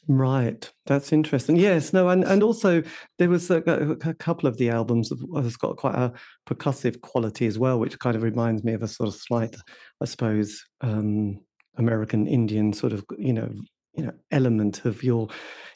Right, 0.08 0.70
that's 0.88 1.14
interesting. 1.14 1.58
Yes, 1.58 1.94
no, 1.94 2.10
and, 2.10 2.24
and 2.24 2.42
also 2.42 2.82
there 3.20 3.30
was 3.30 3.52
a, 3.52 3.58
a 4.04 4.14
couple 4.16 4.50
of 4.50 4.58
the 4.58 4.70
albums 4.70 5.12
has 5.36 5.56
got 5.58 5.78
quite 5.78 5.96
a 5.96 6.12
percussive 6.50 7.02
quality 7.02 7.46
as 7.46 7.60
well, 7.60 7.80
which 7.80 8.00
kind 8.00 8.16
of 8.16 8.24
reminds 8.24 8.64
me 8.64 8.74
of 8.74 8.82
a 8.82 8.88
sort 8.88 9.10
of 9.10 9.16
slight, 9.16 9.56
I 10.02 10.06
suppose, 10.06 10.64
um, 10.82 11.40
American 11.78 12.28
Indian 12.28 12.74
sort 12.74 12.94
of 12.94 13.06
you 13.18 13.34
know 13.34 13.52
you 13.96 14.04
know 14.06 14.14
element 14.32 14.86
of 14.86 15.04
your 15.04 15.28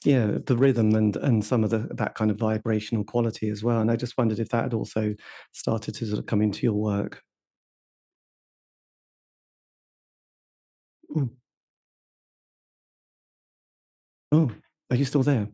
you 0.05 0.13
know 0.19 0.37
the 0.39 0.57
rhythm 0.57 0.95
and 0.95 1.15
and 1.17 1.43
some 1.45 1.63
of 1.63 1.69
the 1.69 1.79
that 1.95 2.15
kind 2.15 2.31
of 2.31 2.37
vibrational 2.37 3.03
quality 3.03 3.49
as 3.49 3.63
well. 3.63 3.79
And 3.81 3.91
I 3.91 3.95
just 3.95 4.17
wondered 4.17 4.39
if 4.39 4.49
that 4.49 4.63
had 4.63 4.73
also 4.73 5.15
started 5.53 5.95
to 5.95 6.05
sort 6.05 6.19
of 6.19 6.25
come 6.25 6.41
into 6.41 6.61
your 6.65 6.73
work. 6.75 7.23
Ooh. 11.17 11.29
Oh, 14.31 14.51
are 14.91 14.95
you 14.97 15.05
still 15.05 15.23
there? 15.23 15.47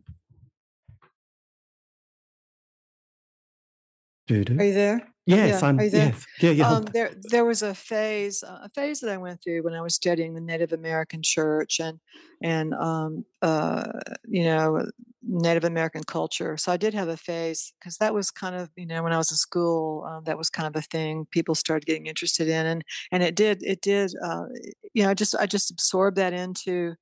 Are 4.30 4.64
you 4.64 4.74
there? 4.74 5.11
Yes, 5.36 5.62
Yeah, 5.62 5.68
I'm. 5.68 5.76
there? 5.76 5.86
Yes, 5.88 6.26
yeah, 6.40 6.50
yeah. 6.50 6.68
Um, 6.68 6.84
there, 6.92 7.14
there 7.30 7.44
was 7.44 7.62
a 7.62 7.74
phase, 7.74 8.42
a 8.42 8.68
phase 8.74 9.00
that 9.00 9.10
I 9.10 9.16
went 9.16 9.42
through 9.42 9.62
when 9.62 9.74
I 9.74 9.80
was 9.80 9.94
studying 9.94 10.34
the 10.34 10.40
Native 10.40 10.72
American 10.72 11.22
church 11.22 11.80
and, 11.80 11.98
and 12.42 12.74
um, 12.74 13.24
uh, 13.40 13.84
you 14.26 14.44
know, 14.44 14.86
Native 15.22 15.64
American 15.64 16.02
culture. 16.04 16.56
So 16.56 16.72
I 16.72 16.76
did 16.76 16.94
have 16.94 17.08
a 17.08 17.16
phase 17.16 17.72
because 17.78 17.96
that 17.98 18.14
was 18.14 18.30
kind 18.30 18.56
of, 18.56 18.70
you 18.76 18.86
know, 18.86 19.02
when 19.02 19.12
I 19.12 19.18
was 19.18 19.30
in 19.30 19.36
school, 19.36 20.04
um, 20.04 20.24
that 20.24 20.38
was 20.38 20.50
kind 20.50 20.66
of 20.66 20.76
a 20.76 20.84
thing 20.84 21.26
people 21.30 21.54
started 21.54 21.86
getting 21.86 22.06
interested 22.06 22.48
in, 22.48 22.66
and 22.66 22.84
and 23.10 23.22
it 23.22 23.34
did, 23.34 23.62
it 23.62 23.80
did, 23.80 24.12
uh, 24.24 24.46
you 24.92 25.02
know, 25.02 25.10
I 25.10 25.14
just 25.14 25.34
I 25.36 25.46
just 25.46 25.70
absorbed 25.70 26.16
that 26.16 26.32
into 26.32 26.94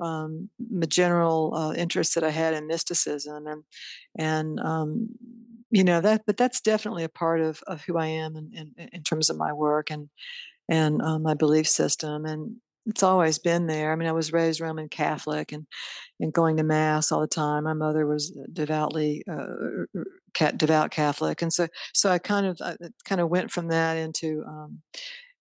um, 0.00 0.50
the 0.58 0.86
general 0.86 1.54
uh, 1.54 1.72
interest 1.74 2.14
that 2.14 2.24
I 2.24 2.30
had 2.30 2.54
in 2.54 2.66
mysticism 2.66 3.46
and 3.46 3.64
and 4.18 4.60
um, 4.60 5.08
you 5.74 5.84
know 5.84 6.00
that 6.00 6.22
but 6.26 6.36
that's 6.36 6.60
definitely 6.60 7.04
a 7.04 7.08
part 7.08 7.40
of, 7.40 7.62
of 7.66 7.82
who 7.82 7.98
I 7.98 8.06
am 8.06 8.36
in, 8.36 8.72
in, 8.78 8.88
in 8.92 9.02
terms 9.02 9.28
of 9.30 9.36
my 9.36 9.52
work 9.52 9.90
and 9.90 10.08
and 10.68 11.02
uh, 11.02 11.18
my 11.18 11.34
belief 11.34 11.68
system 11.68 12.24
and 12.24 12.56
it's 12.86 13.02
always 13.02 13.38
been 13.38 13.66
there. 13.66 13.92
I 13.92 13.96
mean, 13.96 14.08
I 14.08 14.12
was 14.12 14.32
raised 14.32 14.60
Roman 14.60 14.88
Catholic 14.88 15.52
and 15.52 15.66
and 16.20 16.32
going 16.32 16.56
to 16.58 16.62
mass 16.62 17.10
all 17.10 17.20
the 17.20 17.26
time. 17.26 17.64
My 17.64 17.72
mother 17.72 18.06
was 18.06 18.36
devoutly 18.52 19.24
uh, 19.30 20.50
devout 20.56 20.90
Catholic, 20.90 21.42
and 21.42 21.52
so 21.52 21.66
so 21.94 22.10
I 22.10 22.18
kind 22.18 22.46
of 22.46 22.58
I 22.62 22.76
kind 23.04 23.20
of 23.20 23.30
went 23.30 23.50
from 23.50 23.68
that 23.68 23.96
into 23.96 24.44
um, 24.46 24.82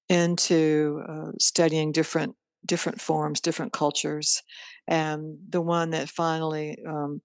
into 0.10 1.04
uh, 1.08 1.32
studying 1.40 1.92
different 1.92 2.36
different 2.66 3.02
forms, 3.02 3.42
different 3.42 3.74
cultures. 3.74 4.42
And 4.88 5.38
the 5.50 5.62
one 5.62 5.92
that 5.92 6.10
finally 6.10 6.78
um, 6.88 7.22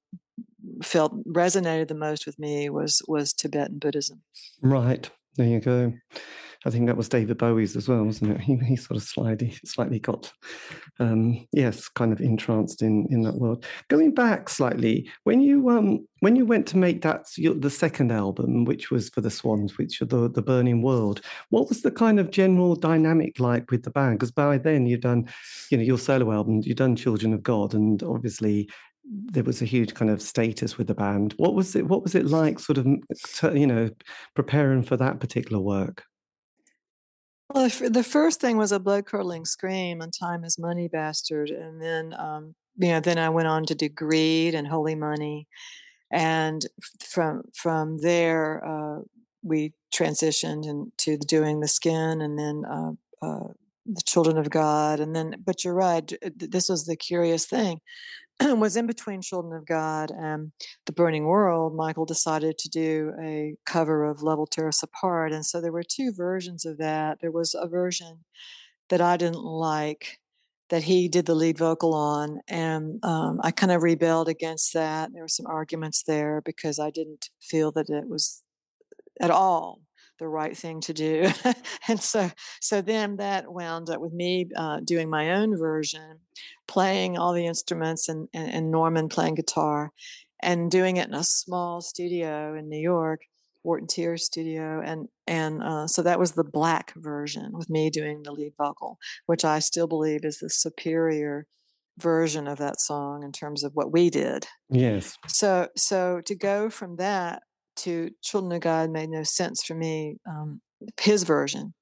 felt 0.82 1.12
resonated 1.24 1.88
the 1.88 1.94
most 1.94 2.26
with 2.26 2.38
me 2.38 2.68
was 2.70 3.02
was 3.08 3.32
Tibetan 3.32 3.78
Buddhism. 3.78 4.22
Right. 4.62 5.08
There 5.36 5.46
you 5.46 5.60
go. 5.60 5.92
I 6.66 6.70
think 6.70 6.86
that 6.86 6.96
was 6.96 7.08
David 7.08 7.38
Bowie's 7.38 7.76
as 7.76 7.88
well, 7.88 8.02
wasn't 8.02 8.32
it? 8.32 8.40
He, 8.40 8.56
he 8.56 8.74
sort 8.74 8.96
of 8.96 9.04
slightly, 9.04 9.56
slightly 9.64 10.00
got, 10.00 10.32
um, 10.98 11.46
yes, 11.52 11.88
kind 11.88 12.12
of 12.12 12.20
entranced 12.20 12.82
in 12.82 13.06
in 13.10 13.22
that 13.22 13.36
world. 13.36 13.64
Going 13.88 14.12
back 14.12 14.48
slightly, 14.48 15.08
when 15.22 15.40
you 15.40 15.70
um 15.70 16.06
when 16.18 16.34
you 16.34 16.44
went 16.44 16.66
to 16.68 16.76
make 16.76 17.02
that 17.02 17.26
the 17.36 17.70
second 17.70 18.10
album, 18.10 18.64
which 18.64 18.90
was 18.90 19.08
for 19.08 19.20
the 19.20 19.30
Swans, 19.30 19.78
which 19.78 20.02
are 20.02 20.06
the 20.06 20.28
the 20.28 20.42
Burning 20.42 20.82
World, 20.82 21.20
what 21.50 21.68
was 21.68 21.82
the 21.82 21.92
kind 21.92 22.18
of 22.18 22.32
general 22.32 22.74
dynamic 22.74 23.38
like 23.38 23.70
with 23.70 23.84
the 23.84 23.90
band? 23.90 24.18
Because 24.18 24.32
by 24.32 24.58
then 24.58 24.84
you'd 24.84 25.02
done, 25.02 25.28
you 25.70 25.78
know, 25.78 25.84
your 25.84 25.98
solo 25.98 26.32
album, 26.32 26.60
you'd 26.64 26.78
done 26.78 26.96
Children 26.96 27.34
of 27.34 27.42
God, 27.44 27.72
and 27.72 28.02
obviously 28.02 28.68
there 29.10 29.44
was 29.44 29.62
a 29.62 29.66
huge 29.66 29.94
kind 29.94 30.10
of 30.10 30.20
status 30.20 30.76
with 30.76 30.86
the 30.86 30.94
band. 30.94 31.34
What 31.38 31.54
was 31.54 31.74
it? 31.74 31.86
What 31.86 32.02
was 32.02 32.14
it 32.14 32.26
like, 32.26 32.58
sort 32.58 32.78
of, 32.78 32.86
you 33.56 33.66
know, 33.66 33.90
preparing 34.34 34.82
for 34.82 34.96
that 34.96 35.20
particular 35.20 35.60
work? 35.60 36.04
Well, 37.52 37.68
the 37.68 38.04
first 38.04 38.40
thing 38.40 38.58
was 38.58 38.72
a 38.72 38.78
blood 38.78 39.06
curdling 39.06 39.46
scream 39.46 40.02
on 40.02 40.10
"Time 40.10 40.44
Is 40.44 40.58
Money, 40.58 40.88
Bastard," 40.88 41.48
and 41.48 41.80
then, 41.80 42.14
um, 42.18 42.54
you 42.76 42.88
know, 42.88 43.00
then 43.00 43.18
I 43.18 43.30
went 43.30 43.48
on 43.48 43.64
to 43.66 43.74
do 43.74 43.88
"Greed" 43.88 44.54
and 44.54 44.68
"Holy 44.68 44.94
Money," 44.94 45.48
and 46.12 46.66
from 47.00 47.44
from 47.54 47.98
there 48.02 48.62
uh, 48.66 49.00
we 49.42 49.72
transitioned 49.94 50.66
into 50.66 51.16
doing 51.16 51.60
the 51.60 51.68
Skin, 51.68 52.20
and 52.20 52.38
then 52.38 52.64
uh, 52.70 52.92
uh, 53.22 53.48
the 53.86 54.02
Children 54.04 54.36
of 54.36 54.50
God, 54.50 55.00
and 55.00 55.16
then. 55.16 55.36
But 55.42 55.64
you're 55.64 55.72
right. 55.72 56.12
This 56.36 56.68
was 56.68 56.84
the 56.84 56.96
curious 56.96 57.46
thing. 57.46 57.80
was 58.58 58.76
in 58.76 58.86
between 58.86 59.20
Children 59.20 59.56
of 59.56 59.66
God 59.66 60.10
and 60.10 60.52
The 60.86 60.92
Burning 60.92 61.24
World, 61.24 61.74
Michael 61.74 62.04
decided 62.04 62.58
to 62.58 62.68
do 62.68 63.12
a 63.20 63.56
cover 63.66 64.04
of 64.04 64.22
Love 64.22 64.38
Will 64.38 64.46
Tear 64.46 64.68
Us 64.68 64.82
Apart. 64.82 65.32
And 65.32 65.44
so 65.44 65.60
there 65.60 65.72
were 65.72 65.82
two 65.82 66.12
versions 66.12 66.64
of 66.64 66.78
that. 66.78 67.18
There 67.20 67.32
was 67.32 67.54
a 67.54 67.66
version 67.66 68.24
that 68.90 69.00
I 69.00 69.16
didn't 69.16 69.42
like 69.42 70.20
that 70.70 70.84
he 70.84 71.08
did 71.08 71.26
the 71.26 71.34
lead 71.34 71.58
vocal 71.58 71.94
on. 71.94 72.40
And 72.46 73.02
um, 73.04 73.40
I 73.42 73.50
kind 73.50 73.72
of 73.72 73.82
rebelled 73.82 74.28
against 74.28 74.74
that. 74.74 75.12
There 75.12 75.22
were 75.22 75.28
some 75.28 75.46
arguments 75.46 76.02
there 76.02 76.42
because 76.44 76.78
I 76.78 76.90
didn't 76.90 77.30
feel 77.40 77.72
that 77.72 77.88
it 77.88 78.08
was 78.08 78.42
at 79.20 79.30
all 79.30 79.80
the 80.18 80.28
right 80.28 80.56
thing 80.56 80.80
to 80.82 80.92
do. 80.92 81.30
and 81.88 82.00
so, 82.00 82.30
so 82.60 82.80
then 82.80 83.16
that 83.16 83.52
wound 83.52 83.90
up 83.90 84.00
with 84.00 84.12
me 84.12 84.46
uh, 84.56 84.80
doing 84.80 85.08
my 85.08 85.32
own 85.32 85.56
version, 85.56 86.20
playing 86.66 87.18
all 87.18 87.32
the 87.32 87.46
instruments 87.46 88.08
and, 88.08 88.28
and, 88.32 88.50
and 88.50 88.70
Norman 88.70 89.08
playing 89.08 89.34
guitar 89.34 89.92
and 90.40 90.70
doing 90.70 90.96
it 90.96 91.08
in 91.08 91.14
a 91.14 91.24
small 91.24 91.80
studio 91.80 92.54
in 92.54 92.68
New 92.68 92.80
York, 92.80 93.20
Wharton 93.64 93.88
Tier 93.88 94.16
studio. 94.16 94.80
And, 94.84 95.08
and 95.26 95.62
uh, 95.62 95.86
so 95.86 96.02
that 96.02 96.18
was 96.18 96.32
the 96.32 96.44
black 96.44 96.92
version 96.96 97.50
with 97.52 97.68
me 97.68 97.90
doing 97.90 98.22
the 98.22 98.32
lead 98.32 98.52
vocal, 98.56 98.98
which 99.26 99.44
I 99.44 99.58
still 99.58 99.86
believe 99.86 100.24
is 100.24 100.38
the 100.38 100.50
superior 100.50 101.46
version 101.98 102.46
of 102.46 102.58
that 102.58 102.80
song 102.80 103.22
in 103.22 103.32
terms 103.32 103.64
of 103.64 103.72
what 103.74 103.92
we 103.92 104.08
did. 104.10 104.46
Yes. 104.70 105.16
So 105.26 105.68
so 105.76 106.20
to 106.26 106.34
go 106.34 106.70
from 106.70 106.96
that 106.96 107.42
to 107.78 108.10
Children 108.22 108.52
of 108.52 108.60
God 108.60 108.90
made 108.90 109.10
no 109.10 109.22
sense 109.22 109.64
for 109.64 109.74
me, 109.74 110.16
um, 110.28 110.60
his 111.00 111.22
version 111.22 111.74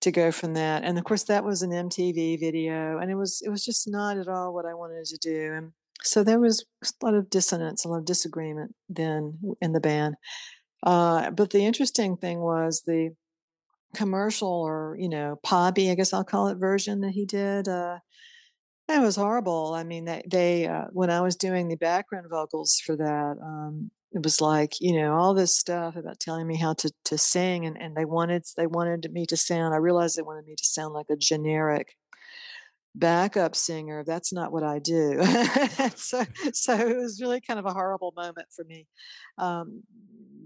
to 0.00 0.10
go 0.12 0.30
from 0.30 0.54
that. 0.54 0.84
And 0.84 0.98
of 0.98 1.04
course 1.04 1.24
that 1.24 1.44
was 1.44 1.62
an 1.62 1.70
MTV 1.70 2.38
video 2.40 2.98
and 2.98 3.10
it 3.10 3.16
was 3.16 3.42
it 3.44 3.50
was 3.50 3.64
just 3.64 3.88
not 3.88 4.16
at 4.16 4.28
all 4.28 4.54
what 4.54 4.66
I 4.66 4.74
wanted 4.74 5.04
to 5.06 5.18
do. 5.18 5.52
And 5.54 5.72
so 6.02 6.22
there 6.22 6.38
was 6.38 6.64
a 6.82 7.04
lot 7.04 7.14
of 7.14 7.30
dissonance, 7.30 7.84
a 7.84 7.88
lot 7.88 7.98
of 7.98 8.04
disagreement 8.04 8.74
then 8.88 9.38
in 9.60 9.72
the 9.72 9.80
band. 9.80 10.14
Uh, 10.84 11.30
but 11.30 11.50
the 11.50 11.64
interesting 11.64 12.16
thing 12.16 12.38
was 12.38 12.82
the 12.86 13.10
commercial 13.94 14.48
or 14.48 14.96
you 14.98 15.08
know 15.08 15.40
poppy, 15.42 15.90
I 15.90 15.94
guess 15.94 16.12
I'll 16.12 16.24
call 16.24 16.48
it 16.48 16.58
version 16.58 17.00
that 17.00 17.12
he 17.12 17.24
did. 17.24 17.66
Uh, 17.68 17.98
it 18.88 19.02
was 19.02 19.16
horrible. 19.16 19.74
I 19.74 19.84
mean, 19.84 20.06
they, 20.06 20.22
they 20.26 20.66
uh, 20.66 20.84
when 20.92 21.10
I 21.10 21.20
was 21.20 21.36
doing 21.36 21.68
the 21.68 21.76
background 21.76 22.26
vocals 22.30 22.80
for 22.84 22.96
that, 22.96 23.36
um, 23.42 23.90
it 24.12 24.22
was 24.22 24.40
like 24.40 24.74
you 24.80 24.98
know 24.98 25.14
all 25.14 25.34
this 25.34 25.56
stuff 25.56 25.96
about 25.96 26.20
telling 26.20 26.46
me 26.46 26.56
how 26.56 26.74
to 26.74 26.90
to 27.06 27.18
sing, 27.18 27.66
and, 27.66 27.80
and 27.80 27.96
they 27.96 28.04
wanted 28.04 28.44
they 28.56 28.66
wanted 28.66 29.10
me 29.12 29.26
to 29.26 29.36
sound. 29.36 29.74
I 29.74 29.78
realized 29.78 30.16
they 30.16 30.22
wanted 30.22 30.46
me 30.46 30.54
to 30.56 30.64
sound 30.64 30.94
like 30.94 31.06
a 31.10 31.16
generic 31.16 31.96
backup 32.94 33.54
singer. 33.54 34.04
That's 34.04 34.32
not 34.32 34.52
what 34.52 34.64
I 34.64 34.78
do. 34.78 35.22
so 35.96 36.24
so 36.52 36.74
it 36.74 36.96
was 36.96 37.20
really 37.20 37.40
kind 37.40 37.58
of 37.58 37.66
a 37.66 37.72
horrible 37.72 38.12
moment 38.16 38.48
for 38.54 38.64
me. 38.64 38.86
Um, 39.36 39.82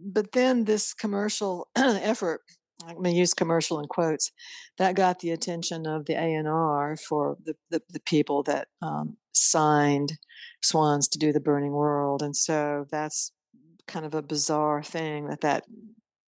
but 0.04 0.32
then 0.32 0.64
this 0.64 0.92
commercial 0.94 1.68
effort 1.76 2.42
I'm 2.86 2.94
going 2.94 3.04
to 3.04 3.10
use 3.12 3.34
commercial 3.34 3.78
in 3.78 3.86
quotes, 3.86 4.32
that 4.78 4.96
got 4.96 5.20
the 5.20 5.30
attention 5.30 5.86
of 5.86 6.06
the 6.06 6.14
A&R 6.14 6.96
for 6.96 7.36
the, 7.44 7.54
the, 7.70 7.82
the 7.90 8.00
people 8.00 8.42
that 8.44 8.68
um, 8.80 9.16
signed 9.32 10.18
Swans 10.62 11.08
to 11.08 11.18
do 11.18 11.32
the 11.32 11.40
Burning 11.40 11.72
World. 11.72 12.22
And 12.22 12.36
so 12.36 12.86
that's 12.90 13.32
kind 13.92 14.06
of 14.06 14.14
a 14.14 14.22
bizarre 14.22 14.82
thing 14.82 15.28
that 15.28 15.42
that 15.42 15.64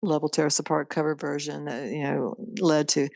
level 0.03 0.29
us 0.37 0.59
apart 0.59 0.89
cover 0.89 1.15
version 1.15 1.65
that 1.65 1.89
you 1.89 2.03
know 2.03 2.35
led 2.59 2.87
to 2.87 3.09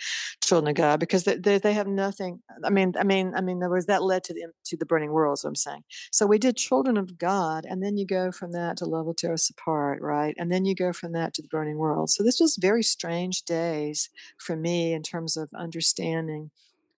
children 0.43 0.69
of 0.69 0.75
god 0.75 0.99
because 0.99 1.25
they, 1.25 1.37
they, 1.37 1.59
they 1.59 1.73
have 1.73 1.85
nothing 1.85 2.41
i 2.65 2.71
mean 2.71 2.91
i 2.99 3.03
mean 3.03 3.31
i 3.35 3.41
mean 3.41 3.59
there 3.59 3.69
was 3.69 3.85
that 3.85 4.01
led 4.01 4.23
to 4.23 4.33
the 4.33 4.47
to 4.65 4.75
the 4.77 4.85
burning 4.85 5.11
world 5.11 5.37
so 5.37 5.47
i'm 5.47 5.55
saying. 5.55 5.83
So 6.11 6.25
we 6.25 6.39
did 6.39 6.57
children 6.57 6.97
of 6.97 7.19
god 7.19 7.65
and 7.69 7.83
then 7.83 7.97
you 7.97 8.05
go 8.07 8.31
from 8.31 8.51
that 8.53 8.77
to 8.77 8.85
level 8.85 9.13
us 9.31 9.49
apart 9.51 10.01
right? 10.01 10.35
And 10.37 10.51
then 10.51 10.65
you 10.65 10.75
go 10.75 10.91
from 10.91 11.11
that 11.13 11.33
to 11.35 11.41
the 11.41 11.47
burning 11.47 11.77
world. 11.77 12.09
So 12.09 12.23
this 12.23 12.39
was 12.39 12.57
very 12.59 12.83
strange 12.83 13.43
days 13.43 14.09
for 14.39 14.55
me 14.55 14.93
in 14.93 15.03
terms 15.03 15.37
of 15.37 15.49
understanding 15.55 16.49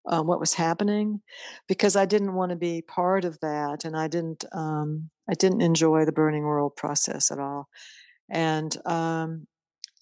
um, 0.07 0.27
what 0.27 0.39
was 0.39 0.53
happening 0.53 1.21
because 1.67 1.95
I 1.95 2.05
didn't 2.05 2.33
want 2.33 2.49
to 2.49 2.55
be 2.55 2.81
part 2.81 3.25
of 3.25 3.39
that 3.39 3.85
and 3.85 3.95
I 3.95 4.07
didn't 4.07 4.45
um, 4.51 5.09
I 5.29 5.33
didn't 5.33 5.61
enjoy 5.61 6.05
the 6.05 6.11
burning 6.11 6.43
world 6.43 6.75
process 6.75 7.31
at 7.31 7.39
all. 7.39 7.69
And 8.29 8.75
um, 8.85 9.47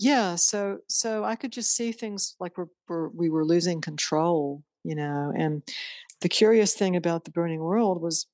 yeah 0.02 0.34
so 0.36 0.80
so 0.90 1.24
i 1.24 1.36
could 1.36 1.52
just 1.52 1.76
see 1.76 1.92
things 1.92 2.36
like 2.40 2.58
we're, 2.58 2.66
we're, 2.90 3.10
we 3.10 3.30
were 3.30 3.46
losing 3.46 3.80
control 3.80 4.64
you 4.84 4.96
know 4.96 5.32
and 5.38 5.62
the 6.22 6.30
curious 6.30 6.74
thing 6.74 6.96
about 6.96 7.24
the 7.24 7.32
burning 7.32 7.60
world 7.60 8.02
was 8.02 8.26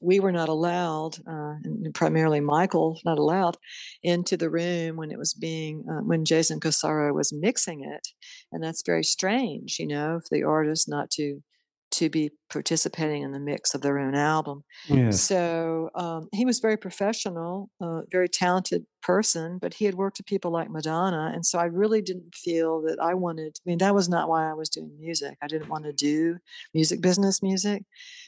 we 0.00 0.20
were 0.20 0.32
not 0.32 0.48
allowed 0.48 1.16
uh, 1.26 1.54
and 1.64 1.94
primarily 1.94 2.40
michael 2.40 3.00
not 3.04 3.18
allowed 3.18 3.56
into 4.02 4.36
the 4.36 4.50
room 4.50 4.96
when 4.96 5.10
it 5.10 5.18
was 5.18 5.34
being 5.34 5.84
uh, 5.90 6.02
when 6.02 6.24
Jason 6.24 6.60
Corsaro 6.60 7.12
was 7.14 7.32
mixing 7.32 7.82
it 7.84 8.08
and 8.52 8.62
that's 8.62 8.82
very 8.84 9.04
strange 9.04 9.78
you 9.78 9.86
know 9.86 10.20
for 10.20 10.36
the 10.36 10.44
artist 10.44 10.88
not 10.88 11.10
to 11.10 11.42
to 11.90 12.10
be 12.10 12.30
participating 12.50 13.22
in 13.22 13.32
the 13.32 13.40
mix 13.40 13.74
of 13.74 13.80
their 13.80 13.98
own 13.98 14.14
album. 14.14 14.62
Yes. 14.88 15.22
So 15.22 15.90
um, 15.94 16.28
he 16.32 16.44
was 16.44 16.60
very 16.60 16.76
professional, 16.76 17.70
uh, 17.80 18.02
very 18.10 18.28
talented 18.28 18.84
person, 19.02 19.58
but 19.58 19.74
he 19.74 19.84
had 19.84 19.94
worked 19.94 20.18
with 20.18 20.26
people 20.26 20.50
like 20.50 20.70
Madonna. 20.70 21.32
And 21.34 21.46
so 21.46 21.58
I 21.58 21.64
really 21.64 22.02
didn't 22.02 22.34
feel 22.34 22.82
that 22.82 22.98
I 23.00 23.14
wanted, 23.14 23.56
I 23.58 23.64
mean, 23.68 23.78
that 23.78 23.94
was 23.94 24.08
not 24.08 24.28
why 24.28 24.50
I 24.50 24.54
was 24.54 24.68
doing 24.68 24.92
music. 24.98 25.38
I 25.42 25.46
didn't 25.46 25.68
want 25.68 25.84
to 25.84 25.92
do 25.92 26.38
music 26.74 27.00
business 27.00 27.42
music. 27.42 27.84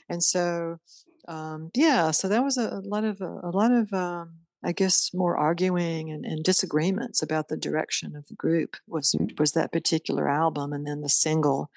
And 0.09 0.23
so, 0.23 0.79
um, 1.29 1.71
yeah, 1.75 2.11
so 2.11 2.29
that 2.29 2.43
was 2.43 2.57
a, 2.57 2.69
a 2.69 2.83
lot 2.85 3.05
of, 3.05 3.21
a, 3.21 3.41
a 3.45 3.51
lot 3.51 3.73
of, 3.73 3.93
um, 3.93 4.41
I 4.63 4.73
guess 4.73 5.13
more 5.15 5.37
arguing 5.37 6.11
and, 6.11 6.25
and, 6.25 6.45
disagreements 6.45 7.23
about 7.23 7.49
the 7.49 7.57
direction 7.57 8.15
of 8.15 8.27
the 8.27 8.35
group 8.35 8.77
was 8.87 9.15
mm. 9.19 9.39
was 9.39 9.53
that 9.53 9.73
particular 9.73 10.29
album 10.29 10.73
and 10.73 10.87
then 10.87 11.01
the 11.01 11.09
single 11.09 11.71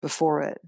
before 0.00 0.40
it. 0.40 0.58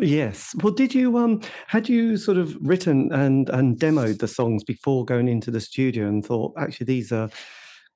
Yes. 0.00 0.54
Well, 0.62 0.74
did 0.74 0.94
you 0.94 1.16
um 1.16 1.40
had 1.66 1.88
you 1.88 2.16
sort 2.16 2.36
of 2.36 2.56
written 2.60 3.12
and 3.12 3.48
and 3.48 3.78
demoed 3.78 4.18
the 4.18 4.28
songs 4.28 4.64
before 4.64 5.04
going 5.04 5.28
into 5.28 5.50
the 5.50 5.60
studio 5.60 6.06
and 6.06 6.24
thought 6.24 6.52
actually 6.58 6.86
these 6.86 7.12
are 7.12 7.30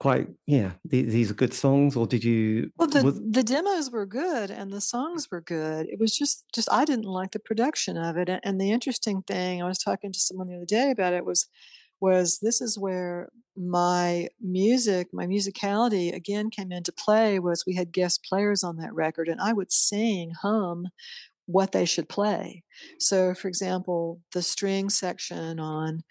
quite 0.00 0.28
yeah 0.46 0.72
these, 0.84 1.12
these 1.12 1.30
are 1.30 1.34
good 1.34 1.54
songs 1.54 1.96
or 1.96 2.06
did 2.06 2.24
you 2.24 2.70
well 2.76 2.88
the, 2.88 3.02
was... 3.02 3.20
the 3.30 3.42
demos 3.42 3.90
were 3.90 4.06
good 4.06 4.50
and 4.50 4.72
the 4.72 4.80
songs 4.80 5.30
were 5.30 5.40
good 5.40 5.86
it 5.88 5.98
was 5.98 6.16
just 6.16 6.44
just 6.54 6.68
i 6.72 6.84
didn't 6.84 7.04
like 7.04 7.30
the 7.30 7.38
production 7.38 7.96
of 7.96 8.16
it 8.16 8.28
and 8.42 8.60
the 8.60 8.70
interesting 8.70 9.22
thing 9.22 9.62
i 9.62 9.66
was 9.66 9.78
talking 9.78 10.12
to 10.12 10.18
someone 10.18 10.48
the 10.48 10.56
other 10.56 10.64
day 10.64 10.90
about 10.90 11.12
it 11.12 11.24
was 11.24 11.46
was 12.00 12.40
this 12.42 12.60
is 12.60 12.76
where 12.76 13.28
my 13.56 14.28
music 14.40 15.08
my 15.12 15.26
musicality 15.26 16.12
again 16.12 16.50
came 16.50 16.72
into 16.72 16.92
play 16.92 17.38
was 17.38 17.64
we 17.64 17.76
had 17.76 17.92
guest 17.92 18.24
players 18.28 18.64
on 18.64 18.76
that 18.76 18.92
record 18.92 19.28
and 19.28 19.40
i 19.40 19.52
would 19.52 19.70
sing 19.70 20.32
hum 20.42 20.88
what 21.46 21.72
they 21.72 21.84
should 21.84 22.08
play. 22.08 22.62
So, 22.98 23.34
for 23.34 23.48
example, 23.48 24.20
the 24.32 24.42
string 24.42 24.88
section 24.88 25.60
on 25.60 26.02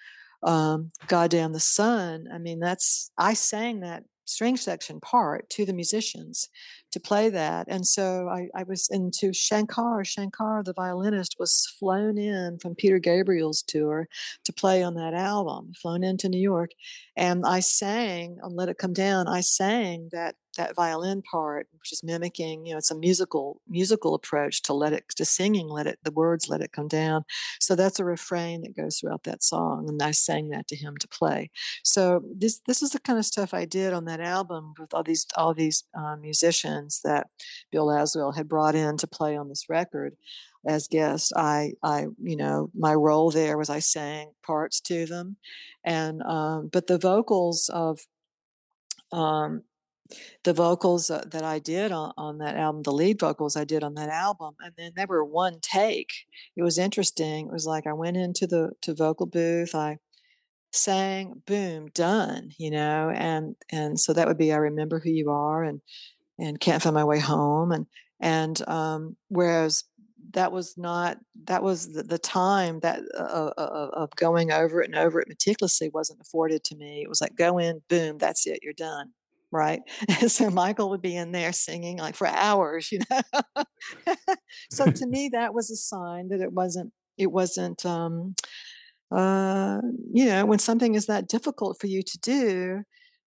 um, 0.44 0.90
Goddamn 1.08 1.54
the 1.54 1.60
Sun, 1.60 2.28
I 2.34 2.38
mean, 2.38 2.60
that's, 2.60 3.12
I 3.18 3.34
sang 3.34 3.82
that 3.82 4.04
string 4.26 4.56
section 4.56 5.00
part 5.00 5.50
to 5.50 5.66
the 5.66 5.74
musicians 5.74 6.50
to 6.92 7.00
play 7.00 7.30
that. 7.30 7.68
And 7.70 7.86
so 7.86 8.30
I, 8.30 8.48
I 8.56 8.64
was 8.64 8.88
into 8.90 9.34
Shankar. 9.34 10.06
Shankar, 10.06 10.64
the 10.64 10.74
violinist, 10.74 11.36
was 11.40 11.68
flown 11.80 12.18
in 12.18 12.60
from 12.60 12.76
Peter 12.76 13.00
Gabriel's 13.00 13.64
tour 13.64 14.08
to 14.46 14.54
play 14.54 14.84
on 14.84 14.94
that 14.96 15.14
album, 15.14 15.74
flown 15.82 16.04
into 16.04 16.30
New 16.30 16.40
York. 16.40 16.72
And 17.18 17.44
I 17.46 17.60
sang 17.60 18.38
on 18.44 18.56
Let 18.56 18.70
It 18.70 18.78
Come 18.78 18.94
Down, 18.94 19.28
I 19.28 19.42
sang 19.42 20.10
that 20.12 20.36
that 20.58 20.76
violin 20.76 21.22
part, 21.22 21.68
which 21.80 21.92
is 21.92 22.04
mimicking, 22.04 22.66
you 22.66 22.74
know, 22.74 22.78
it's 22.78 22.92
a 22.92 22.96
musical 22.96 23.62
musical 23.68 24.16
approach 24.16 24.62
to 24.64 24.74
let 24.74 24.94
it 24.94 25.04
to 25.16 25.26
singing, 25.26 25.70
let 25.70 25.88
it 25.88 26.00
the 26.04 26.12
words 26.12 26.50
let 26.50 26.62
it 26.62 26.72
come 26.72 26.88
down. 26.88 27.24
So 27.60 27.76
that's 27.76 28.00
a 28.00 28.06
refrain 28.06 28.62
that 28.62 28.76
goes 28.76 29.00
throughout 29.00 29.24
that 29.24 29.44
song, 29.44 29.88
and 29.88 30.02
I 30.02 30.12
sang 30.12 30.50
that 30.50 30.68
to 30.68 30.76
him 30.76 30.98
to 30.98 31.08
play. 31.08 31.50
So 31.84 32.24
this 32.36 32.62
this 32.68 32.82
is 32.82 32.92
the 32.92 33.00
kind 33.00 33.20
of 33.20 33.26
stuff 33.26 33.54
I 33.54 33.66
did 33.66 33.94
on 33.94 34.06
that 34.06 34.20
album 34.20 34.74
with 34.80 34.94
all 34.94 35.04
these 35.04 35.26
all 35.36 35.54
these 35.54 35.84
uh, 35.98 36.16
musicians 36.18 37.02
that 37.04 37.28
Bill 37.72 37.88
Laswell 37.88 38.36
had 38.36 38.48
brought 38.48 38.76
in 38.76 38.98
to 38.98 39.08
play 39.08 39.36
on 39.36 39.50
this 39.50 39.70
record 39.70 40.16
as 40.66 40.88
guests. 40.88 41.32
I, 41.36 41.74
I, 41.84 42.08
you 42.22 42.38
know, 42.38 42.70
my 42.74 42.94
role 42.94 43.32
there 43.32 43.58
was 43.58 43.70
I 43.70 43.80
sang 43.80 44.32
parts 44.46 44.80
to 44.82 45.06
them, 45.06 45.38
and 45.84 46.22
um, 46.24 46.70
but 46.72 46.88
the 46.88 46.98
vocals 46.98 47.70
of 47.74 48.00
um, 49.12 49.64
the 50.44 50.54
vocals 50.54 51.10
uh, 51.10 51.24
that 51.28 51.44
I 51.44 51.60
did 51.60 51.92
on, 51.92 52.14
on 52.18 52.38
that 52.40 52.56
album, 52.56 52.84
the 52.84 52.92
lead 52.92 53.20
vocals 53.20 53.56
I 53.56 53.64
did 53.64 53.84
on 53.84 53.96
that 53.96 54.10
album, 54.10 54.56
and 54.60 54.74
then 54.78 54.92
they 54.96 55.06
were 55.06 55.24
one 55.24 55.60
take. 55.62 56.12
It 56.56 56.64
was 56.64 56.78
interesting. 56.78 57.48
It 57.48 57.54
was 57.54 57.66
like 57.66 57.88
I 57.88 57.94
went 57.94 58.18
into 58.18 58.48
the 58.48 58.72
to 58.82 58.94
vocal 58.94 59.26
booth, 59.26 59.76
I 59.76 59.98
sang, 60.74 61.42
boom, 61.46 61.88
done, 61.94 62.52
you 62.58 62.72
know, 62.72 63.12
and 63.14 63.56
and 63.72 64.00
so 64.00 64.14
that 64.14 64.28
would 64.28 64.38
be 64.38 64.52
I 64.52 64.58
remember 64.58 65.00
who 65.00 65.12
you 65.12 65.30
are 65.30 65.64
and 65.64 65.82
and 66.40 66.60
can't 66.60 66.82
find 66.82 66.96
my 66.96 67.04
way 67.04 67.20
home 67.20 67.72
and 67.72 67.88
and 68.20 68.68
um, 68.68 69.16
whereas 69.30 69.84
that 70.32 70.52
was 70.52 70.76
not 70.78 71.18
that 71.46 71.62
was 71.64 71.94
the, 71.94 72.04
the 72.04 72.18
time 72.18 72.80
that 72.80 73.02
uh, 73.18 73.22
uh, 73.22 73.54
uh, 73.58 73.90
of 73.94 74.16
going 74.16 74.52
over 74.52 74.82
it 74.82 74.90
and 74.90 74.98
over 74.98 75.20
it 75.20 75.28
meticulously 75.28 75.90
wasn't 75.94 76.22
afforded 76.22 76.64
to 76.66 76.76
me. 76.76 77.02
It 77.04 77.10
was 77.10 77.22
like 77.22 77.36
go 77.36 77.58
in, 77.60 77.82
boom, 77.90 78.18
that's 78.18 78.48
it, 78.48 78.60
you're 78.64 78.74
done 78.74 79.12
right? 79.54 79.82
So 80.28 80.50
Michael 80.50 80.90
would 80.90 81.02
be 81.02 81.16
in 81.16 81.32
there 81.32 81.54
singing 81.54 81.98
like 81.98 82.16
for 82.16 82.28
hours, 82.28 82.92
you 82.92 83.00
know. 83.10 83.66
so 84.72 84.86
to 84.86 85.08
me, 85.08 85.30
that 85.34 85.54
was 85.54 85.70
a 85.70 85.76
sign 85.76 86.30
that 86.30 86.42
it 86.42 86.54
wasn't 86.54 86.92
it 87.18 87.32
wasn't 87.32 87.86
um, 87.86 88.36
uh, 89.12 89.80
you 90.12 90.26
know 90.26 90.46
when 90.46 90.60
something 90.60 90.96
is 90.96 91.06
that 91.08 91.28
difficult 91.28 91.80
for 91.80 91.88
you 91.88 92.02
to 92.02 92.18
do, 92.20 92.84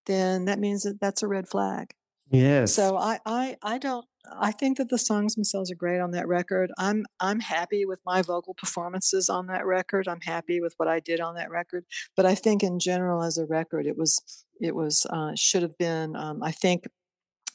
then 0.06 0.46
that 0.46 0.58
means 0.58 0.82
that 0.82 0.98
that's 1.00 1.22
a 1.22 1.28
red 1.28 1.48
flag. 1.48 1.92
Yes. 2.30 2.74
So 2.74 2.96
I 2.96 3.20
I 3.24 3.56
I 3.62 3.78
don't 3.78 4.04
I 4.32 4.50
think 4.50 4.78
that 4.78 4.88
the 4.88 4.98
songs 4.98 5.34
themselves 5.34 5.70
are 5.70 5.76
great 5.76 6.00
on 6.00 6.10
that 6.12 6.26
record. 6.26 6.72
I'm 6.78 7.04
I'm 7.20 7.40
happy 7.40 7.84
with 7.86 8.00
my 8.04 8.22
vocal 8.22 8.54
performances 8.54 9.28
on 9.28 9.46
that 9.46 9.66
record. 9.66 10.08
I'm 10.08 10.20
happy 10.20 10.60
with 10.60 10.74
what 10.76 10.88
I 10.88 11.00
did 11.00 11.20
on 11.20 11.36
that 11.36 11.50
record. 11.50 11.84
But 12.16 12.26
I 12.26 12.34
think 12.34 12.62
in 12.62 12.78
general 12.78 13.22
as 13.22 13.38
a 13.38 13.46
record 13.46 13.86
it 13.86 13.96
was 13.96 14.44
it 14.60 14.74
was 14.74 15.06
uh, 15.10 15.32
should 15.34 15.62
have 15.62 15.76
been. 15.78 16.16
Um, 16.16 16.42
I 16.42 16.52
think 16.52 16.86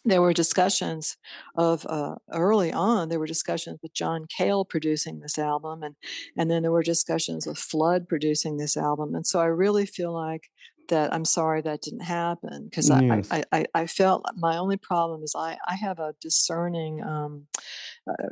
there 0.03 0.21
were 0.21 0.33
discussions 0.33 1.17
of 1.55 1.85
uh, 1.87 2.15
early 2.31 2.71
on. 2.73 3.09
There 3.09 3.19
were 3.19 3.27
discussions 3.27 3.79
with 3.83 3.93
John 3.93 4.25
Cale 4.35 4.65
producing 4.65 5.19
this 5.19 5.37
album, 5.37 5.83
and 5.83 5.95
and 6.37 6.49
then 6.49 6.63
there 6.63 6.71
were 6.71 6.83
discussions 6.83 7.45
with 7.45 7.57
Flood 7.57 8.07
producing 8.07 8.57
this 8.57 8.77
album. 8.77 9.15
And 9.15 9.25
so 9.25 9.39
I 9.39 9.45
really 9.45 9.85
feel 9.85 10.13
like 10.13 10.49
that 10.91 11.13
I'm 11.13 11.25
sorry 11.25 11.61
that 11.61 11.81
didn't 11.81 12.01
happen 12.03 12.65
because 12.65 12.89
yes. 12.89 13.27
I, 13.31 13.37
I, 13.37 13.43
I, 13.51 13.65
I, 13.73 13.87
felt 13.87 14.25
my 14.35 14.57
only 14.57 14.77
problem 14.77 15.23
is 15.23 15.33
I, 15.35 15.57
I 15.67 15.75
have 15.75 15.99
a 15.99 16.13
discerning 16.19 17.01
um, 17.01 17.47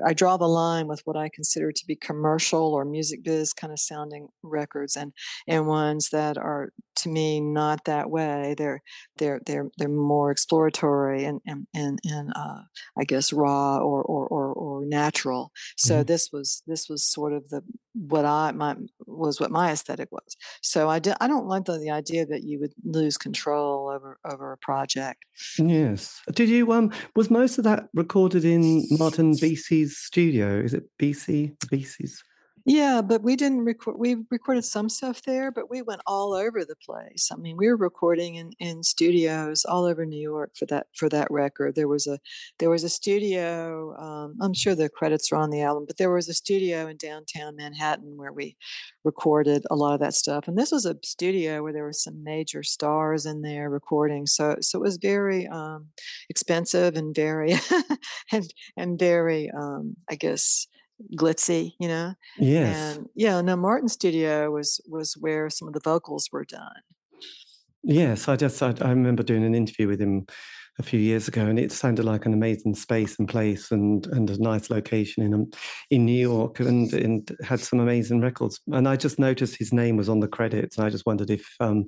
I 0.05 0.13
draw 0.13 0.38
the 0.38 0.47
line 0.47 0.88
with 0.88 1.01
what 1.05 1.15
I 1.15 1.30
consider 1.34 1.72
to 1.72 1.86
be 1.86 1.95
commercial 1.95 2.74
or 2.74 2.86
music 2.86 3.24
biz 3.24 3.53
kind 3.53 3.72
of 3.72 3.80
sounding 3.80 4.28
records, 4.43 4.95
and 4.95 5.13
and 5.47 5.67
ones 5.67 6.09
that 6.11 6.38
are 6.38 6.72
to 6.97 7.09
me 7.09 7.39
not 7.39 7.86
that 7.86 8.09
way. 8.09 8.55
They're 8.57 8.82
they're 9.17 9.41
they're 9.45 9.70
they're 9.78 9.89
more 9.89 10.32
exploratory 10.32 11.26
and 11.26 11.39
and 11.45 11.67
and, 11.74 11.99
and 12.03 12.32
uh, 12.36 12.61
I 12.97 13.03
guess 13.03 13.32
raw 13.32 13.78
or 13.78 14.01
or 14.01 14.28
or, 14.28 14.53
or 14.53 14.86
natural. 14.86 15.51
So 15.78 15.95
mm-hmm. 15.95 16.05
this 16.05 16.30
was 16.32 16.63
this 16.67 16.89
was 16.89 17.09
sort 17.11 17.34
of 17.34 17.49
the 17.49 17.61
what 17.93 18.26
I 18.26 18.51
my 18.51 18.76
was 19.05 19.39
what 19.39 19.51
my 19.51 19.72
aesthetic 19.72 20.11
was. 20.11 20.38
So 20.61 20.89
I, 20.89 20.99
do, 20.99 21.13
I 21.20 21.28
don't 21.28 21.47
like 21.47 21.65
the, 21.65 21.78
the 21.78 21.89
idea 21.89 22.26
that 22.28 22.43
you 22.43 22.59
would 22.59 22.74
lose 22.84 23.17
control 23.17 23.89
over 23.89 24.20
over 24.26 24.53
a 24.53 24.57
project. 24.57 25.24
Yes. 25.57 26.22
Did 26.34 26.49
you 26.49 26.72
um 26.72 26.91
was 27.15 27.30
most 27.30 27.57
of 27.57 27.63
that 27.63 27.89
recorded 27.93 28.45
in 28.45 28.86
Martin 28.91 29.36
Bisi's 29.70 29.97
studio? 29.97 30.59
Is 30.59 30.74
it 30.74 30.86
BC 30.99 31.55
Bisi's? 31.67 32.24
Yeah, 32.66 33.01
but 33.01 33.24
we 33.24 33.36
didn't 33.36 33.64
record. 33.66 33.97
We 33.97 34.18
recorded 34.30 34.66
some 34.66 34.89
stuff 34.89 35.22
there, 35.24 35.51
but 35.51 35.70
we 35.70 35.82
went 35.82 36.01
all 36.05 36.34
over 36.34 36.66
the 36.66 36.76
place. 36.76 37.30
I 37.32 37.36
mean, 37.36 37.57
we 37.57 37.68
were 37.68 37.78
recording 37.78 38.36
in, 38.36 38.51
in 38.60 38.84
studios 38.84 39.66
all 39.66 39.86
over 39.86 40.05
New 40.05 40.20
York 40.22 40.51
for 40.57 40.66
that 40.68 40.88
for 40.95 41.10
that 41.10 41.28
record. 41.32 41.76
There 41.76 41.88
was 41.88 42.05
a 42.05 42.20
there 42.60 42.70
was 42.70 42.84
a 42.84 42.89
studio. 42.89 43.95
Um, 43.97 44.36
I'm 44.41 44.53
sure 44.53 44.76
the 44.76 44.89
credits 44.89 45.32
are 45.32 45.38
on 45.38 45.49
the 45.51 45.62
album, 45.62 45.86
but 45.88 45.97
there 45.97 46.12
was 46.12 46.28
a 46.28 46.34
studio 46.34 46.88
in 46.88 46.97
downtown 46.97 47.55
Manhattan 47.55 48.18
where 48.18 48.34
we 48.34 48.57
recorded 49.03 49.64
a 49.72 49.76
lot 49.76 49.93
of 49.93 49.99
that 50.01 50.14
stuff. 50.14 50.47
And 50.47 50.57
this 50.57 50.72
was 50.72 50.86
a 50.86 50.95
studio 51.03 51.64
where 51.64 51.74
there 51.74 51.84
were 51.84 51.93
some 51.93 52.24
major 52.24 52.64
stars 52.64 53.26
in 53.26 53.41
there 53.41 53.70
recording. 53.70 54.28
So 54.28 54.57
so 54.62 54.80
it 54.80 54.82
was 54.84 54.97
very 54.97 55.47
um, 55.47 55.88
expensive 56.30 56.95
and 56.95 57.16
very 57.16 57.53
and 58.32 58.53
and 58.78 58.99
very 58.99 59.49
um, 59.57 59.95
I 60.10 60.16
guess 60.16 60.68
glitzy, 61.16 61.74
you 61.80 61.88
know. 61.88 62.14
Yes. 62.38 62.97
And 62.97 63.10
yeah, 63.16 63.41
no, 63.41 63.56
Martin 63.56 63.89
Studio 63.89 64.52
was 64.52 64.82
was 64.88 65.16
where 65.20 65.50
some 65.50 65.68
of 65.68 65.74
the 65.74 65.80
vocals 65.80 66.30
were 66.32 66.45
done. 66.45 66.82
Yes, 67.84 68.28
I 68.28 68.36
just 68.36 68.62
I, 68.62 68.74
I 68.82 68.89
remember 68.89 69.24
doing 69.24 69.43
an 69.43 69.56
interview 69.56 69.88
with 69.88 70.02
him 70.02 70.28
a 70.80 70.84
few 70.84 71.00
years 71.00 71.28
ago, 71.28 71.46
and 71.46 71.60
it 71.60 71.72
sounded 71.72 72.06
like 72.06 72.26
an 72.26 72.34
amazing 72.34 72.74
space 72.74 73.20
and 73.20 73.28
place, 73.28 73.70
and 73.72 74.08
and 74.08 74.30
a 74.30 74.42
nice 74.42 74.70
location 74.70 75.24
in 75.24 75.34
um, 75.34 75.52
in 75.92 76.06
New 76.06 76.20
York, 76.20 76.60
and 76.60 76.92
and 76.94 77.36
had 77.44 77.60
some 77.60 77.80
amazing 77.80 78.22
records. 78.22 78.60
And 78.72 78.88
I 78.88 78.96
just 78.96 79.20
noticed 79.20 79.58
his 79.58 79.74
name 79.74 79.98
was 79.98 80.10
on 80.10 80.22
the 80.22 80.28
credits, 80.28 80.78
and 80.78 80.88
I 80.88 80.90
just 80.90 81.06
wondered 81.06 81.30
if 81.30 81.46
um, 81.60 81.86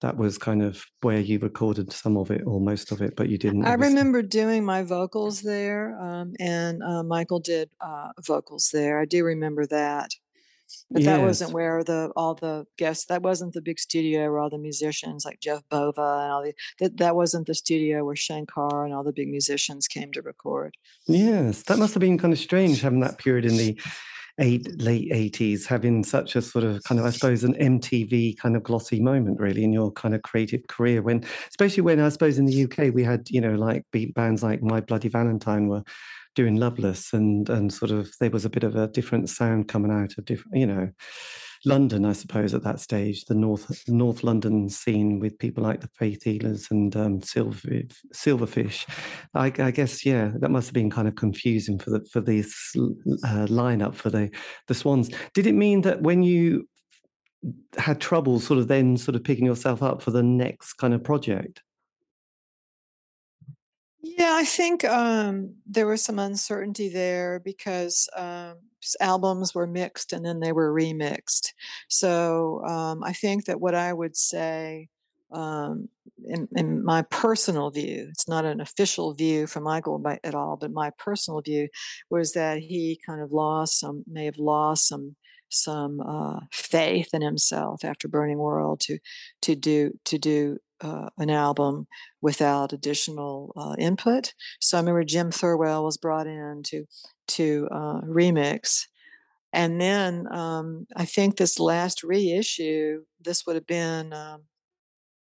that 0.00 0.16
was 0.16 0.36
kind 0.36 0.62
of 0.62 0.84
where 1.00 1.20
you 1.20 1.38
recorded 1.38 1.92
some 1.92 2.16
of 2.16 2.30
it 2.30 2.42
or 2.44 2.60
most 2.60 2.90
of 2.92 3.00
it, 3.00 3.14
but 3.16 3.28
you 3.28 3.38
didn't. 3.38 3.64
I 3.64 3.74
remember 3.74 4.20
doing 4.20 4.64
my 4.64 4.82
vocals 4.82 5.40
there, 5.40 5.98
um, 6.00 6.34
and 6.40 6.82
uh, 6.82 7.02
Michael 7.04 7.40
did 7.40 7.70
uh, 7.80 8.08
vocals 8.20 8.70
there. 8.72 8.98
I 8.98 9.04
do 9.04 9.24
remember 9.24 9.66
that. 9.66 10.10
But 10.90 11.04
that 11.04 11.20
wasn't 11.20 11.52
where 11.52 11.82
the 11.82 12.10
all 12.16 12.34
the 12.34 12.66
guests. 12.78 13.06
That 13.06 13.22
wasn't 13.22 13.54
the 13.54 13.62
big 13.62 13.78
studio 13.78 14.30
where 14.30 14.38
all 14.38 14.50
the 14.50 14.58
musicians 14.58 15.24
like 15.24 15.40
Jeff 15.40 15.62
Bova 15.70 16.20
and 16.22 16.32
all 16.32 16.42
the. 16.42 16.54
That 16.80 16.96
that 16.98 17.16
wasn't 17.16 17.46
the 17.46 17.54
studio 17.54 18.04
where 18.04 18.16
Shankar 18.16 18.84
and 18.84 18.94
all 18.94 19.04
the 19.04 19.12
big 19.12 19.28
musicians 19.28 19.88
came 19.88 20.12
to 20.12 20.22
record. 20.22 20.76
Yes, 21.06 21.62
that 21.64 21.78
must 21.78 21.94
have 21.94 22.00
been 22.00 22.18
kind 22.18 22.32
of 22.32 22.38
strange 22.38 22.80
having 22.80 23.00
that 23.00 23.18
period 23.18 23.44
in 23.44 23.56
the 23.56 23.80
eight 24.38 24.66
late 24.80 25.08
eighties, 25.12 25.66
having 25.66 26.04
such 26.04 26.36
a 26.36 26.42
sort 26.42 26.64
of 26.64 26.82
kind 26.84 26.98
of 26.98 27.06
I 27.06 27.10
suppose 27.10 27.44
an 27.44 27.54
MTV 27.54 28.38
kind 28.38 28.56
of 28.56 28.62
glossy 28.62 29.00
moment 29.00 29.40
really 29.40 29.64
in 29.64 29.72
your 29.72 29.90
kind 29.92 30.14
of 30.14 30.22
creative 30.22 30.66
career. 30.68 31.02
When 31.02 31.24
especially 31.48 31.82
when 31.82 32.00
I 32.00 32.08
suppose 32.08 32.38
in 32.38 32.46
the 32.46 32.64
UK 32.64 32.94
we 32.94 33.04
had 33.04 33.28
you 33.30 33.40
know 33.40 33.54
like 33.54 33.84
beat 33.92 34.14
bands 34.14 34.42
like 34.42 34.62
My 34.62 34.80
Bloody 34.80 35.08
Valentine 35.08 35.68
were 35.68 35.82
doing 36.34 36.56
Loveless, 36.56 37.12
and 37.12 37.48
and 37.48 37.72
sort 37.72 37.90
of 37.90 38.12
there 38.20 38.30
was 38.30 38.44
a 38.44 38.50
bit 38.50 38.64
of 38.64 38.76
a 38.76 38.88
different 38.88 39.28
sound 39.28 39.68
coming 39.68 39.92
out 39.92 40.16
of 40.18 40.24
different, 40.24 40.56
you 40.56 40.66
know, 40.66 40.90
London, 41.64 42.04
I 42.04 42.12
suppose, 42.12 42.54
at 42.54 42.64
that 42.64 42.80
stage, 42.80 43.24
the 43.26 43.34
North 43.34 43.82
North 43.88 44.24
London 44.24 44.68
scene 44.68 45.20
with 45.20 45.38
people 45.38 45.62
like 45.62 45.80
the 45.80 45.90
Faith 45.98 46.24
Healers 46.24 46.68
and 46.70 46.94
um, 46.96 47.22
Silver, 47.22 47.82
Silverfish. 48.14 48.86
I, 49.34 49.52
I, 49.58 49.70
guess, 49.70 50.04
yeah, 50.04 50.32
that 50.40 50.50
must 50.50 50.68
have 50.68 50.74
been 50.74 50.90
kind 50.90 51.06
of 51.06 51.14
confusing 51.14 51.78
for 51.78 51.90
the 51.90 52.04
for 52.10 52.20
this 52.20 52.72
uh, 52.76 53.46
lineup 53.46 53.94
for 53.94 54.10
the 54.10 54.30
the 54.66 54.74
Swans. 54.74 55.10
Did 55.34 55.46
it 55.46 55.54
mean 55.54 55.82
that 55.82 56.02
when 56.02 56.22
you 56.22 56.68
had 57.78 58.00
trouble, 58.00 58.40
sort 58.40 58.58
of 58.58 58.68
then 58.68 58.96
sort 58.96 59.14
of 59.14 59.24
picking 59.24 59.46
yourself 59.46 59.82
up 59.82 60.02
for 60.02 60.10
the 60.10 60.22
next 60.22 60.74
kind 60.74 60.94
of 60.94 61.04
project? 61.04 61.62
Yeah, 64.02 64.34
I 64.34 64.44
think 64.44 64.84
um, 64.84 65.54
there 65.64 65.86
was 65.86 66.02
some 66.02 66.18
uncertainty 66.18 66.88
there 66.88 67.40
because 67.44 68.08
um, 68.16 68.56
albums 69.00 69.54
were 69.54 69.66
mixed 69.66 70.12
and 70.12 70.24
then 70.24 70.40
they 70.40 70.50
were 70.50 70.72
remixed. 70.72 71.52
So 71.88 72.64
um, 72.64 73.04
I 73.04 73.12
think 73.12 73.44
that 73.44 73.60
what 73.60 73.76
I 73.76 73.92
would 73.92 74.16
say, 74.16 74.88
um, 75.30 75.88
in, 76.24 76.48
in, 76.56 76.84
my 76.84 77.02
personal 77.02 77.70
view, 77.70 78.08
it's 78.10 78.28
not 78.28 78.44
an 78.44 78.60
official 78.60 79.14
view 79.14 79.46
from 79.46 79.62
Michael 79.62 80.02
at 80.24 80.34
all, 80.34 80.56
but 80.60 80.72
my 80.72 80.90
personal 80.98 81.40
view 81.40 81.68
was 82.10 82.32
that 82.32 82.58
he 82.58 83.00
kind 83.06 83.22
of 83.22 83.32
lost 83.32 83.78
some, 83.78 84.04
may 84.06 84.26
have 84.26 84.36
lost 84.36 84.88
some 84.88 85.16
some 85.54 86.00
uh, 86.00 86.40
faith 86.50 87.10
in 87.12 87.20
himself 87.22 87.84
after 87.84 88.08
Burning 88.08 88.38
World 88.38 88.80
to 88.80 88.98
to 89.42 89.54
do 89.54 89.92
to 90.06 90.18
do 90.18 90.58
uh, 90.82 91.08
an 91.18 91.30
album 91.30 91.86
without 92.20 92.72
additional 92.72 93.52
uh, 93.56 93.74
input. 93.78 94.34
So 94.60 94.76
I 94.76 94.80
remember 94.80 95.04
Jim 95.04 95.30
Thirlwell 95.30 95.84
was 95.84 95.96
brought 95.96 96.26
in 96.26 96.62
to 96.66 96.84
to 97.28 97.68
uh, 97.70 98.00
remix, 98.02 98.86
and 99.52 99.80
then 99.80 100.26
um, 100.32 100.86
I 100.96 101.04
think 101.04 101.36
this 101.36 101.58
last 101.58 102.02
reissue, 102.02 103.04
this 103.20 103.46
would 103.46 103.56
have 103.56 103.66
been. 103.66 104.12
Um, 104.12 104.42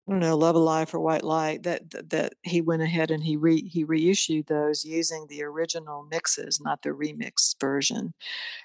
I 0.09 0.11
don't 0.11 0.21
know, 0.21 0.37
Love 0.37 0.57
of 0.57 0.63
Life 0.63 0.95
or 0.95 1.01
White 1.01 1.23
Light. 1.23 1.63
That, 1.63 1.89
that 1.93 2.11
that 2.11 2.33
he 2.43 2.61
went 2.61 2.83
ahead 2.83 3.13
and 3.13 3.23
he 3.23 3.37
re 3.37 3.63
he 3.63 3.85
reissued 3.85 4.49
those 4.49 4.85
using 4.85 5.27
the 5.29 5.45
original 5.45 6.05
mixes, 6.11 6.61
not 6.61 6.83
the 6.83 6.91
remix 6.91 7.55
version. 7.61 8.13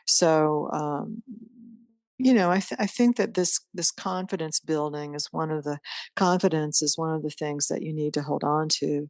So 0.08 0.68
um, 0.74 1.22
you 2.18 2.34
know 2.34 2.50
I, 2.52 2.60
th- 2.60 2.80
I 2.80 2.88
think 2.88 3.18
that 3.18 3.34
this 3.34 3.60
this 3.74 3.92
confidence 3.92 4.60
building 4.60 5.16
is 5.16 5.28
one 5.32 5.52
of 5.52 5.64
the 5.64 5.80
confidence 6.16 6.82
is 6.82 6.98
one 6.98 7.14
of 7.14 7.24
the 7.24 7.30
things 7.30 7.68
that 7.68 7.82
you 7.82 7.94
need 7.94 8.14
to 8.16 8.24
hold 8.24 8.44
on 8.44 8.70
to 8.80 9.10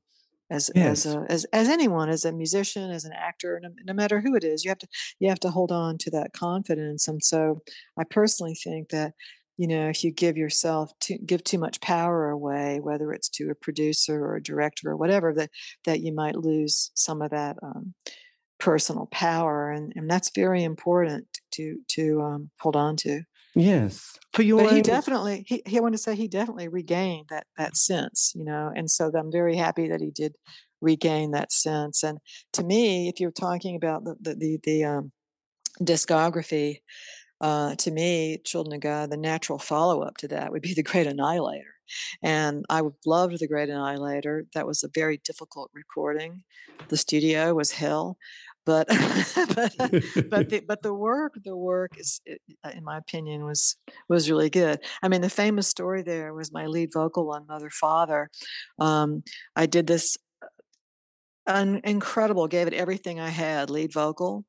as 0.49 0.71
yes. 0.75 1.05
as 1.05 1.15
a, 1.15 1.25
as 1.29 1.45
as 1.53 1.69
anyone 1.69 2.09
as 2.09 2.25
a 2.25 2.31
musician 2.31 2.89
as 2.91 3.05
an 3.05 3.13
actor 3.13 3.59
no, 3.61 3.69
no, 3.85 3.93
matter 3.93 4.21
who 4.21 4.35
it 4.35 4.43
is 4.43 4.63
you 4.63 4.69
have 4.69 4.79
to 4.79 4.87
you 5.19 5.29
have 5.29 5.39
to 5.39 5.49
hold 5.49 5.71
on 5.71 5.97
to 5.97 6.11
that 6.11 6.33
confidence 6.33 7.07
and 7.07 7.23
so 7.23 7.61
i 7.99 8.03
personally 8.03 8.55
think 8.55 8.89
that 8.89 9.13
you 9.57 9.67
know 9.67 9.89
if 9.89 10.03
you 10.03 10.11
give 10.11 10.37
yourself 10.37 10.91
to 10.99 11.17
give 11.17 11.43
too 11.43 11.57
much 11.57 11.81
power 11.81 12.29
away 12.29 12.79
whether 12.81 13.11
it's 13.11 13.29
to 13.29 13.49
a 13.49 13.55
producer 13.55 14.23
or 14.23 14.35
a 14.35 14.43
director 14.43 14.91
or 14.91 14.97
whatever 14.97 15.33
that 15.33 15.49
that 15.85 16.01
you 16.01 16.13
might 16.13 16.35
lose 16.35 16.91
some 16.93 17.21
of 17.21 17.31
that 17.31 17.57
um, 17.61 17.93
personal 18.59 19.07
power 19.07 19.71
and, 19.71 19.93
and 19.95 20.09
that's 20.09 20.31
very 20.33 20.63
important 20.63 21.27
to 21.51 21.77
to 21.89 22.21
um, 22.21 22.49
hold 22.59 22.75
on 22.75 22.95
to. 22.97 23.21
Yes. 23.55 24.17
For 24.33 24.43
but 24.43 24.73
he 24.73 24.81
definitely 24.81 25.45
he, 25.47 25.63
he 25.65 25.79
wanted 25.79 25.97
to 25.97 26.03
say 26.03 26.15
he 26.15 26.27
definitely 26.27 26.67
regained 26.67 27.27
that 27.29 27.47
that 27.57 27.75
sense 27.75 28.33
you 28.35 28.43
know 28.43 28.71
and 28.75 28.89
so 28.89 29.11
i'm 29.17 29.31
very 29.31 29.55
happy 29.55 29.87
that 29.89 29.99
he 29.99 30.11
did 30.11 30.35
regain 30.81 31.31
that 31.31 31.51
sense. 31.51 32.03
And 32.03 32.19
to 32.53 32.63
me 32.63 33.09
if 33.09 33.19
you're 33.19 33.31
talking 33.31 33.75
about 33.75 34.03
the 34.03 34.15
the 34.21 34.35
the, 34.35 34.59
the 34.63 34.83
um, 34.83 35.11
discography 35.81 36.81
uh, 37.39 37.75
to 37.75 37.91
me 37.91 38.39
children 38.43 38.75
of 38.75 38.81
god 38.81 39.11
the 39.11 39.17
natural 39.17 39.59
follow-up 39.59 40.17
to 40.17 40.27
that 40.29 40.51
would 40.51 40.61
be 40.61 40.73
the 40.73 40.83
great 40.83 41.07
annihilator. 41.07 41.73
And 42.21 42.65
I 42.69 42.81
loved 43.05 43.39
The 43.39 43.47
Great 43.47 43.69
Annihilator. 43.69 44.45
That 44.53 44.67
was 44.67 44.83
a 44.83 44.89
very 44.93 45.21
difficult 45.23 45.71
recording. 45.73 46.43
The 46.89 46.97
studio 46.97 47.53
was 47.53 47.71
hell 47.71 48.17
but 48.87 48.87
but 49.55 49.73
but 50.29 50.49
the, 50.49 50.63
but 50.67 50.81
the 50.81 50.93
work 50.93 51.35
the 51.43 51.55
work 51.55 51.97
is 51.97 52.19
uh, 52.29 52.69
in 52.75 52.83
my 52.83 52.97
opinion 52.97 53.45
was 53.45 53.77
was 54.09 54.29
really 54.29 54.49
good. 54.49 54.79
I 55.01 55.07
mean 55.07 55.21
the 55.21 55.29
famous 55.29 55.67
story 55.69 56.03
there 56.03 56.33
was 56.33 56.51
my 56.51 56.65
lead 56.67 56.89
vocal 56.93 57.31
on 57.31 57.47
mother 57.47 57.69
father. 57.69 58.29
Um, 58.79 59.23
i 59.55 59.65
did 59.65 59.87
this 59.87 60.17
uh, 60.41 60.47
un- 61.47 61.81
incredible 61.83 62.47
gave 62.47 62.67
it 62.67 62.73
everything 62.73 63.19
i 63.19 63.29
had 63.29 63.69
lead 63.69 63.93
vocal 63.93 64.45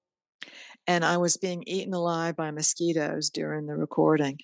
and 0.88 1.04
I 1.04 1.18
was 1.18 1.36
being 1.36 1.62
eaten 1.66 1.92
alive 1.92 2.34
by 2.34 2.50
mosquitoes 2.50 3.28
during 3.28 3.66
the 3.66 3.76
recording. 3.76 4.38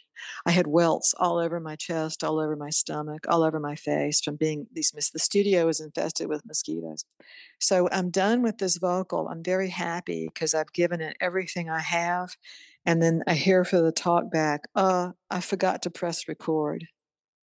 I 0.44 0.50
had 0.50 0.66
welts 0.66 1.14
all 1.18 1.38
over 1.38 1.58
my 1.58 1.74
chest, 1.74 2.22
all 2.22 2.38
over 2.38 2.54
my 2.54 2.68
stomach, 2.68 3.24
all 3.28 3.42
over 3.42 3.58
my 3.58 3.76
face 3.76 4.20
from 4.20 4.36
being 4.36 4.66
these. 4.70 4.92
The 4.92 5.18
studio 5.18 5.64
was 5.64 5.80
infested 5.80 6.28
with 6.28 6.44
mosquitoes. 6.44 7.06
So 7.58 7.88
I'm 7.90 8.10
done 8.10 8.42
with 8.42 8.58
this 8.58 8.76
vocal. 8.76 9.26
I'm 9.26 9.42
very 9.42 9.70
happy 9.70 10.28
because 10.32 10.52
I've 10.52 10.72
given 10.74 11.00
it 11.00 11.16
everything 11.18 11.70
I 11.70 11.80
have. 11.80 12.36
And 12.84 13.02
then 13.02 13.22
I 13.26 13.32
hear 13.32 13.64
for 13.64 13.80
the 13.80 13.90
talk 13.90 14.30
back, 14.30 14.64
uh, 14.74 15.12
I 15.30 15.40
forgot 15.40 15.82
to 15.82 15.90
press 15.90 16.28
record. 16.28 16.86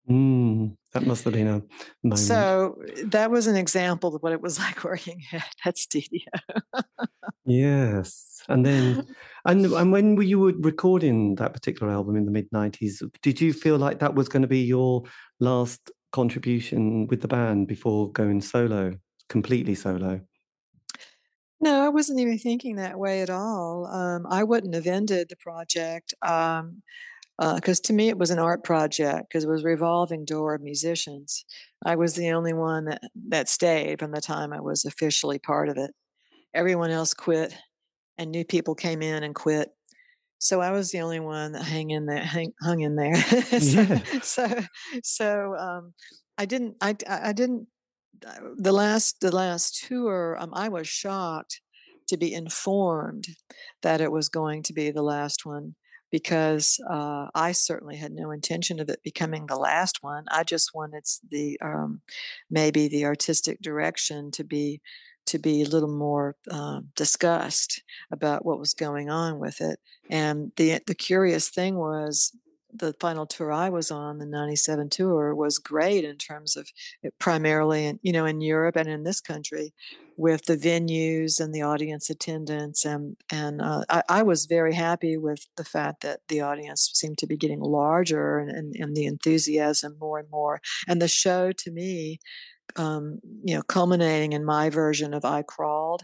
Mm, 0.10 0.76
that 0.94 1.06
must 1.06 1.24
have 1.24 1.34
been 1.34 1.48
a 1.48 1.62
moment. 2.04 2.20
So 2.20 2.82
that 3.06 3.32
was 3.32 3.48
an 3.48 3.56
example 3.56 4.16
of 4.16 4.22
what 4.22 4.34
it 4.34 4.42
was 4.42 4.60
like 4.60 4.84
working 4.84 5.24
at, 5.32 5.44
that 5.66 5.78
studio. 5.78 6.22
yes, 7.46 8.31
and 8.50 8.66
then 8.66 9.08
and 9.46 9.66
and 9.66 9.92
when 9.92 10.16
were 10.16 10.24
you 10.24 10.50
recording 10.60 11.36
that 11.36 11.54
particular 11.54 11.92
album 11.92 12.16
in 12.16 12.26
the 12.26 12.32
mid 12.32 12.50
'90s? 12.52 13.02
Did 13.22 13.42
you 13.42 13.54
feel 13.54 13.78
like 13.78 14.00
that 14.00 14.16
was 14.16 14.30
going 14.30 14.42
to 14.42 14.48
be 14.48 14.62
your 14.62 15.04
last 15.40 15.92
contribution 16.12 17.08
with 17.08 17.22
the 17.22 17.28
band 17.28 17.68
before 17.68 18.12
going 18.12 18.42
solo, 18.42 18.98
completely 19.30 19.76
solo? 19.76 20.22
No, 21.60 21.86
I 21.86 21.90
wasn't 21.90 22.20
even 22.20 22.40
thinking 22.40 22.78
that 22.78 22.98
way 22.98 23.22
at 23.22 23.30
all. 23.30 23.86
Um, 23.86 24.26
I 24.28 24.44
wouldn't 24.44 24.74
have 24.74 24.88
ended 24.88 25.30
the 25.30 25.36
project. 25.36 26.14
Um, 26.22 26.82
because 27.56 27.80
uh, 27.80 27.84
to 27.86 27.94
me 27.94 28.10
it 28.10 28.20
was 28.20 28.30
an 28.30 28.38
art 28.38 28.64
project 28.64 29.30
because 29.30 29.44
it 29.44 29.50
was 29.50 29.64
a 29.64 29.68
revolving 29.68 30.26
door 30.26 30.54
of 30.54 30.62
musicians. 30.62 31.44
I 31.84 31.96
was 31.96 32.14
the 32.14 32.32
only 32.32 32.54
one 32.54 32.86
that, 32.86 33.02
that 33.30 33.50
stayed 33.50 34.00
from 34.00 34.12
the 34.12 34.22
time 34.22 34.54
I 34.54 34.62
was 34.62 34.86
officially 34.86 35.40
part 35.40 35.68
of 35.68 35.78
it. 35.78 35.92
Everyone 36.54 36.92
else 36.92 37.16
quit, 37.16 37.56
and 38.22 38.32
new 38.32 38.46
people 38.46 38.76
came 38.76 39.02
in 39.02 39.24
and 39.24 39.34
quit. 39.34 39.70
So 40.38 40.62
I 40.62 40.72
was 40.72 40.92
the 40.92 41.02
only 41.02 41.20
one 41.20 41.54
that 41.54 41.64
hang 41.64 41.90
in 41.90 42.06
there, 42.06 42.24
hang, 42.24 42.54
hung 42.62 42.82
in 42.82 42.96
there. 42.96 43.16
so, 43.60 43.82
yeah. 43.82 44.02
so, 44.22 44.64
so 45.04 45.56
um, 45.56 45.94
I 46.38 46.46
didn't, 46.46 46.78
I, 46.82 46.96
I 47.08 47.34
didn't. 47.34 47.68
Uh, 48.26 48.50
the 48.56 48.72
last, 48.72 49.20
the 49.22 49.36
last 49.36 49.84
tour, 49.88 50.38
um, 50.40 50.52
I 50.54 50.70
was 50.70 50.88
shocked 50.88 51.62
to 52.10 52.18
be 52.18 52.34
informed 52.34 53.26
that 53.82 54.02
it 54.02 54.12
was 54.12 54.30
going 54.30 54.62
to 54.64 54.74
be 54.74 54.92
the 54.92 55.02
last 55.02 55.46
one 55.46 55.76
because 56.12 56.80
uh, 56.90 57.28
I 57.34 57.54
certainly 57.54 57.96
had 57.96 58.12
no 58.12 58.32
intention 58.32 58.80
of 58.80 58.90
it 58.90 59.02
becoming 59.04 59.48
the 59.48 59.56
last 59.56 60.00
one. 60.02 60.26
I 60.30 60.44
just 60.44 60.72
wanted 60.76 61.06
the 61.30 61.58
um, 61.62 62.02
maybe 62.50 62.88
the 62.88 63.06
artistic 63.06 63.62
direction 63.62 64.30
to 64.32 64.44
be 64.44 64.82
to 65.32 65.40
be 65.40 65.62
a 65.62 65.68
little 65.68 65.90
more 65.90 66.36
uh, 66.50 66.82
discussed 66.96 67.82
about 68.12 68.46
what 68.46 68.60
was 68.60 68.74
going 68.74 69.10
on 69.10 69.40
with 69.40 69.62
it. 69.62 69.80
And 70.10 70.52
the 70.58 70.80
the 70.86 70.96
curious 70.96 71.50
thing 71.50 71.78
was 71.78 72.36
the 72.74 72.94
final 73.00 73.26
tour 73.26 73.52
I 73.52 73.70
was 73.70 73.92
on, 73.92 74.18
the 74.18 74.26
97 74.26 74.90
tour, 74.90 75.36
was 75.36 75.58
great 75.58 76.04
in 76.04 76.18
terms 76.18 76.56
of 76.56 76.70
primarily 77.20 77.86
in, 77.86 78.00
you 78.02 78.12
know, 78.12 78.26
in 78.26 78.42
Europe 78.42 78.76
and 78.76 78.88
in 78.88 79.04
this 79.04 79.22
country 79.22 79.74
with 80.18 80.46
the 80.46 80.58
venues 80.58 81.40
and 81.40 81.54
the 81.54 81.62
audience 81.62 82.10
attendance. 82.10 82.86
And, 82.86 83.18
and 83.32 83.62
uh, 83.62 83.84
I, 83.90 84.04
I, 84.08 84.24
was 84.24 84.46
very 84.46 84.74
happy 84.74 85.18
with 85.18 85.48
the 85.58 85.64
fact 85.64 86.02
that 86.04 86.20
the 86.28 86.42
audience 86.42 86.92
seemed 86.94 87.18
to 87.20 87.28
be 87.28 87.38
getting 87.38 87.60
larger 87.60 88.38
and, 88.38 88.52
and, 88.52 88.76
and 88.76 88.96
the 88.96 89.06
enthusiasm 89.06 89.98
more 90.00 90.20
and 90.20 90.30
more. 90.30 90.62
And 90.88 91.02
the 91.02 91.08
show 91.08 91.52
to 91.52 91.72
me, 91.72 92.20
um, 92.76 93.20
you 93.44 93.56
know, 93.56 93.64
culminating 93.64 94.34
in 94.34 94.46
my 94.46 94.70
version 94.70 95.14
of 95.14 95.26
I 95.26 95.42
Crawled, 95.42 96.04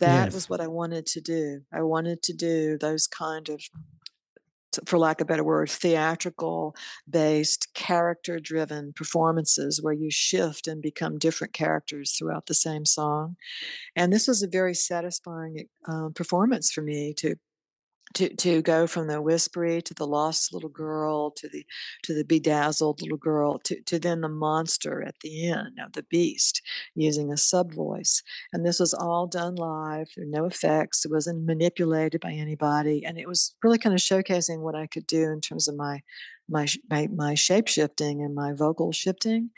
that 0.00 0.26
yes. 0.26 0.34
was 0.34 0.48
what 0.48 0.60
I 0.60 0.68
wanted 0.68 1.06
to 1.06 1.20
do. 1.20 1.60
I 1.72 1.82
wanted 1.82 2.22
to 2.24 2.32
do 2.32 2.78
those 2.78 3.06
kind 3.06 3.48
of 3.48 3.60
for 4.86 4.98
lack 4.98 5.20
of 5.20 5.24
a 5.24 5.28
better 5.28 5.44
word, 5.44 5.70
theatrical 5.70 6.76
based, 7.08 7.72
character 7.74 8.38
driven 8.38 8.92
performances 8.92 9.82
where 9.82 9.94
you 9.94 10.10
shift 10.10 10.68
and 10.68 10.82
become 10.82 11.18
different 11.18 11.52
characters 11.52 12.16
throughout 12.16 12.46
the 12.46 12.54
same 12.54 12.84
song. 12.84 13.36
And 13.96 14.12
this 14.12 14.28
was 14.28 14.42
a 14.42 14.48
very 14.48 14.74
satisfying 14.74 15.68
uh, 15.88 16.10
performance 16.14 16.70
for 16.70 16.82
me 16.82 17.14
to 17.14 17.36
to 18.14 18.34
to 18.36 18.62
go 18.62 18.86
from 18.86 19.06
the 19.06 19.20
whispery 19.20 19.82
to 19.82 19.94
the 19.94 20.06
lost 20.06 20.52
little 20.52 20.68
girl 20.68 21.30
to 21.32 21.48
the 21.48 21.64
to 22.02 22.14
the 22.14 22.24
bedazzled 22.24 23.02
little 23.02 23.18
girl 23.18 23.58
to 23.60 23.80
to 23.82 23.98
then 23.98 24.20
the 24.20 24.28
monster 24.28 25.02
at 25.02 25.20
the 25.20 25.48
end 25.48 25.78
of 25.84 25.92
the 25.92 26.02
beast 26.04 26.62
using 26.94 27.32
a 27.32 27.36
sub 27.36 27.72
voice. 27.74 28.22
And 28.52 28.64
this 28.64 28.80
was 28.80 28.94
all 28.94 29.26
done 29.26 29.54
live 29.56 30.08
there 30.16 30.24
were 30.24 30.30
no 30.30 30.46
effects. 30.46 31.04
It 31.04 31.10
wasn't 31.10 31.44
manipulated 31.44 32.20
by 32.20 32.32
anybody. 32.32 33.04
And 33.04 33.18
it 33.18 33.28
was 33.28 33.54
really 33.62 33.78
kind 33.78 33.94
of 33.94 34.00
showcasing 34.00 34.60
what 34.60 34.74
i 34.74 34.86
could 34.86 35.06
do 35.06 35.30
in 35.30 35.40
terms 35.40 35.68
of 35.68 35.76
my 35.76 36.02
my 36.48 36.66
my, 36.90 37.08
my 37.14 37.34
shape 37.34 37.68
shifting 37.68 38.22
and 38.22 38.34
my 38.34 38.52
vocal 38.52 38.92
shifting 38.92 39.50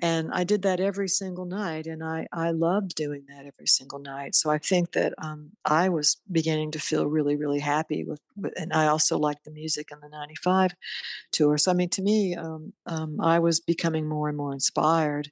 and 0.00 0.30
i 0.32 0.44
did 0.44 0.62
that 0.62 0.80
every 0.80 1.08
single 1.08 1.44
night 1.44 1.86
and 1.86 2.02
i 2.04 2.26
i 2.32 2.50
loved 2.50 2.94
doing 2.94 3.24
that 3.28 3.46
every 3.46 3.66
single 3.66 3.98
night 3.98 4.34
so 4.34 4.50
i 4.50 4.58
think 4.58 4.92
that 4.92 5.12
um, 5.18 5.50
i 5.64 5.88
was 5.88 6.18
beginning 6.30 6.70
to 6.70 6.78
feel 6.78 7.06
really 7.06 7.36
really 7.36 7.60
happy 7.60 8.04
with, 8.04 8.20
with 8.36 8.52
and 8.56 8.72
i 8.72 8.86
also 8.86 9.18
liked 9.18 9.44
the 9.44 9.50
music 9.50 9.88
in 9.90 9.98
the 10.00 10.08
95 10.08 10.74
tour 11.32 11.58
so 11.58 11.70
i 11.70 11.74
mean 11.74 11.88
to 11.88 12.02
me 12.02 12.34
um, 12.34 12.72
um, 12.86 13.20
i 13.20 13.38
was 13.38 13.60
becoming 13.60 14.08
more 14.08 14.28
and 14.28 14.36
more 14.36 14.52
inspired 14.52 15.30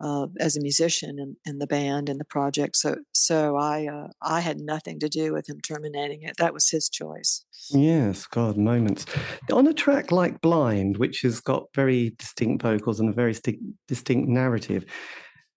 uh, 0.00 0.26
as 0.40 0.56
a 0.56 0.60
musician 0.60 1.18
in, 1.18 1.36
in, 1.46 1.58
the 1.58 1.66
band 1.66 2.08
and 2.08 2.20
the 2.20 2.24
project. 2.24 2.76
So 2.76 2.96
so 3.12 3.56
I 3.56 3.86
uh, 3.86 4.08
I 4.22 4.40
had 4.40 4.60
nothing 4.60 4.98
to 5.00 5.08
do 5.08 5.32
with 5.32 5.48
him 5.48 5.60
terminating 5.60 6.22
it. 6.22 6.36
That 6.38 6.52
was 6.52 6.68
his 6.68 6.88
choice. 6.88 7.44
Yes, 7.70 8.26
God, 8.26 8.56
moments 8.56 9.06
on 9.52 9.66
a 9.66 9.74
track 9.74 10.10
like 10.10 10.40
"Blind," 10.40 10.98
which 10.98 11.20
has 11.22 11.40
got 11.40 11.64
very 11.74 12.14
distinct 12.18 12.62
vocals 12.62 13.00
and 13.00 13.08
a 13.08 13.12
very 13.12 13.34
sti- 13.34 13.58
distinct 13.88 14.28
narrative. 14.28 14.84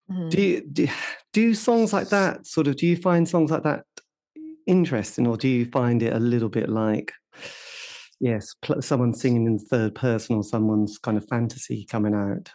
Mm-hmm. 0.10 0.30
Do, 0.30 0.42
you, 0.42 0.62
do 0.72 0.88
do 1.34 1.54
songs 1.54 1.92
like 1.92 2.10
that 2.10 2.48
sort 2.48 2.68
of? 2.68 2.78
Do 2.78 2.88
you 2.88 2.96
find 2.96 3.28
songs 3.28 3.52
like 3.52 3.64
that 3.64 3.84
interesting, 4.66 5.28
or 5.28 5.38
do 5.38 5.48
you 5.48 5.66
find 5.66 6.02
it 6.04 6.14
a 6.14 6.20
little 6.20 6.50
bit 6.50 6.70
like? 6.70 7.14
Yes, 8.20 8.56
pl- 8.62 8.82
someone 8.82 9.14
singing 9.14 9.46
in 9.46 9.60
third 9.60 9.96
person 9.96 10.36
or 10.36 10.44
someone's 10.44 10.98
kind 10.98 11.18
of 11.18 11.28
fantasy 11.28 11.86
coming 11.86 12.16
out. 12.16 12.52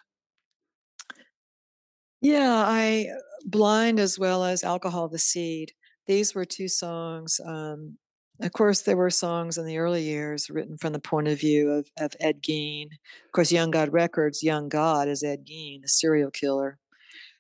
Yeah, 2.23 2.65
I 2.67 3.09
uh, 3.15 3.21
Blind 3.45 3.99
as 4.01 4.19
well 4.19 4.45
as 4.45 4.65
Alcohol 4.65 5.09
the 5.09 5.19
Seed. 5.19 5.73
These 6.07 6.35
were 6.35 6.45
two 6.45 6.69
songs. 6.69 7.41
Um, 7.45 7.99
of 8.41 8.53
course, 8.53 8.83
there 8.83 8.97
were 8.97 9.11
songs 9.11 9.59
in 9.59 9.67
the 9.67 9.79
early 9.79 10.03
years 10.05 10.49
written 10.51 10.77
from 10.79 10.93
the 10.93 11.01
point 11.01 11.29
of 11.29 11.41
view 11.41 11.71
of, 11.71 11.91
of 11.99 12.13
Ed 12.21 12.43
Gein. 12.43 12.87
Of 13.27 13.33
course, 13.33 13.53
Young 13.53 13.71
God 13.73 13.93
Records, 13.93 14.43
Young 14.43 14.69
God 14.69 15.09
is 15.09 15.25
Ed 15.25 15.45
Gein, 15.47 15.83
the 15.83 15.89
serial 15.89 16.31
killer 16.31 16.79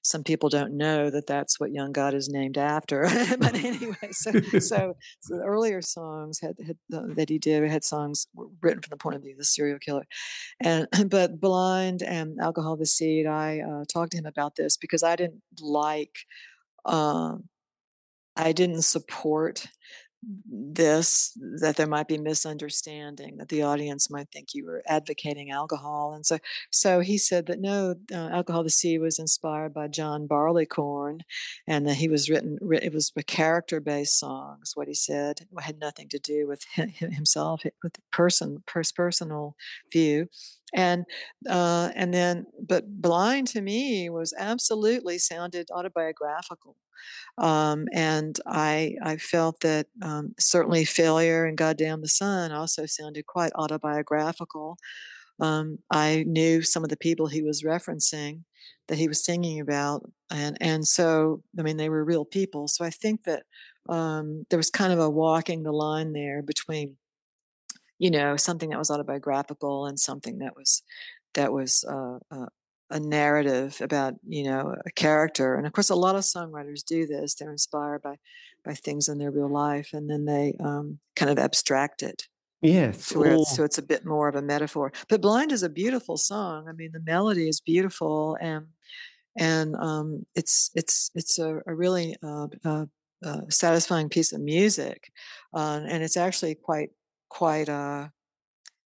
some 0.03 0.24
people 0.24 0.48
don't 0.48 0.76
know 0.76 1.11
that 1.11 1.26
that's 1.26 1.61
what 1.61 1.72
Young 1.72 1.92
God 1.92 2.12
is 2.12 2.28
named 2.28 2.59
after. 2.59 3.03
but 3.38 3.55
anyway, 3.55 4.11
so, 4.11 4.32
so, 4.59 4.96
so 5.20 5.36
the 5.36 5.44
earlier 5.44 5.80
songs 5.80 6.40
had, 6.40 6.57
had 6.66 6.76
uh, 6.92 7.14
that 7.14 7.28
he 7.28 7.38
did 7.38 7.68
had 7.70 7.84
songs 7.84 8.26
written 8.61 8.82
from 8.82 8.90
the 8.90 8.96
point 8.96 9.16
of 9.16 9.22
view 9.22 9.32
of 9.32 9.38
the 9.38 9.44
serial 9.44 9.78
killer, 9.78 10.05
and 10.61 10.88
but 11.09 11.40
Blind 11.40 12.03
and 12.03 12.38
Alcohol 12.40 12.76
the 12.76 12.86
Seed, 12.86 13.26
I 13.26 13.61
uh, 13.61 13.84
talked 13.92 14.12
to 14.12 14.18
him 14.18 14.26
about 14.26 14.57
this 14.57 14.76
because 14.76 15.03
I 15.03 15.16
didn't 15.16 15.42
like. 15.61 16.16
Uh, 16.84 17.36
I 18.34 18.53
didn't 18.53 18.82
support 18.82 19.66
this 20.47 21.37
that 21.61 21.77
there 21.77 21.87
might 21.87 22.07
be 22.07 22.18
misunderstanding 22.18 23.37
that 23.39 23.49
the 23.49 23.62
audience 23.62 24.09
might 24.09 24.29
think 24.31 24.55
you 24.55 24.64
were 24.64 24.83
advocating 24.87 25.51
alcohol 25.51 26.12
and 26.14 26.25
so 26.25 26.39
so 26.70 27.01
he 27.01 27.18
said 27.18 27.47
that 27.47 27.61
no 27.61 27.97
uh, 28.12 28.29
alcohol 28.29 28.62
the 28.62 28.70
seed 28.70 29.01
was 29.01 29.18
inspired 29.18 29.75
by 29.75 29.89
john 29.89 30.29
barleycorn 30.29 31.23
and 31.66 31.87
that 31.89 31.95
he 31.95 32.09
was 32.09 32.31
written 32.31 32.57
it 32.70 32.93
was 32.93 33.11
a 33.16 33.23
character 33.23 33.81
based 33.81 34.18
songs 34.18 34.73
what 34.75 34.87
he 34.87 34.95
said 34.95 35.41
it 35.41 35.49
had 35.61 35.81
nothing 35.81 36.09
to 36.09 36.18
do 36.20 36.47
with 36.47 36.64
himself 36.75 37.62
with 37.83 37.99
person 38.12 38.62
pers- 38.66 38.93
personal 38.93 39.57
view 39.91 40.29
and 40.75 41.05
uh, 41.49 41.91
and 41.95 42.12
then 42.14 42.47
but 42.66 43.01
blind 43.01 43.47
to 43.49 43.61
me 43.61 44.09
was 44.11 44.35
absolutely 44.39 45.18
sounded 45.18 45.68
autobiographical 45.73 46.77
um, 47.39 47.87
and 47.93 48.39
I 48.47 48.97
I 49.03 49.16
felt 49.16 49.61
that 49.61 49.87
um, 50.03 50.35
certainly 50.39 50.85
failure 50.85 51.45
and 51.45 51.57
goddamn 51.57 52.01
the 52.03 52.09
sun 52.09 52.53
also 52.53 52.87
sounded 52.87 53.27
quite 53.27 53.53
autobiographical. 53.55 54.77
Um, 55.41 55.79
I 55.91 56.25
knew 56.27 56.62
some 56.62 56.85
of 56.85 56.91
the 56.91 56.97
people 56.97 57.27
he 57.27 57.43
was 57.43 57.62
referencing 57.62 58.43
that 58.89 58.99
he 58.99 59.09
was 59.09 59.25
singing 59.25 59.61
about, 59.61 60.11
and 60.31 60.57
and 60.61 60.87
so 60.87 61.43
I 61.59 61.62
mean 61.62 61.77
they 61.79 61.89
were 61.89 62.05
real 62.05 62.25
people. 62.25 62.68
So 62.68 62.85
I 62.85 62.91
think 62.91 63.25
that 63.25 63.45
um, 63.89 64.47
there 64.51 64.59
was 64.59 64.70
kind 64.70 64.93
of 64.93 64.99
a 65.01 65.11
walking 65.11 65.62
the 65.62 65.73
line 65.73 66.12
there 66.12 66.43
between 66.43 66.97
you 68.03 68.11
know 68.11 68.36
something 68.36 68.70
that 68.70 68.80
was 68.80 68.90
autobiographical 68.90 69.86
and 69.86 69.98
something 69.98 70.38
that 70.38 70.57
was 70.57 70.82
that 71.34 71.53
was 71.53 71.84
uh, 71.88 72.18
uh, 72.32 72.46
a 72.90 72.98
narrative 72.98 73.78
about 73.80 74.14
you 74.26 74.42
know 74.42 74.74
a 74.84 74.90
character. 74.90 75.55
And 75.55 75.66
of 75.68 75.72
course 75.72 75.88
a 75.88 75.94
lot 75.94 76.16
of 76.16 76.22
songwriters 76.22 76.84
do 76.84 77.07
this. 77.07 77.34
They're 77.34 77.53
inspired 77.53 78.03
by 78.03 78.16
by 78.64 78.74
things 78.74 79.09
in 79.09 79.18
their 79.18 79.30
real 79.30 79.48
life 79.48 79.90
and 79.92 80.11
then 80.11 80.24
they 80.24 80.55
um, 80.59 80.98
kind 81.16 81.30
of 81.30 81.38
abstract 81.38 82.03
it 82.03 82.28
yes. 82.61 83.07
so 83.07 83.24
it's, 83.24 83.57
so 83.57 83.64
it's 83.64 83.78
a 83.78 83.82
bit 83.82 84.05
more 84.05 84.28
of 84.28 84.36
a 84.36 84.42
metaphor. 84.42 84.92
But 85.09 85.20
blind 85.20 85.50
is 85.50 85.64
a 85.64 85.68
beautiful 85.68 86.16
song. 86.16 86.68
I 86.68 86.72
mean 86.72 86.90
the 86.92 87.00
melody 87.00 87.48
is 87.48 87.61
beautiful 87.61 88.36
and 88.40 88.66
and 89.36 89.76
um, 89.76 90.26
it's 90.34 90.70
it's 90.74 91.11
it's 91.14 91.38
a, 91.38 91.61
a 91.66 91.74
really 91.74 92.16
uh, 92.22 92.48
uh, 92.64 92.86
uh, 93.24 93.42
satisfying 93.48 94.09
piece 94.09 94.32
of 94.32 94.40
music 94.40 95.12
uh, 95.55 95.80
and 95.88 96.03
it's 96.03 96.16
actually 96.16 96.57
quite 96.57 96.90
quite 97.33 97.70
uh 97.70 98.09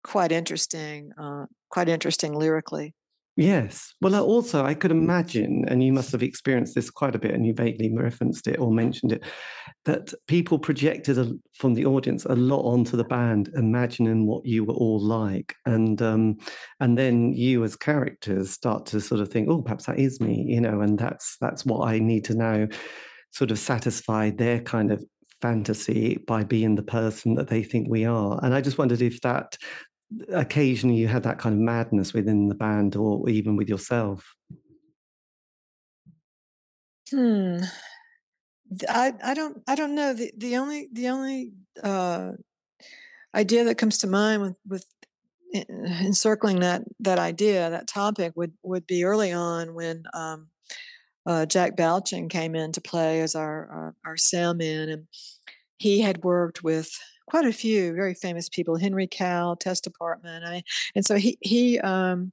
quite 0.03 0.31
interesting 0.31 1.11
uh, 1.17 1.45
quite 1.69 1.89
interesting 1.89 2.33
lyrically. 2.33 2.93
Yes. 3.39 3.93
Well, 4.01 4.15
also, 4.15 4.65
I 4.65 4.73
could 4.73 4.89
imagine, 4.89 5.63
and 5.67 5.83
you 5.83 5.93
must 5.93 6.11
have 6.11 6.23
experienced 6.23 6.73
this 6.73 6.89
quite 6.89 7.13
a 7.13 7.19
bit, 7.19 7.35
and 7.35 7.45
you 7.45 7.53
vaguely 7.53 7.93
referenced 7.95 8.47
it 8.47 8.57
or 8.59 8.71
mentioned 8.71 9.11
it, 9.11 9.23
that 9.85 10.11
people 10.27 10.57
projected 10.57 11.19
a, 11.19 11.31
from 11.53 11.75
the 11.75 11.85
audience 11.85 12.25
a 12.25 12.35
lot 12.35 12.63
onto 12.63 12.97
the 12.97 13.03
band, 13.03 13.51
imagining 13.55 14.25
what 14.25 14.43
you 14.43 14.63
were 14.63 14.73
all 14.73 14.99
like, 14.99 15.53
and 15.67 16.01
um, 16.01 16.37
and 16.79 16.97
then 16.97 17.31
you 17.31 17.63
as 17.63 17.75
characters 17.75 18.49
start 18.49 18.87
to 18.87 18.99
sort 18.99 19.21
of 19.21 19.29
think, 19.29 19.49
oh, 19.49 19.61
perhaps 19.61 19.85
that 19.85 19.99
is 19.99 20.19
me, 20.19 20.43
you 20.47 20.59
know, 20.59 20.81
and 20.81 20.97
that's 20.97 21.37
that's 21.39 21.63
what 21.63 21.87
I 21.87 21.99
need 21.99 22.23
to 22.25 22.33
now 22.33 22.67
sort 23.33 23.51
of 23.51 23.59
satisfy 23.59 24.31
their 24.31 24.61
kind 24.61 24.91
of 24.91 25.05
fantasy 25.41 26.17
by 26.27 26.43
being 26.43 26.75
the 26.75 26.83
person 26.83 27.35
that 27.35 27.47
they 27.47 27.63
think 27.63 27.87
we 27.89 28.05
are. 28.05 28.39
And 28.43 28.53
I 28.53 28.61
just 28.61 28.77
wondered 28.77 29.01
if 29.01 29.21
that 29.21 29.57
occasionally 30.29 30.97
you 30.97 31.07
had 31.07 31.23
that 31.23 31.39
kind 31.39 31.53
of 31.53 31.59
madness 31.59 32.13
within 32.13 32.47
the 32.47 32.55
band 32.55 32.95
or 32.95 33.29
even 33.29 33.55
with 33.55 33.69
yourself? 33.69 34.25
Hmm. 37.09 37.59
I 38.89 39.13
I 39.23 39.33
don't 39.33 39.63
I 39.67 39.75
don't 39.75 39.95
know 39.95 40.13
the 40.13 40.31
the 40.37 40.57
only 40.57 40.89
the 40.91 41.07
only 41.07 41.53
uh, 41.81 42.31
idea 43.33 43.63
that 43.65 43.77
comes 43.77 43.99
to 43.99 44.07
mind 44.07 44.41
with 44.41 44.55
with 44.67 44.85
encircling 45.53 46.59
that 46.59 46.83
that 46.99 47.19
idea 47.19 47.69
that 47.69 47.87
topic 47.87 48.33
would 48.35 48.53
would 48.63 48.85
be 48.85 49.05
early 49.05 49.31
on 49.31 49.73
when 49.73 50.03
um, 50.13 50.49
uh, 51.27 51.45
Jack 51.45 51.75
Balchin 51.75 52.29
came 52.29 52.55
in 52.55 52.71
to 52.71 52.81
play 52.81 53.21
as 53.21 53.35
our 53.35 53.67
our, 53.67 53.95
our 54.05 54.17
sound 54.17 54.57
man 54.57 54.89
and 54.89 55.07
he 55.77 56.01
had 56.01 56.23
worked 56.23 56.63
with 56.63 56.91
quite 57.27 57.45
a 57.45 57.53
few 57.53 57.93
very 57.93 58.13
famous 58.13 58.49
people, 58.49 58.77
Henry 58.77 59.07
Cow, 59.07 59.55
Test 59.59 59.83
Department. 59.83 60.45
I, 60.45 60.63
and 60.95 61.05
so 61.05 61.15
he, 61.15 61.37
he, 61.41 61.79
um, 61.79 62.31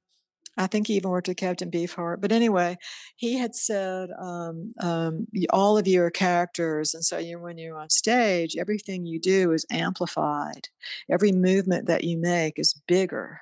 I 0.57 0.67
think 0.67 0.87
he 0.87 0.95
even 0.95 1.09
worked 1.09 1.27
with 1.27 1.35
Captain 1.37 1.69
Beefheart. 1.69 2.21
But 2.21 2.31
anyway, 2.31 2.77
he 3.17 3.37
had 3.37 3.55
said, 3.55 4.09
um, 4.17 4.73
um, 4.79 5.27
all 5.49 5.77
of 5.77 5.85
you 5.85 6.01
are 6.01 6.09
characters. 6.09 6.93
And 6.93 7.03
so 7.03 7.17
you, 7.17 7.39
when 7.39 7.57
you're 7.57 7.77
on 7.77 7.89
stage, 7.89 8.55
everything 8.57 9.05
you 9.05 9.19
do 9.19 9.51
is 9.51 9.65
amplified. 9.69 10.69
Every 11.09 11.33
movement 11.33 11.87
that 11.87 12.05
you 12.05 12.17
make 12.17 12.57
is 12.57 12.81
bigger 12.87 13.41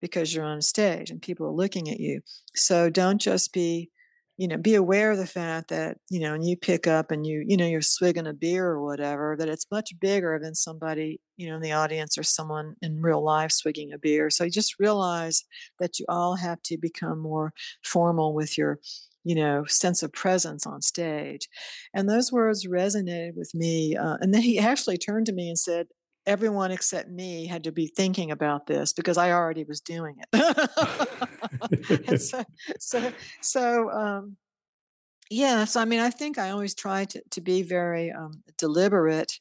because 0.00 0.34
you're 0.34 0.46
on 0.46 0.62
stage 0.62 1.10
and 1.10 1.20
people 1.20 1.46
are 1.46 1.52
looking 1.52 1.90
at 1.90 2.00
you. 2.00 2.22
So 2.54 2.88
don't 2.88 3.20
just 3.20 3.52
be 3.52 3.90
you 4.40 4.48
know 4.48 4.56
be 4.56 4.74
aware 4.74 5.10
of 5.10 5.18
the 5.18 5.26
fact 5.26 5.68
that 5.68 5.98
you 6.08 6.18
know 6.18 6.32
and 6.32 6.48
you 6.48 6.56
pick 6.56 6.86
up 6.86 7.10
and 7.10 7.26
you 7.26 7.44
you 7.46 7.58
know 7.58 7.66
you're 7.66 7.82
swigging 7.82 8.26
a 8.26 8.32
beer 8.32 8.68
or 8.68 8.82
whatever 8.82 9.36
that 9.38 9.50
it's 9.50 9.66
much 9.70 9.92
bigger 10.00 10.40
than 10.42 10.54
somebody 10.54 11.20
you 11.36 11.46
know 11.46 11.56
in 11.56 11.60
the 11.60 11.72
audience 11.72 12.16
or 12.16 12.22
someone 12.22 12.74
in 12.80 13.02
real 13.02 13.22
life 13.22 13.52
swigging 13.52 13.92
a 13.92 13.98
beer. 13.98 14.30
So 14.30 14.44
you 14.44 14.50
just 14.50 14.80
realize 14.80 15.44
that 15.78 15.98
you 15.98 16.06
all 16.08 16.36
have 16.36 16.62
to 16.62 16.78
become 16.78 17.18
more 17.18 17.52
formal 17.84 18.32
with 18.32 18.56
your 18.56 18.78
you 19.24 19.34
know 19.34 19.64
sense 19.66 20.02
of 20.02 20.10
presence 20.14 20.66
on 20.66 20.80
stage. 20.80 21.46
And 21.92 22.08
those 22.08 22.32
words 22.32 22.66
resonated 22.66 23.36
with 23.36 23.54
me 23.54 23.94
uh, 23.94 24.16
and 24.22 24.32
then 24.32 24.40
he 24.40 24.58
actually 24.70 24.96
turned 24.96 25.26
to 25.26 25.34
me 25.34 25.48
and 25.50 25.58
said 25.58 25.88
everyone 26.26 26.70
except 26.70 27.10
me 27.10 27.46
had 27.46 27.64
to 27.64 27.72
be 27.72 27.86
thinking 27.86 28.30
about 28.30 28.66
this 28.66 28.92
because 28.92 29.16
I 29.16 29.32
already 29.32 29.64
was 29.64 29.80
doing 29.80 30.16
it. 30.32 32.20
so, 32.20 32.44
so, 32.78 33.12
so, 33.40 33.90
um, 33.90 34.36
yeah. 35.30 35.64
So, 35.64 35.80
I 35.80 35.84
mean, 35.84 36.00
I 36.00 36.10
think 36.10 36.38
I 36.38 36.50
always 36.50 36.74
try 36.74 37.04
to, 37.06 37.22
to 37.30 37.40
be 37.40 37.62
very 37.62 38.10
um, 38.10 38.42
deliberate 38.58 39.38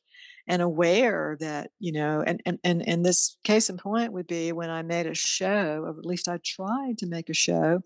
and 0.49 0.63
aware 0.63 1.37
that 1.39 1.69
you 1.79 1.91
know 1.91 2.23
and, 2.25 2.41
and 2.45 2.57
and 2.63 2.85
and 2.85 3.05
this 3.05 3.37
case 3.43 3.69
in 3.69 3.77
point 3.77 4.11
would 4.11 4.25
be 4.25 4.51
when 4.51 4.71
i 4.71 4.81
made 4.81 5.05
a 5.05 5.13
show 5.13 5.83
or 5.83 5.89
at 5.89 6.05
least 6.05 6.27
i 6.27 6.39
tried 6.43 6.97
to 6.97 7.05
make 7.05 7.29
a 7.29 7.35
show 7.35 7.81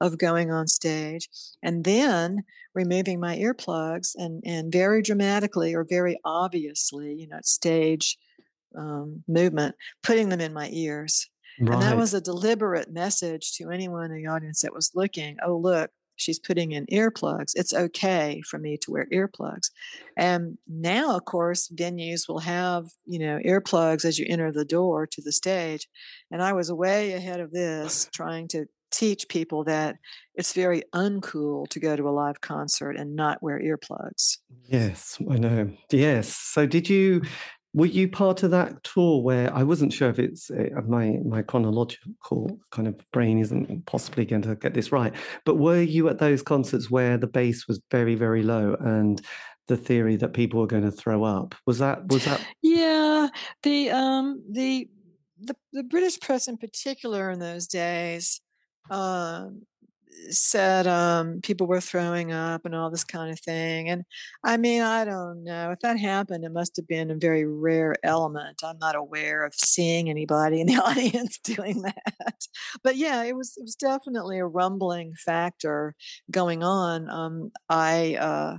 of 0.00 0.16
going 0.16 0.50
on 0.50 0.66
stage 0.66 1.28
and 1.62 1.84
then 1.84 2.42
removing 2.74 3.20
my 3.20 3.36
earplugs 3.36 4.14
and 4.16 4.42
and 4.46 4.72
very 4.72 5.02
dramatically 5.02 5.74
or 5.74 5.84
very 5.84 6.18
obviously 6.24 7.12
you 7.12 7.28
know 7.28 7.38
stage 7.42 8.18
um, 8.76 9.24
movement, 9.28 9.74
putting 10.02 10.28
them 10.28 10.40
in 10.40 10.52
my 10.52 10.68
ears. 10.72 11.28
Right. 11.58 11.72
And 11.72 11.82
that 11.82 11.96
was 11.96 12.12
a 12.12 12.20
deliberate 12.20 12.92
message 12.92 13.52
to 13.54 13.70
anyone 13.70 14.10
in 14.10 14.22
the 14.22 14.28
audience 14.28 14.60
that 14.60 14.74
was 14.74 14.92
looking. 14.94 15.38
Oh, 15.44 15.56
look, 15.56 15.90
she's 16.16 16.38
putting 16.38 16.72
in 16.72 16.86
earplugs. 16.86 17.52
It's 17.54 17.72
okay 17.72 18.42
for 18.48 18.58
me 18.58 18.76
to 18.78 18.90
wear 18.90 19.06
earplugs. 19.12 19.70
And 20.16 20.58
now, 20.68 21.16
of 21.16 21.24
course, 21.24 21.68
venues 21.74 22.28
will 22.28 22.40
have, 22.40 22.86
you 23.06 23.18
know, 23.18 23.38
earplugs 23.44 24.04
as 24.04 24.18
you 24.18 24.26
enter 24.28 24.52
the 24.52 24.64
door 24.64 25.06
to 25.06 25.22
the 25.22 25.32
stage. 25.32 25.88
And 26.30 26.42
I 26.42 26.52
was 26.52 26.72
way 26.72 27.12
ahead 27.12 27.40
of 27.40 27.52
this, 27.52 28.08
trying 28.12 28.48
to 28.48 28.66
teach 28.92 29.28
people 29.28 29.64
that 29.64 29.96
it's 30.34 30.52
very 30.52 30.82
uncool 30.94 31.68
to 31.68 31.80
go 31.80 31.96
to 31.96 32.08
a 32.08 32.10
live 32.10 32.40
concert 32.40 32.92
and 32.96 33.16
not 33.16 33.42
wear 33.42 33.60
earplugs. 33.60 34.38
Yes, 34.68 35.18
I 35.30 35.36
know. 35.36 35.70
Yes. 35.90 36.34
So 36.34 36.66
did 36.66 36.88
you 36.88 37.22
were 37.76 37.86
you 37.86 38.08
part 38.08 38.42
of 38.42 38.50
that 38.52 38.82
tour 38.82 39.20
where 39.20 39.52
I 39.54 39.62
wasn't 39.62 39.92
sure 39.92 40.08
if 40.08 40.18
it's 40.18 40.50
uh, 40.50 40.80
my 40.88 41.18
my 41.24 41.42
chronological 41.42 42.58
kind 42.70 42.88
of 42.88 42.98
brain 43.12 43.38
isn't 43.38 43.84
possibly 43.84 44.24
going 44.24 44.42
to 44.42 44.56
get 44.56 44.72
this 44.72 44.90
right, 44.90 45.12
but 45.44 45.56
were 45.56 45.82
you 45.82 46.08
at 46.08 46.18
those 46.18 46.42
concerts 46.42 46.90
where 46.90 47.18
the 47.18 47.26
bass 47.26 47.68
was 47.68 47.78
very 47.90 48.14
very 48.14 48.42
low 48.42 48.76
and 48.80 49.20
the 49.68 49.76
theory 49.76 50.16
that 50.16 50.32
people 50.32 50.58
were 50.58 50.66
going 50.66 50.84
to 50.84 50.90
throw 50.90 51.22
up? 51.22 51.54
Was 51.66 51.78
that 51.78 52.08
was 52.08 52.24
that 52.24 52.40
yeah 52.62 53.28
the 53.62 53.90
um 53.90 54.42
the 54.50 54.88
the, 55.38 55.54
the 55.74 55.82
british 55.82 56.18
press 56.18 56.48
in 56.48 56.56
particular 56.56 57.30
in 57.30 57.38
those 57.38 57.66
days 57.66 58.40
um 58.90 59.66
said 60.30 60.86
um, 60.86 61.40
people 61.42 61.66
were 61.66 61.80
throwing 61.80 62.32
up 62.32 62.64
and 62.64 62.74
all 62.74 62.90
this 62.90 63.04
kind 63.04 63.30
of 63.30 63.40
thing. 63.40 63.88
And 63.88 64.04
I 64.44 64.56
mean, 64.56 64.82
I 64.82 65.04
don't 65.04 65.44
know. 65.44 65.70
If 65.70 65.80
that 65.80 65.98
happened, 65.98 66.44
it 66.44 66.52
must 66.52 66.76
have 66.76 66.86
been 66.86 67.10
a 67.10 67.16
very 67.16 67.46
rare 67.46 67.94
element. 68.02 68.62
I'm 68.64 68.78
not 68.78 68.96
aware 68.96 69.44
of 69.44 69.54
seeing 69.54 70.10
anybody 70.10 70.60
in 70.60 70.66
the 70.66 70.76
audience 70.84 71.38
doing 71.38 71.82
that. 71.82 72.46
But 72.82 72.96
yeah, 72.96 73.22
it 73.24 73.36
was 73.36 73.54
it 73.56 73.62
was 73.62 73.76
definitely 73.76 74.38
a 74.38 74.46
rumbling 74.46 75.14
factor 75.14 75.94
going 76.30 76.62
on. 76.62 77.08
Um, 77.10 77.50
I 77.68 78.16
uh, 78.16 78.58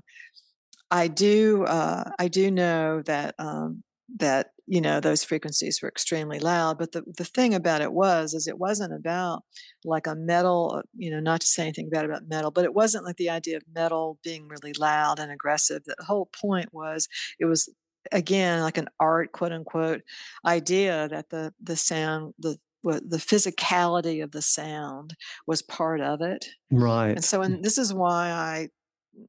I 0.92 1.08
do 1.08 1.66
uh, 1.66 2.12
I 2.18 2.28
do 2.28 2.52
know 2.52 3.02
that 3.04 3.36
um, 3.40 3.84
that 4.18 4.52
you 4.68 4.82
know 4.82 5.00
those 5.00 5.24
frequencies 5.24 5.82
were 5.82 5.90
extremely 5.90 6.40
loud 6.40 6.78
but 6.78 6.92
the, 6.92 7.04
the 7.18 7.24
thing 7.24 7.54
about 7.54 7.82
it 7.82 7.94
was 7.94 8.34
is 8.34 8.48
it 8.48 8.60
wasn't 8.60 8.94
about 8.94 9.44
like 9.86 10.06
a 10.06 10.16
metal 10.16 10.76
uh, 10.78 10.82
you 10.96 11.10
know 11.10 11.20
not 11.20 11.40
to 11.42 11.48
say 11.48 11.64
anything 11.64 11.90
bad 11.90 12.06
about 12.06 12.28
metal 12.28 12.52
but 12.52 12.66
it 12.66 12.74
wasn't 12.74 13.06
like 13.06 13.18
the 13.18 13.30
idea 13.30 13.58
of 13.58 13.64
metal 13.74 14.20
being 14.24 14.48
really 14.48 14.74
loud 14.74 15.20
and 15.20 15.32
aggressive. 15.32 15.84
The 15.86 15.96
whole 16.06 16.30
point 16.40 16.74
was 16.74 17.08
it 17.40 17.46
was 17.46 17.70
again 18.12 18.62
like 18.62 18.78
an 18.78 18.88
art 19.00 19.32
quote 19.32 19.52
unquote 19.52 20.02
idea 20.46 21.08
that 21.10 21.30
the 21.30 21.54
the 21.62 21.76
sound 21.76 22.34
the 22.40 22.58
the 22.84 23.18
physicality 23.18 24.24
of 24.24 24.32
the 24.32 24.42
sound 24.42 25.14
was 25.46 25.62
part 25.62 26.00
of 26.00 26.22
it. 26.22 26.46
Right. 26.72 27.12
And 27.12 27.24
so 27.24 27.42
and 27.42 27.64
this 27.64 27.78
is 27.78 27.94
why 27.94 28.30
i 28.30 28.70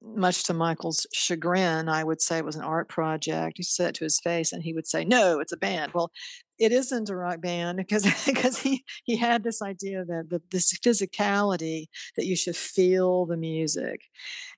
much 0.03 0.45
to 0.45 0.55
Michael's 0.55 1.07
chagrin, 1.13 1.89
I 1.89 2.05
would 2.05 2.21
say 2.21 2.39
it 2.39 2.45
was 2.45 2.57
an 2.57 2.63
art 2.63 2.89
project. 2.89 3.57
He 3.57 3.63
said 3.63 3.91
it 3.91 3.95
to 3.97 4.05
his 4.05 4.21
face, 4.21 4.53
and 4.53 4.63
he 4.63 4.73
would 4.73 4.87
say, 4.87 5.05
"No, 5.05 5.41
it's 5.41 5.53
a 5.53 5.57
band." 5.57 5.93
Well, 5.95 6.11
it 6.59 6.73
isn't 6.73 7.09
a 7.09 7.17
rock 7.17 7.41
band 7.41 7.79
because 7.79 8.05
because 8.27 8.59
he 8.59 8.85
he 9.05 9.17
had 9.17 9.43
this 9.43 9.63
idea 9.63 10.05
that 10.05 10.29
the, 10.31 10.43
this 10.51 10.73
physicality 10.79 11.87
that 12.17 12.27
you 12.27 12.37
should 12.37 12.57
feel 12.57 13.27
the 13.27 13.37
music, 13.37 14.03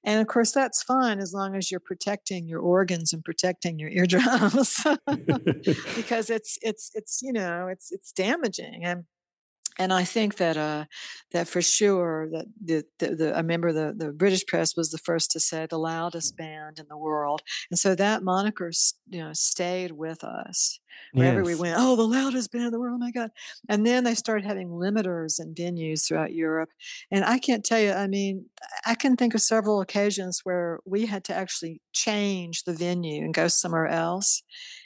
and 0.05 0.20
of 0.20 0.26
course 0.26 0.53
that's 0.53 0.83
fine 0.83 1.18
as 1.18 1.33
long 1.33 1.55
as 1.57 1.70
you're 1.70 1.81
protecting 1.81 2.49
your 2.49 2.61
organs 2.61 3.12
and 3.12 3.24
protecting 3.24 3.78
your 3.78 3.91
eardrums 3.91 4.85
because 5.97 6.31
it's 6.31 6.59
it's 6.62 6.91
it's 6.95 7.20
you 7.22 7.33
know 7.33 7.68
it's 7.68 7.93
it's 7.93 8.12
damaging 8.12 8.85
and 8.85 9.05
and 9.81 9.95
I 9.95 10.05
think 10.05 10.37
that 10.37 10.59
uh, 10.59 10.85
that 11.33 11.49
for 11.49 11.62
sure 11.62 12.28
that 12.33 12.47
the, 12.62 12.85
the, 12.99 13.16
the, 13.16 13.35
I 13.35 13.39
remember 13.39 13.72
the 13.72 13.95
the 13.97 14.12
British 14.12 14.45
press 14.45 14.76
was 14.76 14.91
the 14.91 14.99
first 14.99 15.31
to 15.31 15.41
say 15.41 15.66
the 15.66 15.78
loudest 15.78 16.37
band 16.37 16.78
in 16.78 16.85
the 16.89 16.99
world, 16.99 17.41
and 17.70 17.78
so 17.78 17.95
that 17.95 18.22
moniker 18.22 18.70
you 19.09 19.20
know 19.20 19.33
stayed 19.33 19.93
with 19.93 20.22
us 20.22 20.81
wherever 21.14 21.41
yes. 21.41 21.47
we 21.47 21.55
went. 21.55 21.76
Oh, 21.78 21.97
the 21.97 22.03
loudest 22.03 22.53
band 22.53 22.66
in 22.66 22.72
the 22.72 22.78
world! 22.78 22.97
Oh 22.97 23.05
my 23.05 23.11
God! 23.11 23.31
And 23.70 23.87
then 23.87 24.05
they 24.05 24.14
started 24.14 24.45
having 24.45 24.68
limiters 24.68 25.41
in 25.41 25.55
venues 25.55 26.07
throughout 26.07 26.35
Europe, 26.35 26.68
and 27.11 27.24
I 27.24 27.39
can't 27.39 27.64
tell 27.64 27.81
you. 27.81 27.93
I 27.93 28.07
mean, 28.07 28.45
I 28.85 28.95
can 28.95 29.16
think 29.16 29.35
of 29.35 29.41
several 29.41 29.81
occasions 29.81 30.41
where 30.45 30.81
we 30.85 31.07
had 31.07 31.24
to 31.24 31.35
actually 31.35 31.81
change 31.95 32.64
the 32.64 32.74
venue 32.74 33.24
and 33.24 33.33
go 33.33 33.49
somewhere 33.49 33.89
else 33.89 34.43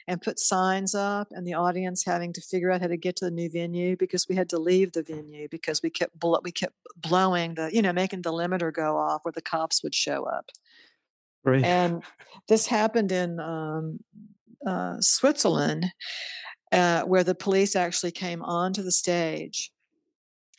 and 0.06 0.20
put 0.20 0.38
signs 0.38 0.94
up 0.94 1.28
and 1.30 1.46
the 1.46 1.54
audience 1.54 2.04
having 2.04 2.32
to 2.32 2.40
figure 2.40 2.70
out 2.70 2.80
how 2.80 2.86
to 2.86 2.96
get 2.96 3.16
to 3.16 3.24
the 3.24 3.30
new 3.30 3.48
venue 3.48 3.96
because 3.96 4.26
we 4.28 4.34
had 4.34 4.48
to 4.50 4.58
leave 4.58 4.92
the 4.92 5.02
venue 5.02 5.48
because 5.48 5.82
we 5.82 5.90
kept 5.90 6.18
bl- 6.18 6.36
we 6.42 6.52
kept 6.52 6.74
blowing 6.96 7.54
the 7.54 7.70
you 7.72 7.80
know 7.80 7.92
making 7.92 8.22
the 8.22 8.32
limiter 8.32 8.72
go 8.72 8.96
off 8.96 9.24
where 9.24 9.32
the 9.32 9.42
cops 9.42 9.82
would 9.82 9.94
show 9.94 10.24
up 10.24 10.50
right. 11.44 11.64
and 11.64 12.02
this 12.48 12.66
happened 12.66 13.10
in 13.10 13.40
um, 13.40 13.98
uh, 14.66 14.96
switzerland 15.00 15.86
uh, 16.74 17.02
where 17.02 17.24
the 17.24 17.34
police 17.34 17.76
actually 17.76 18.10
came 18.10 18.42
onto 18.42 18.82
the 18.82 18.90
stage 18.92 19.70